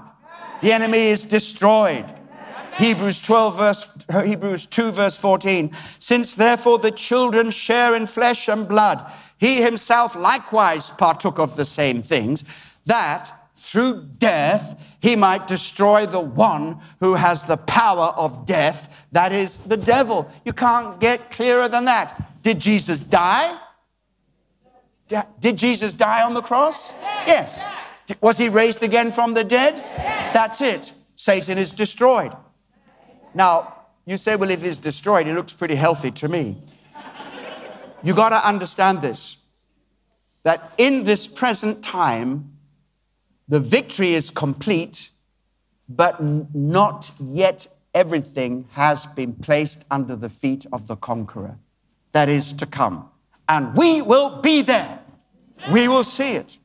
The 0.62 0.72
enemy 0.72 1.08
is 1.08 1.24
destroyed. 1.24 2.06
Hebrews 2.78 3.22
12 3.22 3.58
verse 3.58 3.92
Hebrews 4.24 4.66
2 4.68 4.92
verse 4.92 5.18
14. 5.18 5.72
Since 6.00 6.36
therefore 6.36 6.80
the 6.80 6.92
children 6.92 7.52
share 7.52 7.96
in 7.96 8.08
flesh 8.08 8.48
and 8.48 8.68
blood, 8.68 9.12
he 9.38 9.62
himself 9.62 10.16
likewise 10.16 10.90
partook 10.92 11.40
of 11.40 11.56
the 11.56 11.66
same 11.66 12.02
things, 12.02 12.44
that 12.86 13.32
through 13.56 14.08
death 14.18 14.98
he 15.02 15.16
might 15.16 15.48
destroy 15.48 16.06
the 16.06 16.20
one 16.20 16.80
who 17.00 17.16
has 17.16 17.46
the 17.46 17.58
power 17.58 18.14
of 18.16 18.46
death, 18.46 19.08
that 19.12 19.32
is 19.32 19.60
the 19.60 19.78
devil. 19.78 20.32
You 20.46 20.54
can't 20.54 21.00
get 21.00 21.32
clearer 21.32 21.68
than 21.68 21.86
that. 21.86 22.42
Did 22.42 22.60
Jesus 22.60 23.00
die? 23.00 23.58
Did 25.40 25.58
Jesus 25.58 25.94
die 25.94 26.24
on 26.24 26.34
the 26.34 26.42
cross? 26.42 26.94
Yes. 27.28 27.64
Was 28.20 28.38
he 28.38 28.50
raised 28.50 28.84
again 28.84 29.12
from 29.12 29.34
the 29.34 29.44
dead? 29.44 29.76
Yes. 29.76 30.34
That's 30.34 30.62
it. 30.62 30.94
Satan 31.16 31.58
is 31.58 31.72
destroyed. 31.72 32.36
Now, 33.34 33.76
you 34.06 34.18
say, 34.18 34.36
well, 34.36 34.50
if 34.50 34.64
he's 34.64 34.78
destroyed, 34.78 35.28
he 35.28 35.34
looks 35.34 35.54
pretty 35.54 35.76
healthy 35.76 36.12
to 36.12 36.28
me. 36.28 36.58
you 38.04 38.14
got 38.14 38.30
to 38.30 38.48
understand 38.48 39.02
this 39.02 39.38
that 40.44 40.74
in 40.78 41.04
this 41.04 41.28
present 41.28 41.84
time, 41.84 42.52
the 43.48 43.60
victory 43.60 44.14
is 44.14 44.32
complete, 44.32 45.12
but 45.88 46.20
not 46.22 47.12
yet 47.20 47.68
everything 47.94 48.68
has 48.72 49.06
been 49.06 49.34
placed 49.34 49.86
under 49.92 50.16
the 50.16 50.30
feet 50.30 50.66
of 50.72 50.88
the 50.88 50.96
conqueror. 50.96 51.58
That 52.14 52.30
is 52.30 52.54
to 52.54 52.66
come. 52.66 53.10
And 53.48 53.76
we 53.76 54.02
will 54.02 54.42
be 54.42 54.62
there. 54.62 55.00
We 55.72 55.88
will 55.88 56.04
see 56.04 56.32
it. 56.32 56.58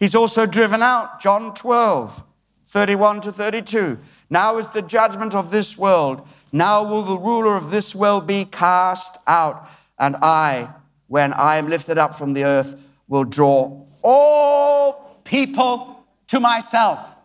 He's 0.00 0.14
also 0.14 0.46
driven 0.46 0.82
out, 0.82 1.20
John 1.20 1.54
12, 1.54 2.24
31 2.68 3.20
to 3.20 3.32
32. 3.32 3.98
Now 4.30 4.56
is 4.56 4.68
the 4.68 4.80
judgment 4.80 5.34
of 5.34 5.50
this 5.50 5.76
world. 5.76 6.26
Now 6.52 6.82
will 6.82 7.02
the 7.02 7.18
ruler 7.18 7.54
of 7.54 7.70
this 7.70 7.94
world 7.94 8.26
be 8.26 8.46
cast 8.46 9.18
out. 9.26 9.68
And 9.98 10.16
I, 10.22 10.70
when 11.08 11.34
I 11.34 11.58
am 11.58 11.68
lifted 11.68 11.98
up 11.98 12.16
from 12.16 12.32
the 12.32 12.44
earth, 12.44 12.82
will 13.08 13.24
draw 13.24 13.84
all 14.02 15.20
people 15.24 16.02
to 16.28 16.40
myself. 16.40 17.16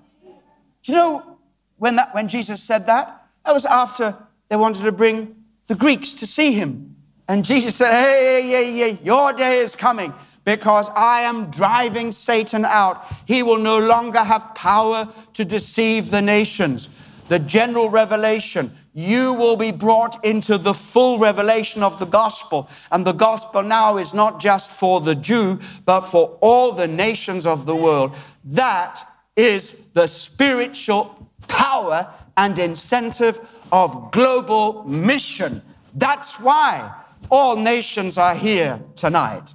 Do 0.84 0.92
you 0.92 0.98
know 0.98 1.38
when, 1.78 1.96
that, 1.96 2.14
when 2.14 2.28
Jesus 2.28 2.62
said 2.62 2.88
that? 2.88 3.26
That 3.46 3.54
was 3.54 3.66
after 3.66 4.18
they 4.50 4.58
wanted 4.58 4.84
to 4.84 4.92
bring 4.92 5.46
the 5.68 5.76
Greeks 5.76 6.14
to 6.16 6.28
see 6.28 6.52
him. 6.52 6.98
And 7.30 7.46
Jesus 7.46 7.76
said, 7.76 7.92
Hey, 8.04 8.42
hey, 8.42 8.50
hey, 8.50 8.78
hey, 8.78 9.00
your 9.02 9.32
day 9.32 9.60
is 9.60 9.78
coming 9.78 10.14
because 10.46 10.90
I 10.96 11.22
am 11.22 11.50
driving 11.50 12.12
Satan 12.12 12.64
out. 12.64 13.06
He 13.28 13.44
will 13.44 13.60
no 13.60 13.80
longer 13.80 14.20
have 14.20 14.56
power 14.56 15.08
to 15.34 15.44
deceive 15.44 16.12
the 16.12 16.22
nations. 16.22 16.90
The 17.28 17.40
general 17.40 17.90
revelation, 17.90 18.72
you 18.94 19.34
will 19.34 19.58
be 19.58 19.72
brought 19.72 20.24
into 20.24 20.60
the 20.60 20.76
full 20.76 21.18
revelation 21.18 21.82
of 21.82 21.98
the 21.98 22.06
gospel. 22.06 22.70
And 22.92 23.06
the 23.06 23.14
gospel 23.14 23.64
now 23.64 23.98
is 23.98 24.14
not 24.14 24.40
just 24.40 24.72
for 24.72 25.02
the 25.02 25.16
Jew, 25.16 25.60
but 25.86 26.02
for 26.02 26.38
all 26.42 26.72
the 26.72 26.88
nations 26.88 27.48
of 27.48 27.66
the 27.66 27.76
world. 27.76 28.16
That 28.44 29.02
is 29.36 29.88
the 29.94 30.08
spiritual 30.08 31.28
power 31.48 32.14
and 32.38 32.60
incentive 32.60 33.40
of 33.72 34.12
global 34.12 34.84
mission. 34.84 35.64
That's 35.96 36.40
why 36.40 36.94
all 37.32 37.56
nations 37.56 38.20
are 38.20 38.36
here 38.36 38.80
tonight. 38.96 39.55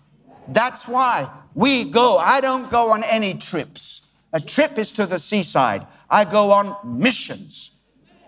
That's 0.52 0.88
why 0.88 1.30
we 1.54 1.84
go. 1.84 2.16
I 2.18 2.40
don't 2.40 2.70
go 2.70 2.92
on 2.92 3.02
any 3.10 3.34
trips. 3.34 4.10
A 4.32 4.40
trip 4.40 4.78
is 4.78 4.92
to 4.92 5.06
the 5.06 5.18
seaside. 5.18 5.86
I 6.08 6.24
go 6.24 6.52
on 6.52 6.76
missions 6.84 7.72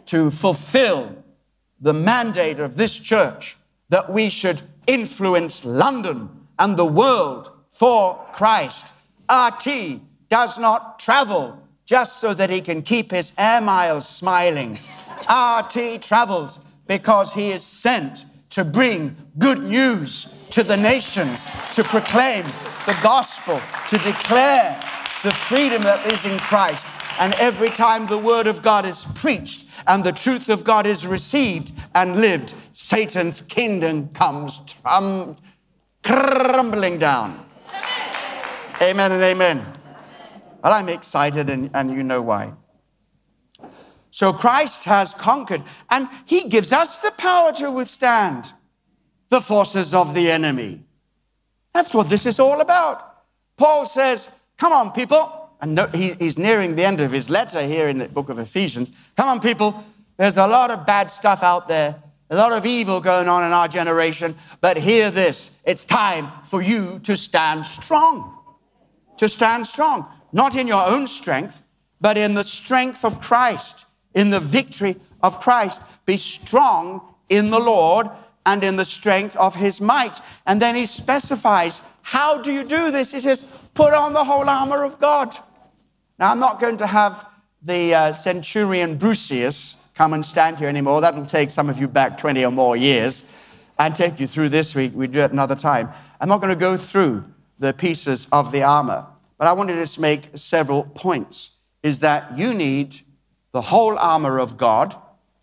to 0.07 0.31
fulfill 0.31 1.16
the 1.81 1.93
mandate 1.93 2.61
of 2.61 2.77
this 2.77 2.99
church 2.99 3.57
that 3.89 4.11
we 4.11 4.29
should 4.31 4.62
influence 4.87 5.64
London 5.64 6.29
and 6.59 6.77
the 6.77 6.85
world 6.85 7.51
for 7.70 8.25
Christ. 8.33 8.93
RT 9.31 10.01
does 10.29 10.59
not 10.59 10.99
travel 10.99 11.59
just 11.85 12.18
so 12.18 12.35
that 12.35 12.51
he 12.51 12.61
can 12.61 12.83
keep 12.83 13.11
his 13.11 13.33
air 13.39 13.61
miles 13.61 14.09
smiling. 14.09 14.79
RT 15.29 16.03
travels 16.03 16.61
because 16.87 17.35
he 17.35 17.51
is 17.51 17.62
sent 17.62 18.27
to 18.51 18.64
bring 18.64 19.16
good 19.39 19.62
news 19.62 20.35
to 20.53 20.62
the 20.62 20.76
nations, 20.76 21.46
to 21.74 21.82
proclaim 21.82 22.44
the 22.84 22.96
gospel, 23.03 23.59
to 23.88 23.96
declare 23.98 24.78
the 25.22 25.30
freedom 25.30 25.80
that 25.82 26.07
is 26.12 26.26
in 26.26 26.38
Christ. 26.38 26.86
And 27.18 27.34
every 27.34 27.70
time 27.70 28.07
the 28.07 28.18
word 28.18 28.46
of 28.46 28.62
God 28.62 28.84
is 28.84 29.07
preached 29.14 29.66
and 29.86 30.05
the 30.05 30.12
truth 30.12 30.50
of 30.50 30.62
God 30.62 30.86
is 30.86 31.07
received 31.07 31.72
and 31.94 32.20
lived, 32.20 32.55
Satan's 32.72 33.40
kingdom 33.40 34.09
comes 34.11 34.61
trum- 34.82 35.36
crumbling 36.03 36.98
down. 36.98 37.46
Amen 38.80 39.12
and 39.12 39.22
amen. 39.22 39.66
Well, 40.62 40.72
I'm 40.72 40.88
excited, 40.88 41.48
and, 41.50 41.70
and 41.74 41.90
you 41.90 42.03
know 42.03 42.20
why. 42.20 42.53
So 44.11 44.32
Christ 44.32 44.84
has 44.84 45.14
conquered, 45.14 45.62
and 45.90 46.09
he 46.26 46.48
gives 46.48 46.72
us 46.72 47.00
the 47.00 47.12
power 47.12 47.53
to 47.53 47.70
withstand 47.70 48.53
the 49.33 49.41
forces 49.41 49.95
of 49.95 50.14
the 50.14 50.30
enemy. 50.30 50.78
That's 51.72 51.95
what 51.95 52.11
this 52.11 52.26
is 52.26 52.39
all 52.39 52.61
about. 52.61 53.24
Paul 53.57 53.87
says, 53.87 54.30
Come 54.59 54.72
on, 54.72 54.93
people. 54.93 55.49
And 55.62 55.80
he, 55.95 56.12
he's 56.12 56.39
nearing 56.39 56.76
the 56.76 56.85
end 56.85 57.01
of 57.01 57.11
his 57.11 57.30
letter 57.30 57.62
here 57.62 57.89
in 57.89 57.97
the 57.99 58.09
book 58.09 58.28
of 58.28 58.39
Ephesians. 58.39 58.91
Come 59.16 59.28
on, 59.28 59.41
people. 59.41 59.83
There's 60.18 60.37
a 60.37 60.47
lot 60.47 60.70
of 60.70 60.85
bad 60.85 61.11
stuff 61.11 61.43
out 61.43 61.66
there, 61.66 61.97
a 62.28 62.37
lot 62.37 62.53
of 62.53 62.66
evil 62.66 63.01
going 63.01 63.26
on 63.26 63.43
in 63.43 63.53
our 63.53 63.68
generation. 63.68 64.37
But 64.61 64.76
hear 64.76 65.11
this 65.11 65.59
it's 65.64 65.83
time 65.83 66.30
for 66.45 66.61
you 66.61 67.01
to 67.05 67.16
stand 67.16 67.64
strong. 67.64 68.39
To 69.16 69.30
stand 69.30 69.66
strong, 69.66 70.05
not 70.33 70.57
in 70.57 70.66
your 70.66 70.87
own 70.87 71.07
strength, 71.07 71.64
but 72.03 72.18
in 72.18 72.35
the 72.35 72.45
strength 72.45 73.03
of 73.03 73.22
Christ, 73.22 73.87
in 74.14 74.28
the 74.28 74.41
victory 74.41 74.97
of 75.22 75.41
Christ. 75.41 75.80
Be 76.05 76.18
strong 76.18 77.01
in 77.30 77.49
the 77.49 77.61
Lord 77.61 78.11
and 78.47 78.62
in 78.64 78.76
the 78.76 78.84
strength 78.84 79.36
of 79.36 79.55
his 79.55 79.80
might. 79.80 80.20
And 80.47 80.61
then 80.61 80.74
he 80.74 80.86
specifies, 80.86 81.82
how 82.03 82.43
do 82.43 82.53
you 82.53 82.64
do 82.64 82.90
this? 82.90 83.12
He 83.12 83.20
says, 83.20 83.45
put 83.74 83.95
on 83.95 84.12
the 84.12 84.24
whole 84.24 84.49
armor 84.49 84.84
of 84.84 84.99
God. 84.99 85.34
Now, 86.18 86.30
I'm 86.30 86.40
not 86.40 86.61
going 86.61 86.76
to 86.78 86.86
have 86.86 87.26
the 87.62 87.95
uh, 87.95 88.12
centurion 88.12 88.97
Brucius 88.97 89.76
come 89.95 90.12
and 90.12 90.24
stand 90.24 90.59
here 90.59 90.68
anymore. 90.68 91.01
That'll 91.01 91.26
take 91.26 91.51
some 91.51 91.70
of 91.70 91.78
you 91.78 91.88
back 91.88 92.18
20 92.18 92.45
or 92.45 92.51
more 92.51 92.76
years 92.76 93.24
and 93.78 93.95
take 93.95 94.18
you 94.18 94.26
through 94.26 94.49
this 94.49 94.74
week. 94.74 94.93
We 94.95 95.07
do 95.07 95.20
it 95.20 95.32
another 95.32 95.55
time. 95.55 95.88
I'm 96.20 96.28
not 96.28 96.40
going 96.40 96.53
to 96.53 96.59
go 96.59 96.76
through 96.76 97.24
the 97.59 97.72
pieces 97.72 98.26
of 98.32 98.51
the 98.53 98.62
armor, 98.62 99.07
but 99.38 99.47
I 99.47 99.53
wanted 99.53 99.74
to 99.74 99.80
just 99.80 100.01
make 100.01 100.30
several 100.34 100.84
points. 100.84 101.57
Is 101.82 102.01
that 102.01 102.36
you 102.38 102.55
need 102.55 103.01
the 103.53 103.61
whole 103.61 103.99
armor 103.99 104.38
of 104.38 104.57
God. 104.57 104.97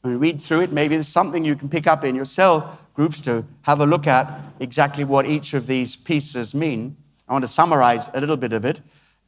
We 0.03 0.15
read 0.15 0.41
through 0.41 0.61
it, 0.61 0.71
maybe 0.71 0.95
there's 0.95 1.07
something 1.07 1.43
you 1.43 1.55
can 1.55 1.69
pick 1.69 1.85
up 1.85 2.03
in 2.03 2.15
your 2.15 2.25
cell 2.25 2.78
groups 2.99 3.21
to 3.21 3.45
have 3.61 3.79
a 3.79 3.85
look 3.85 4.07
at 4.07 4.27
exactly 4.59 5.05
what 5.05 5.25
each 5.25 5.53
of 5.53 5.67
these 5.67 5.95
pieces 5.95 6.53
mean. 6.53 6.97
I 7.29 7.31
want 7.31 7.43
to 7.43 7.47
summarize 7.47 8.09
a 8.13 8.19
little 8.19 8.35
bit 8.35 8.51
of 8.51 8.65
it. 8.65 8.81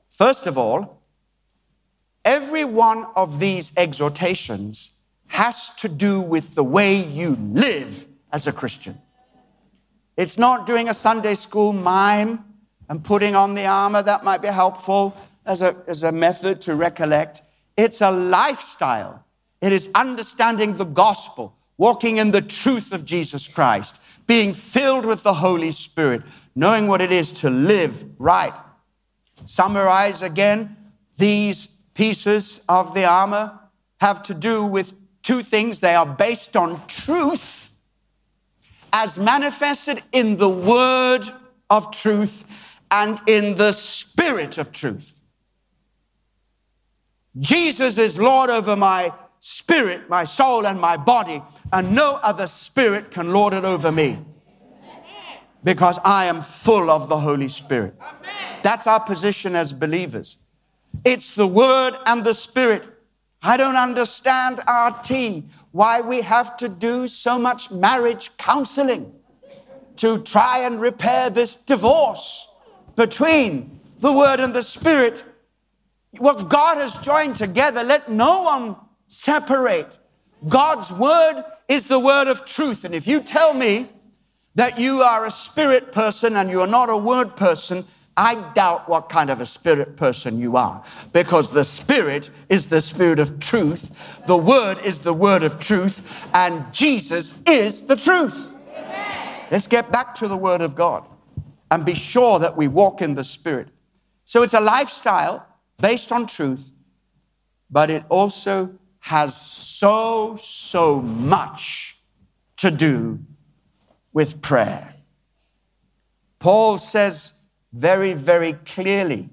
First 0.10 0.46
of 0.46 0.58
all, 0.58 1.02
every 2.26 2.66
one 2.66 3.08
of 3.16 3.40
these 3.40 3.72
exhortations 3.78 4.98
has 5.28 5.70
to 5.76 5.88
do 5.88 6.20
with 6.20 6.54
the 6.54 6.66
way 6.66 6.96
you 6.96 7.38
live 7.40 8.08
as 8.34 8.46
a 8.46 8.52
Christian. 8.52 9.00
It's 10.18 10.38
not 10.38 10.68
doing 10.68 10.90
a 10.90 10.94
Sunday 10.94 11.36
school 11.36 11.72
mime 11.72 12.44
and 12.90 13.02
putting 13.02 13.36
on 13.36 13.56
the 13.56 13.68
armor 13.68 14.04
that 14.04 14.26
might 14.26 14.42
be 14.42 14.50
helpful 14.50 15.16
as 15.46 15.62
a, 15.62 15.78
as 15.88 16.04
a 16.04 16.12
method 16.12 16.60
to 16.64 16.76
recollect. 16.76 17.42
It's 17.78 18.02
a 18.02 18.12
lifestyle. 18.12 19.24
It 19.62 19.72
is 19.72 19.90
understanding 19.96 20.74
the 20.74 20.84
gospel, 20.84 21.56
walking 21.82 22.18
in 22.18 22.30
the 22.30 22.44
truth 22.44 22.94
of 22.94 23.04
Jesus 23.04 23.48
Christ, 23.48 24.00
being 24.28 24.54
filled 24.54 25.04
with 25.04 25.24
the 25.24 25.34
Holy 25.34 25.72
Spirit, 25.72 26.22
knowing 26.54 26.88
what 26.88 27.02
it 27.02 27.12
is 27.12 27.32
to 27.32 27.50
live 27.50 28.04
right. 28.20 28.54
Summarize 29.48 30.22
again, 30.22 30.78
these 31.18 31.66
pieces 31.96 32.64
of 32.70 32.94
the 32.94 33.06
armor 33.06 33.60
have 34.00 34.22
to 34.22 34.36
do 34.36 34.64
with 34.64 34.94
two 35.24 35.42
things. 35.42 35.80
They 35.80 35.96
are 35.96 36.06
based 36.06 36.56
on 36.56 36.86
truth 36.86 37.76
as 38.94 39.18
manifested 39.18 40.04
in 40.12 40.38
the 40.38 40.50
word 40.50 41.24
of 41.72 41.92
truth 41.92 42.46
and 42.92 43.20
in 43.26 43.58
the 43.58 43.72
spirit 43.72 44.60
of 44.60 44.72
truth. 44.72 45.20
Jesus 47.40 47.98
is 47.98 48.20
Lord 48.20 48.52
over 48.52 48.76
my 48.76 49.12
spirit, 49.42 50.08
my 50.08 50.24
soul, 50.24 50.66
and 50.68 50.80
my 50.80 50.96
body, 50.96 51.42
and 51.74 51.94
no 51.94 52.20
other 52.22 52.48
spirit 52.48 53.12
can 53.12 53.34
lord 53.34 53.54
it 53.54 53.66
over 53.66 53.92
me 53.92 54.18
because 55.64 56.00
I 56.06 56.26
am 56.26 56.42
full 56.42 56.90
of 56.90 57.10
the 57.10 57.18
Holy 57.20 57.48
Spirit. 57.48 57.96
That's 58.64 58.88
our 58.88 59.00
position 59.00 59.56
as 59.56 59.74
believers. 59.74 60.38
It's 61.04 61.32
the 61.32 61.48
Word 61.48 61.98
and 62.06 62.24
the 62.24 62.34
Spirit. 62.34 62.84
I 63.42 63.58
don't 63.58 63.76
understand 63.76 64.60
RT, 64.60 65.44
why 65.72 66.02
we 66.02 66.22
have 66.22 66.56
to 66.58 66.70
do 66.70 67.08
so 67.08 67.40
much 67.40 67.72
marriage 67.72 68.36
counseling 68.38 69.12
to 69.96 70.20
try 70.20 70.60
and 70.60 70.80
repair 70.80 71.32
this 71.32 71.56
divorce 71.56 72.48
between 72.96 73.80
the 74.00 74.14
Word 74.14 74.40
and 74.40 74.54
the 74.54 74.64
Spirit. 74.64 75.24
What 76.20 76.50
God 76.50 76.78
has 76.78 76.98
joined 77.00 77.36
together, 77.36 77.84
let 77.84 78.12
no 78.12 78.44
one 78.44 78.76
separate. 79.12 79.90
God's 80.48 80.90
word 80.90 81.44
is 81.68 81.88
the 81.88 82.00
word 82.00 82.30
of 82.30 82.46
truth. 82.46 82.86
And 82.86 82.96
if 82.96 83.06
you 83.06 83.20
tell 83.20 83.54
me 83.54 83.90
that 84.56 84.80
you 84.80 85.02
are 85.02 85.26
a 85.26 85.32
spirit 85.32 85.92
person 85.92 86.38
and 86.38 86.50
you 86.50 86.62
are 86.62 86.68
not 86.68 86.90
a 86.90 86.96
word 86.96 87.36
person, 87.36 87.86
I 88.16 88.36
doubt 88.54 88.88
what 88.88 89.10
kind 89.10 89.30
of 89.30 89.42
a 89.42 89.46
spirit 89.46 89.98
person 89.98 90.40
you 90.40 90.56
are 90.56 90.82
because 91.12 91.52
the 91.52 91.66
spirit 91.66 92.30
is 92.48 92.70
the 92.70 92.80
spirit 92.80 93.20
of 93.20 93.40
truth, 93.42 94.22
the 94.28 94.38
word 94.38 94.78
is 94.80 95.02
the 95.02 95.14
word 95.14 95.44
of 95.44 95.60
truth, 95.60 96.26
and 96.34 96.74
Jesus 96.74 97.42
is 97.46 97.84
the 97.84 97.98
truth. 97.98 98.54
Amen. 98.70 99.46
Let's 99.52 99.68
get 99.68 99.92
back 99.92 100.16
to 100.16 100.30
the 100.30 100.38
word 100.38 100.62
of 100.62 100.74
God 100.74 101.06
and 101.70 101.86
be 101.86 101.96
sure 101.96 102.40
that 102.40 102.56
we 102.56 102.70
walk 102.70 103.02
in 103.02 103.16
the 103.16 103.26
spirit. 103.26 103.68
So 104.24 104.44
it's 104.44 104.54
a 104.54 104.62
lifestyle 104.62 105.46
based 105.82 106.14
on 106.14 106.28
truth, 106.28 106.72
but 107.70 107.90
it 107.90 108.04
also 108.10 108.78
has 109.02 109.40
so, 109.40 110.36
so 110.38 111.02
much 111.02 111.98
to 112.58 112.72
do 112.72 113.20
with 114.14 114.42
prayer. 114.42 114.94
Paul 116.40 116.78
says 116.78 117.34
very, 117.74 118.14
very 118.14 118.54
clearly, 118.54 119.30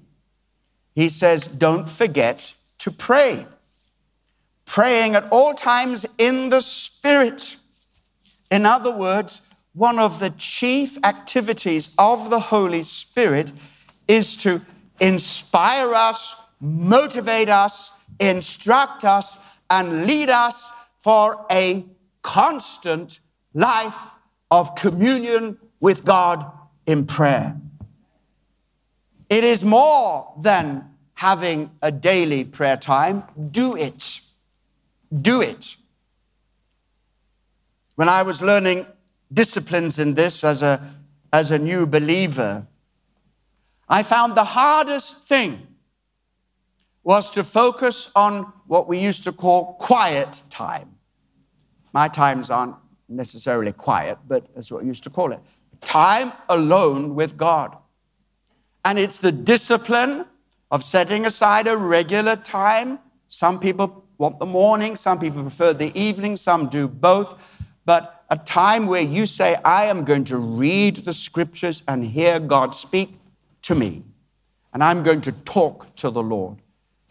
he 0.95 1.09
says, 1.09 1.47
don't 1.47 1.89
forget 1.89 2.53
to 2.79 2.91
pray. 2.91 3.45
Praying 4.65 5.15
at 5.15 5.27
all 5.31 5.53
times 5.53 6.05
in 6.17 6.49
the 6.49 6.61
Spirit. 6.61 7.57
In 8.51 8.65
other 8.65 8.91
words, 8.91 9.41
one 9.73 9.99
of 9.99 10.19
the 10.19 10.31
chief 10.31 10.97
activities 11.03 11.93
of 11.97 12.29
the 12.29 12.39
Holy 12.39 12.83
Spirit 12.83 13.51
is 14.07 14.35
to 14.37 14.61
inspire 14.99 15.93
us, 15.93 16.35
motivate 16.59 17.49
us, 17.49 17.93
instruct 18.19 19.05
us, 19.05 19.39
and 19.69 20.05
lead 20.05 20.29
us 20.29 20.71
for 20.99 21.45
a 21.51 21.85
constant 22.21 23.19
life 23.53 24.15
of 24.51 24.75
communion 24.75 25.57
with 25.79 26.03
God 26.03 26.51
in 26.85 27.05
prayer. 27.05 27.55
It 29.29 29.43
is 29.43 29.63
more 29.63 30.33
than 30.41 30.89
having 31.13 31.69
a 31.81 31.91
daily 31.91 32.43
prayer 32.43 32.77
time. 32.77 33.23
Do 33.51 33.75
it. 33.75 34.21
Do 35.21 35.41
it. 35.41 35.75
When 37.95 38.09
I 38.09 38.23
was 38.23 38.41
learning 38.41 38.85
disciplines 39.31 39.99
in 39.99 40.13
this 40.13 40.43
as 40.43 40.63
a, 40.63 40.95
as 41.31 41.51
a 41.51 41.59
new 41.59 41.85
believer, 41.85 42.65
I 43.87 44.03
found 44.03 44.35
the 44.35 44.43
hardest 44.43 45.27
thing 45.27 45.67
was 47.03 47.31
to 47.31 47.43
focus 47.43 48.11
on 48.15 48.51
what 48.67 48.87
we 48.87 48.99
used 48.99 49.23
to 49.23 49.31
call 49.31 49.73
quiet 49.75 50.43
time. 50.49 50.95
My 51.93 52.07
times 52.07 52.51
aren't 52.51 52.75
necessarily 53.07 53.71
quiet, 53.71 54.17
but 54.27 54.45
that's 54.53 54.71
what 54.71 54.81
we 54.81 54.87
used 54.87 55.03
to 55.03 55.09
call 55.09 55.31
it. 55.31 55.39
Time 55.81 56.31
alone 56.49 57.15
with 57.15 57.37
God. 57.37 57.75
And 58.85 58.99
it's 58.99 59.19
the 59.19 59.31
discipline 59.31 60.25
of 60.71 60.83
setting 60.83 61.25
aside 61.25 61.67
a 61.67 61.75
regular 61.75 62.35
time. 62.35 62.99
Some 63.27 63.59
people 63.59 64.05
want 64.17 64.39
the 64.39 64.45
morning, 64.45 64.95
some 64.95 65.19
people 65.19 65.41
prefer 65.41 65.73
the 65.73 65.97
evening, 65.99 66.37
some 66.37 66.67
do 66.67 66.87
both. 66.87 67.65
But 67.85 68.25
a 68.29 68.37
time 68.37 68.85
where 68.85 69.01
you 69.01 69.25
say, 69.25 69.55
I 69.65 69.85
am 69.85 70.03
going 70.03 70.25
to 70.25 70.37
read 70.37 70.97
the 70.97 71.13
scriptures 71.13 71.81
and 71.87 72.05
hear 72.05 72.39
God 72.39 72.75
speak 72.75 73.13
to 73.63 73.75
me, 73.75 74.03
and 74.73 74.83
I'm 74.83 75.03
going 75.03 75.21
to 75.21 75.31
talk 75.31 75.95
to 75.95 76.09
the 76.09 76.21
Lord. 76.21 76.57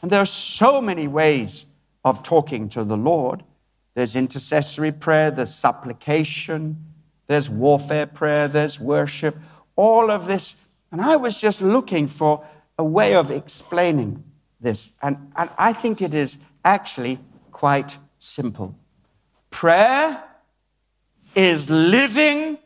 And 0.03 0.11
there 0.11 0.21
are 0.21 0.27
so 0.27 0.81
many 0.81 1.09
ways 1.09 1.67
of 2.05 2.23
talking 2.23 2.69
to 2.71 2.85
the 2.85 2.97
Lord. 2.97 3.43
There's 3.95 4.15
intercessory 4.15 4.93
prayer, 4.93 5.31
there's 5.31 5.55
supplication, 5.55 6.85
there's 7.27 7.51
warfare 7.51 8.07
prayer, 8.07 8.49
there's 8.49 8.79
worship, 8.79 9.37
all 9.77 10.11
of 10.11 10.27
this. 10.27 10.57
And 10.93 11.01
I 11.01 11.17
was 11.17 11.41
just 11.41 11.61
looking 11.61 12.09
for 12.09 12.45
a 12.79 12.85
way 12.85 13.15
of 13.15 13.31
explaining 13.31 14.25
this. 14.61 14.93
And, 15.03 15.33
and 15.37 15.51
I 15.59 15.73
think 15.73 16.01
it 16.01 16.15
is 16.15 16.39
actually 16.65 17.19
quite 17.51 17.99
simple. 18.19 18.75
Prayer 19.51 20.23
is 21.35 21.71
living 21.71 22.59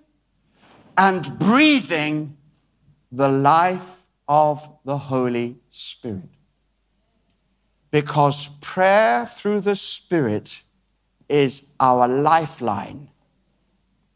and 0.97 1.39
breathing 1.39 2.37
the 3.11 3.28
life 3.28 4.03
of 4.28 4.68
the 4.85 4.99
Holy 4.99 5.57
Spirit. 5.70 6.32
Because 7.93 8.49
prayer 8.61 9.26
through 9.26 9.61
the 9.61 9.76
Spirit 9.76 10.62
is 11.28 11.70
our 11.78 12.09
lifeline 12.09 13.11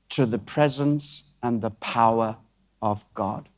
to 0.09 0.27
the 0.27 0.39
presence 0.39 1.35
and 1.43 1.61
the 1.62 1.70
power 1.70 2.37
of 2.83 3.05
God. 3.14 3.49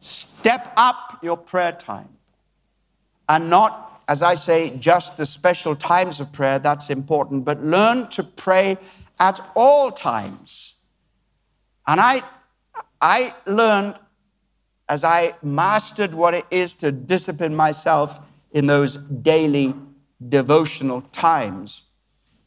Step 0.00 0.72
up 0.76 1.18
your 1.22 1.36
prayer 1.36 1.72
time 1.72 2.08
and 3.28 3.50
not, 3.50 4.02
as 4.06 4.22
I 4.22 4.36
say, 4.36 4.76
just 4.78 5.16
the 5.16 5.26
special 5.26 5.74
times 5.74 6.20
of 6.20 6.32
prayer, 6.32 6.60
that's 6.60 6.88
important, 6.88 7.44
but 7.44 7.62
learn 7.62 8.08
to 8.10 8.22
pray 8.22 8.78
at 9.18 9.40
all 9.56 9.90
times. 9.90 10.76
And 11.86 12.00
I, 12.00 12.22
I 13.00 13.34
learned 13.44 13.96
as 14.88 15.02
I 15.02 15.34
mastered 15.42 16.14
what 16.14 16.32
it 16.34 16.46
is 16.50 16.74
to 16.76 16.92
discipline 16.92 17.54
myself 17.54 18.20
in 18.52 18.66
those 18.66 18.96
daily 18.96 19.74
devotional 20.28 21.02
times 21.12 21.84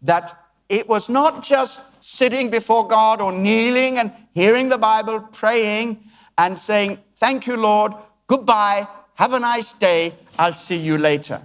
that 0.02 0.38
it 0.70 0.88
was 0.88 1.10
not 1.10 1.44
just 1.44 1.82
sitting 2.04 2.50
before 2.50 2.88
God 2.88 3.22
or 3.22 3.32
kneeling 3.32 4.00
and 4.00 4.12
hearing 4.34 4.70
the 4.70 4.78
Bible, 4.78 5.20
praying 5.20 6.00
and 6.38 6.58
saying, 6.58 6.98
Thank 7.18 7.46
you, 7.46 7.58
Lord, 7.58 7.94
goodbye, 8.26 8.88
have 9.16 9.34
a 9.34 9.40
nice 9.40 9.74
day, 9.74 10.14
I'll 10.40 10.54
see 10.54 10.78
you 10.78 10.98
later. 10.98 11.42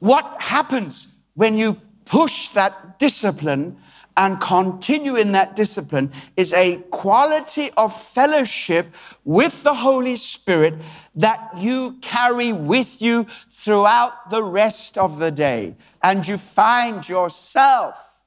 What 0.00 0.42
happens 0.42 1.14
when 1.34 1.56
you 1.56 1.80
push 2.04 2.48
that 2.48 2.98
discipline 2.98 3.76
and 4.16 4.40
continue 4.40 5.16
in 5.16 5.32
that 5.32 5.56
discipline 5.56 6.10
is 6.36 6.52
a 6.54 6.78
quality 6.90 7.70
of 7.76 7.94
fellowship 7.94 8.94
with 9.24 9.62
the 9.62 9.74
Holy 9.74 10.16
Spirit 10.16 10.74
that 11.14 11.50
you 11.56 11.98
carry 12.00 12.52
with 12.52 13.02
you 13.02 13.24
throughout 13.24 14.30
the 14.30 14.42
rest 14.42 14.96
of 14.96 15.18
the 15.18 15.30
day. 15.30 15.76
And 16.02 16.26
you 16.26 16.38
find 16.38 17.06
yourself 17.06 18.24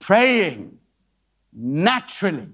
praying 0.00 0.78
naturally, 1.52 2.48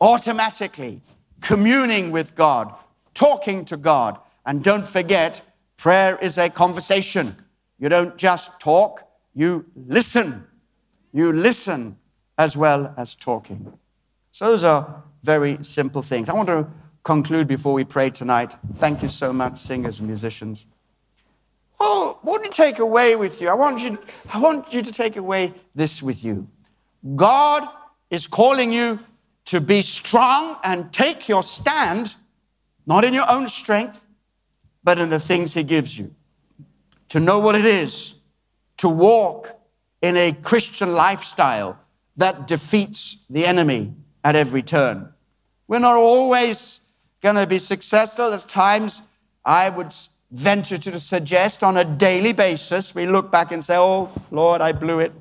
automatically, 0.00 1.02
communing 1.42 2.10
with 2.10 2.34
God, 2.34 2.74
talking 3.12 3.66
to 3.66 3.76
God. 3.76 4.18
And 4.46 4.64
don't 4.64 4.88
forget, 4.88 5.42
prayer 5.76 6.16
is 6.16 6.38
a 6.38 6.48
conversation. 6.48 7.36
You 7.78 7.90
don't 7.90 8.16
just 8.16 8.58
talk, 8.60 9.06
you 9.34 9.66
listen 9.76 10.47
you 11.12 11.32
listen 11.32 11.98
as 12.36 12.56
well 12.56 12.94
as 12.96 13.14
talking. 13.14 13.72
So, 14.32 14.46
those 14.46 14.64
are 14.64 15.02
very 15.24 15.58
simple 15.62 16.02
things. 16.02 16.28
I 16.28 16.34
want 16.34 16.48
to 16.48 16.66
conclude 17.02 17.46
before 17.46 17.72
we 17.72 17.84
pray 17.84 18.10
tonight. 18.10 18.56
Thank 18.76 19.02
you 19.02 19.08
so 19.08 19.32
much, 19.32 19.58
singers 19.58 19.98
and 19.98 20.08
musicians. 20.08 20.66
Oh, 21.80 22.18
what 22.22 22.42
do 22.42 22.46
you 22.46 22.50
take 22.50 22.78
away 22.78 23.16
with 23.16 23.40
you? 23.40 23.48
I 23.48 23.54
want 23.54 23.80
you, 23.80 23.98
I 24.32 24.38
want 24.38 24.72
you 24.72 24.82
to 24.82 24.92
take 24.92 25.16
away 25.16 25.52
this 25.74 26.02
with 26.02 26.24
you. 26.24 26.48
God 27.16 27.68
is 28.10 28.26
calling 28.26 28.72
you 28.72 28.98
to 29.46 29.60
be 29.60 29.82
strong 29.82 30.58
and 30.64 30.92
take 30.92 31.28
your 31.28 31.42
stand, 31.42 32.16
not 32.86 33.04
in 33.04 33.14
your 33.14 33.30
own 33.30 33.48
strength, 33.48 34.06
but 34.84 34.98
in 34.98 35.10
the 35.10 35.20
things 35.20 35.54
He 35.54 35.62
gives 35.62 35.98
you. 35.98 36.14
To 37.10 37.20
know 37.20 37.38
what 37.38 37.54
it 37.54 37.64
is 37.64 38.18
to 38.78 38.88
walk 38.88 39.57
in 40.02 40.16
a 40.16 40.32
Christian 40.32 40.92
lifestyle 40.92 41.78
that 42.16 42.46
defeats 42.46 43.24
the 43.30 43.46
enemy 43.46 43.94
at 44.24 44.36
every 44.36 44.62
turn. 44.62 45.12
We're 45.66 45.78
not 45.78 45.96
always 45.96 46.80
going 47.20 47.36
to 47.36 47.46
be 47.46 47.58
successful. 47.58 48.30
There's 48.30 48.44
times 48.44 49.02
I 49.44 49.70
would 49.70 49.94
venture 50.30 50.78
to 50.78 51.00
suggest 51.00 51.62
on 51.62 51.76
a 51.76 51.84
daily 51.84 52.32
basis, 52.32 52.94
we 52.94 53.06
look 53.06 53.30
back 53.30 53.52
and 53.52 53.64
say, 53.64 53.76
Oh, 53.76 54.10
Lord, 54.30 54.60
I 54.60 54.72
blew 54.72 55.00
it. 55.00 55.12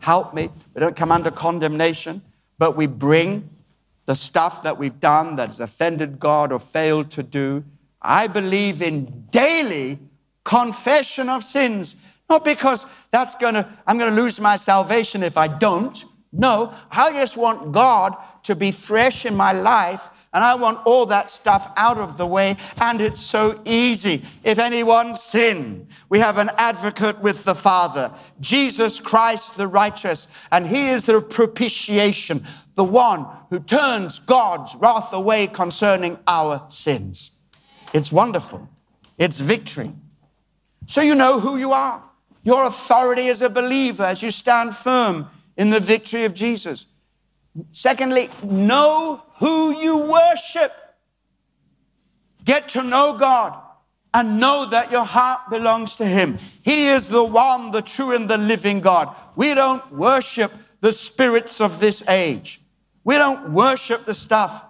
Help 0.00 0.34
me. 0.34 0.50
We 0.74 0.80
don't 0.80 0.96
come 0.96 1.12
under 1.12 1.30
condemnation, 1.30 2.22
but 2.58 2.76
we 2.76 2.86
bring 2.86 3.48
the 4.06 4.14
stuff 4.14 4.62
that 4.64 4.78
we've 4.78 4.98
done 4.98 5.36
that's 5.36 5.60
offended 5.60 6.18
God 6.18 6.52
or 6.52 6.58
failed 6.58 7.10
to 7.12 7.22
do. 7.22 7.64
I 8.00 8.26
believe 8.26 8.82
in 8.82 9.26
daily 9.30 9.98
confession 10.44 11.28
of 11.28 11.44
sins 11.44 11.94
not 12.28 12.44
because 12.44 12.86
that's 13.10 13.34
gonna, 13.34 13.78
I'm 13.86 13.98
gonna 13.98 14.16
lose 14.16 14.40
my 14.40 14.56
salvation 14.56 15.22
if 15.22 15.36
I 15.36 15.48
don't. 15.48 16.04
No, 16.32 16.74
I 16.90 17.12
just 17.12 17.36
want 17.36 17.72
God 17.72 18.16
to 18.44 18.56
be 18.56 18.72
fresh 18.72 19.26
in 19.26 19.36
my 19.36 19.52
life 19.52 20.08
and 20.32 20.42
I 20.42 20.54
want 20.54 20.86
all 20.86 21.06
that 21.06 21.30
stuff 21.30 21.70
out 21.76 21.98
of 21.98 22.16
the 22.16 22.26
way, 22.26 22.56
and 22.80 23.00
it's 23.00 23.20
so 23.20 23.60
easy. 23.66 24.22
If 24.44 24.58
anyone 24.58 25.14
sin, 25.14 25.88
we 26.08 26.20
have 26.20 26.38
an 26.38 26.50
advocate 26.56 27.20
with 27.20 27.44
the 27.44 27.54
Father, 27.54 28.10
Jesus 28.40 28.98
Christ 28.98 29.56
the 29.56 29.66
righteous, 29.66 30.28
and 30.50 30.66
He 30.66 30.88
is 30.88 31.04
the 31.04 31.20
propitiation, 31.20 32.44
the 32.76 32.84
one 32.84 33.26
who 33.50 33.60
turns 33.60 34.20
God's 34.20 34.74
wrath 34.76 35.12
away 35.12 35.48
concerning 35.48 36.18
our 36.26 36.64
sins. 36.70 37.32
It's 37.92 38.10
wonderful, 38.10 38.66
it's 39.18 39.38
victory. 39.38 39.92
So 40.86 41.02
you 41.02 41.14
know 41.14 41.40
who 41.40 41.58
you 41.58 41.72
are 41.72 42.02
your 42.42 42.64
authority 42.64 43.28
as 43.28 43.42
a 43.42 43.50
believer 43.50 44.04
as 44.04 44.22
you 44.22 44.30
stand 44.30 44.74
firm 44.74 45.28
in 45.56 45.70
the 45.70 45.80
victory 45.80 46.24
of 46.24 46.34
Jesus. 46.34 46.86
Secondly, 47.70 48.30
know 48.44 49.22
who 49.36 49.72
you 49.78 49.98
worship. 49.98 50.72
Get 52.44 52.68
to 52.70 52.82
know 52.82 53.16
God 53.16 53.54
and 54.14 54.40
know 54.40 54.66
that 54.66 54.90
your 54.90 55.04
heart 55.04 55.50
belongs 55.50 55.96
to 55.96 56.06
Him. 56.06 56.38
He 56.64 56.88
is 56.88 57.08
the 57.08 57.24
one, 57.24 57.70
the 57.70 57.82
true 57.82 58.14
and 58.14 58.28
the 58.28 58.38
living 58.38 58.80
God. 58.80 59.14
We 59.36 59.54
don't 59.54 59.92
worship 59.92 60.52
the 60.80 60.92
spirits 60.92 61.60
of 61.60 61.80
this 61.80 62.06
age. 62.08 62.60
We 63.04 63.16
don't 63.16 63.52
worship 63.52 64.04
the 64.04 64.14
stuff 64.14 64.64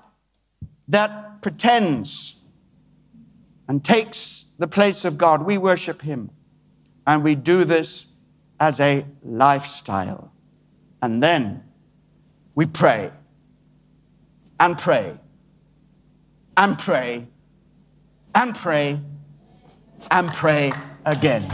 that 0.89 1.43
pretends 1.43 2.37
and 3.68 3.85
takes 3.85 4.47
the 4.59 4.68
place 4.68 5.05
of 5.05 5.18
God. 5.18 5.43
We 5.43 5.59
worship 5.59 6.03
Him. 6.03 6.31
And 7.07 7.22
we 7.22 7.34
do 7.34 7.64
this 7.64 8.07
as 8.61 8.80
a 8.80 9.05
lifestyle. 9.22 10.32
And 11.00 11.22
then 11.22 11.64
we 12.55 12.66
pray 12.66 13.11
and 14.61 14.78
pray 14.78 15.18
and 16.57 16.78
pray 16.78 17.26
and 18.34 18.55
pray 18.55 19.00
and 20.11 20.28
pray 20.28 20.72
again. 21.05 21.44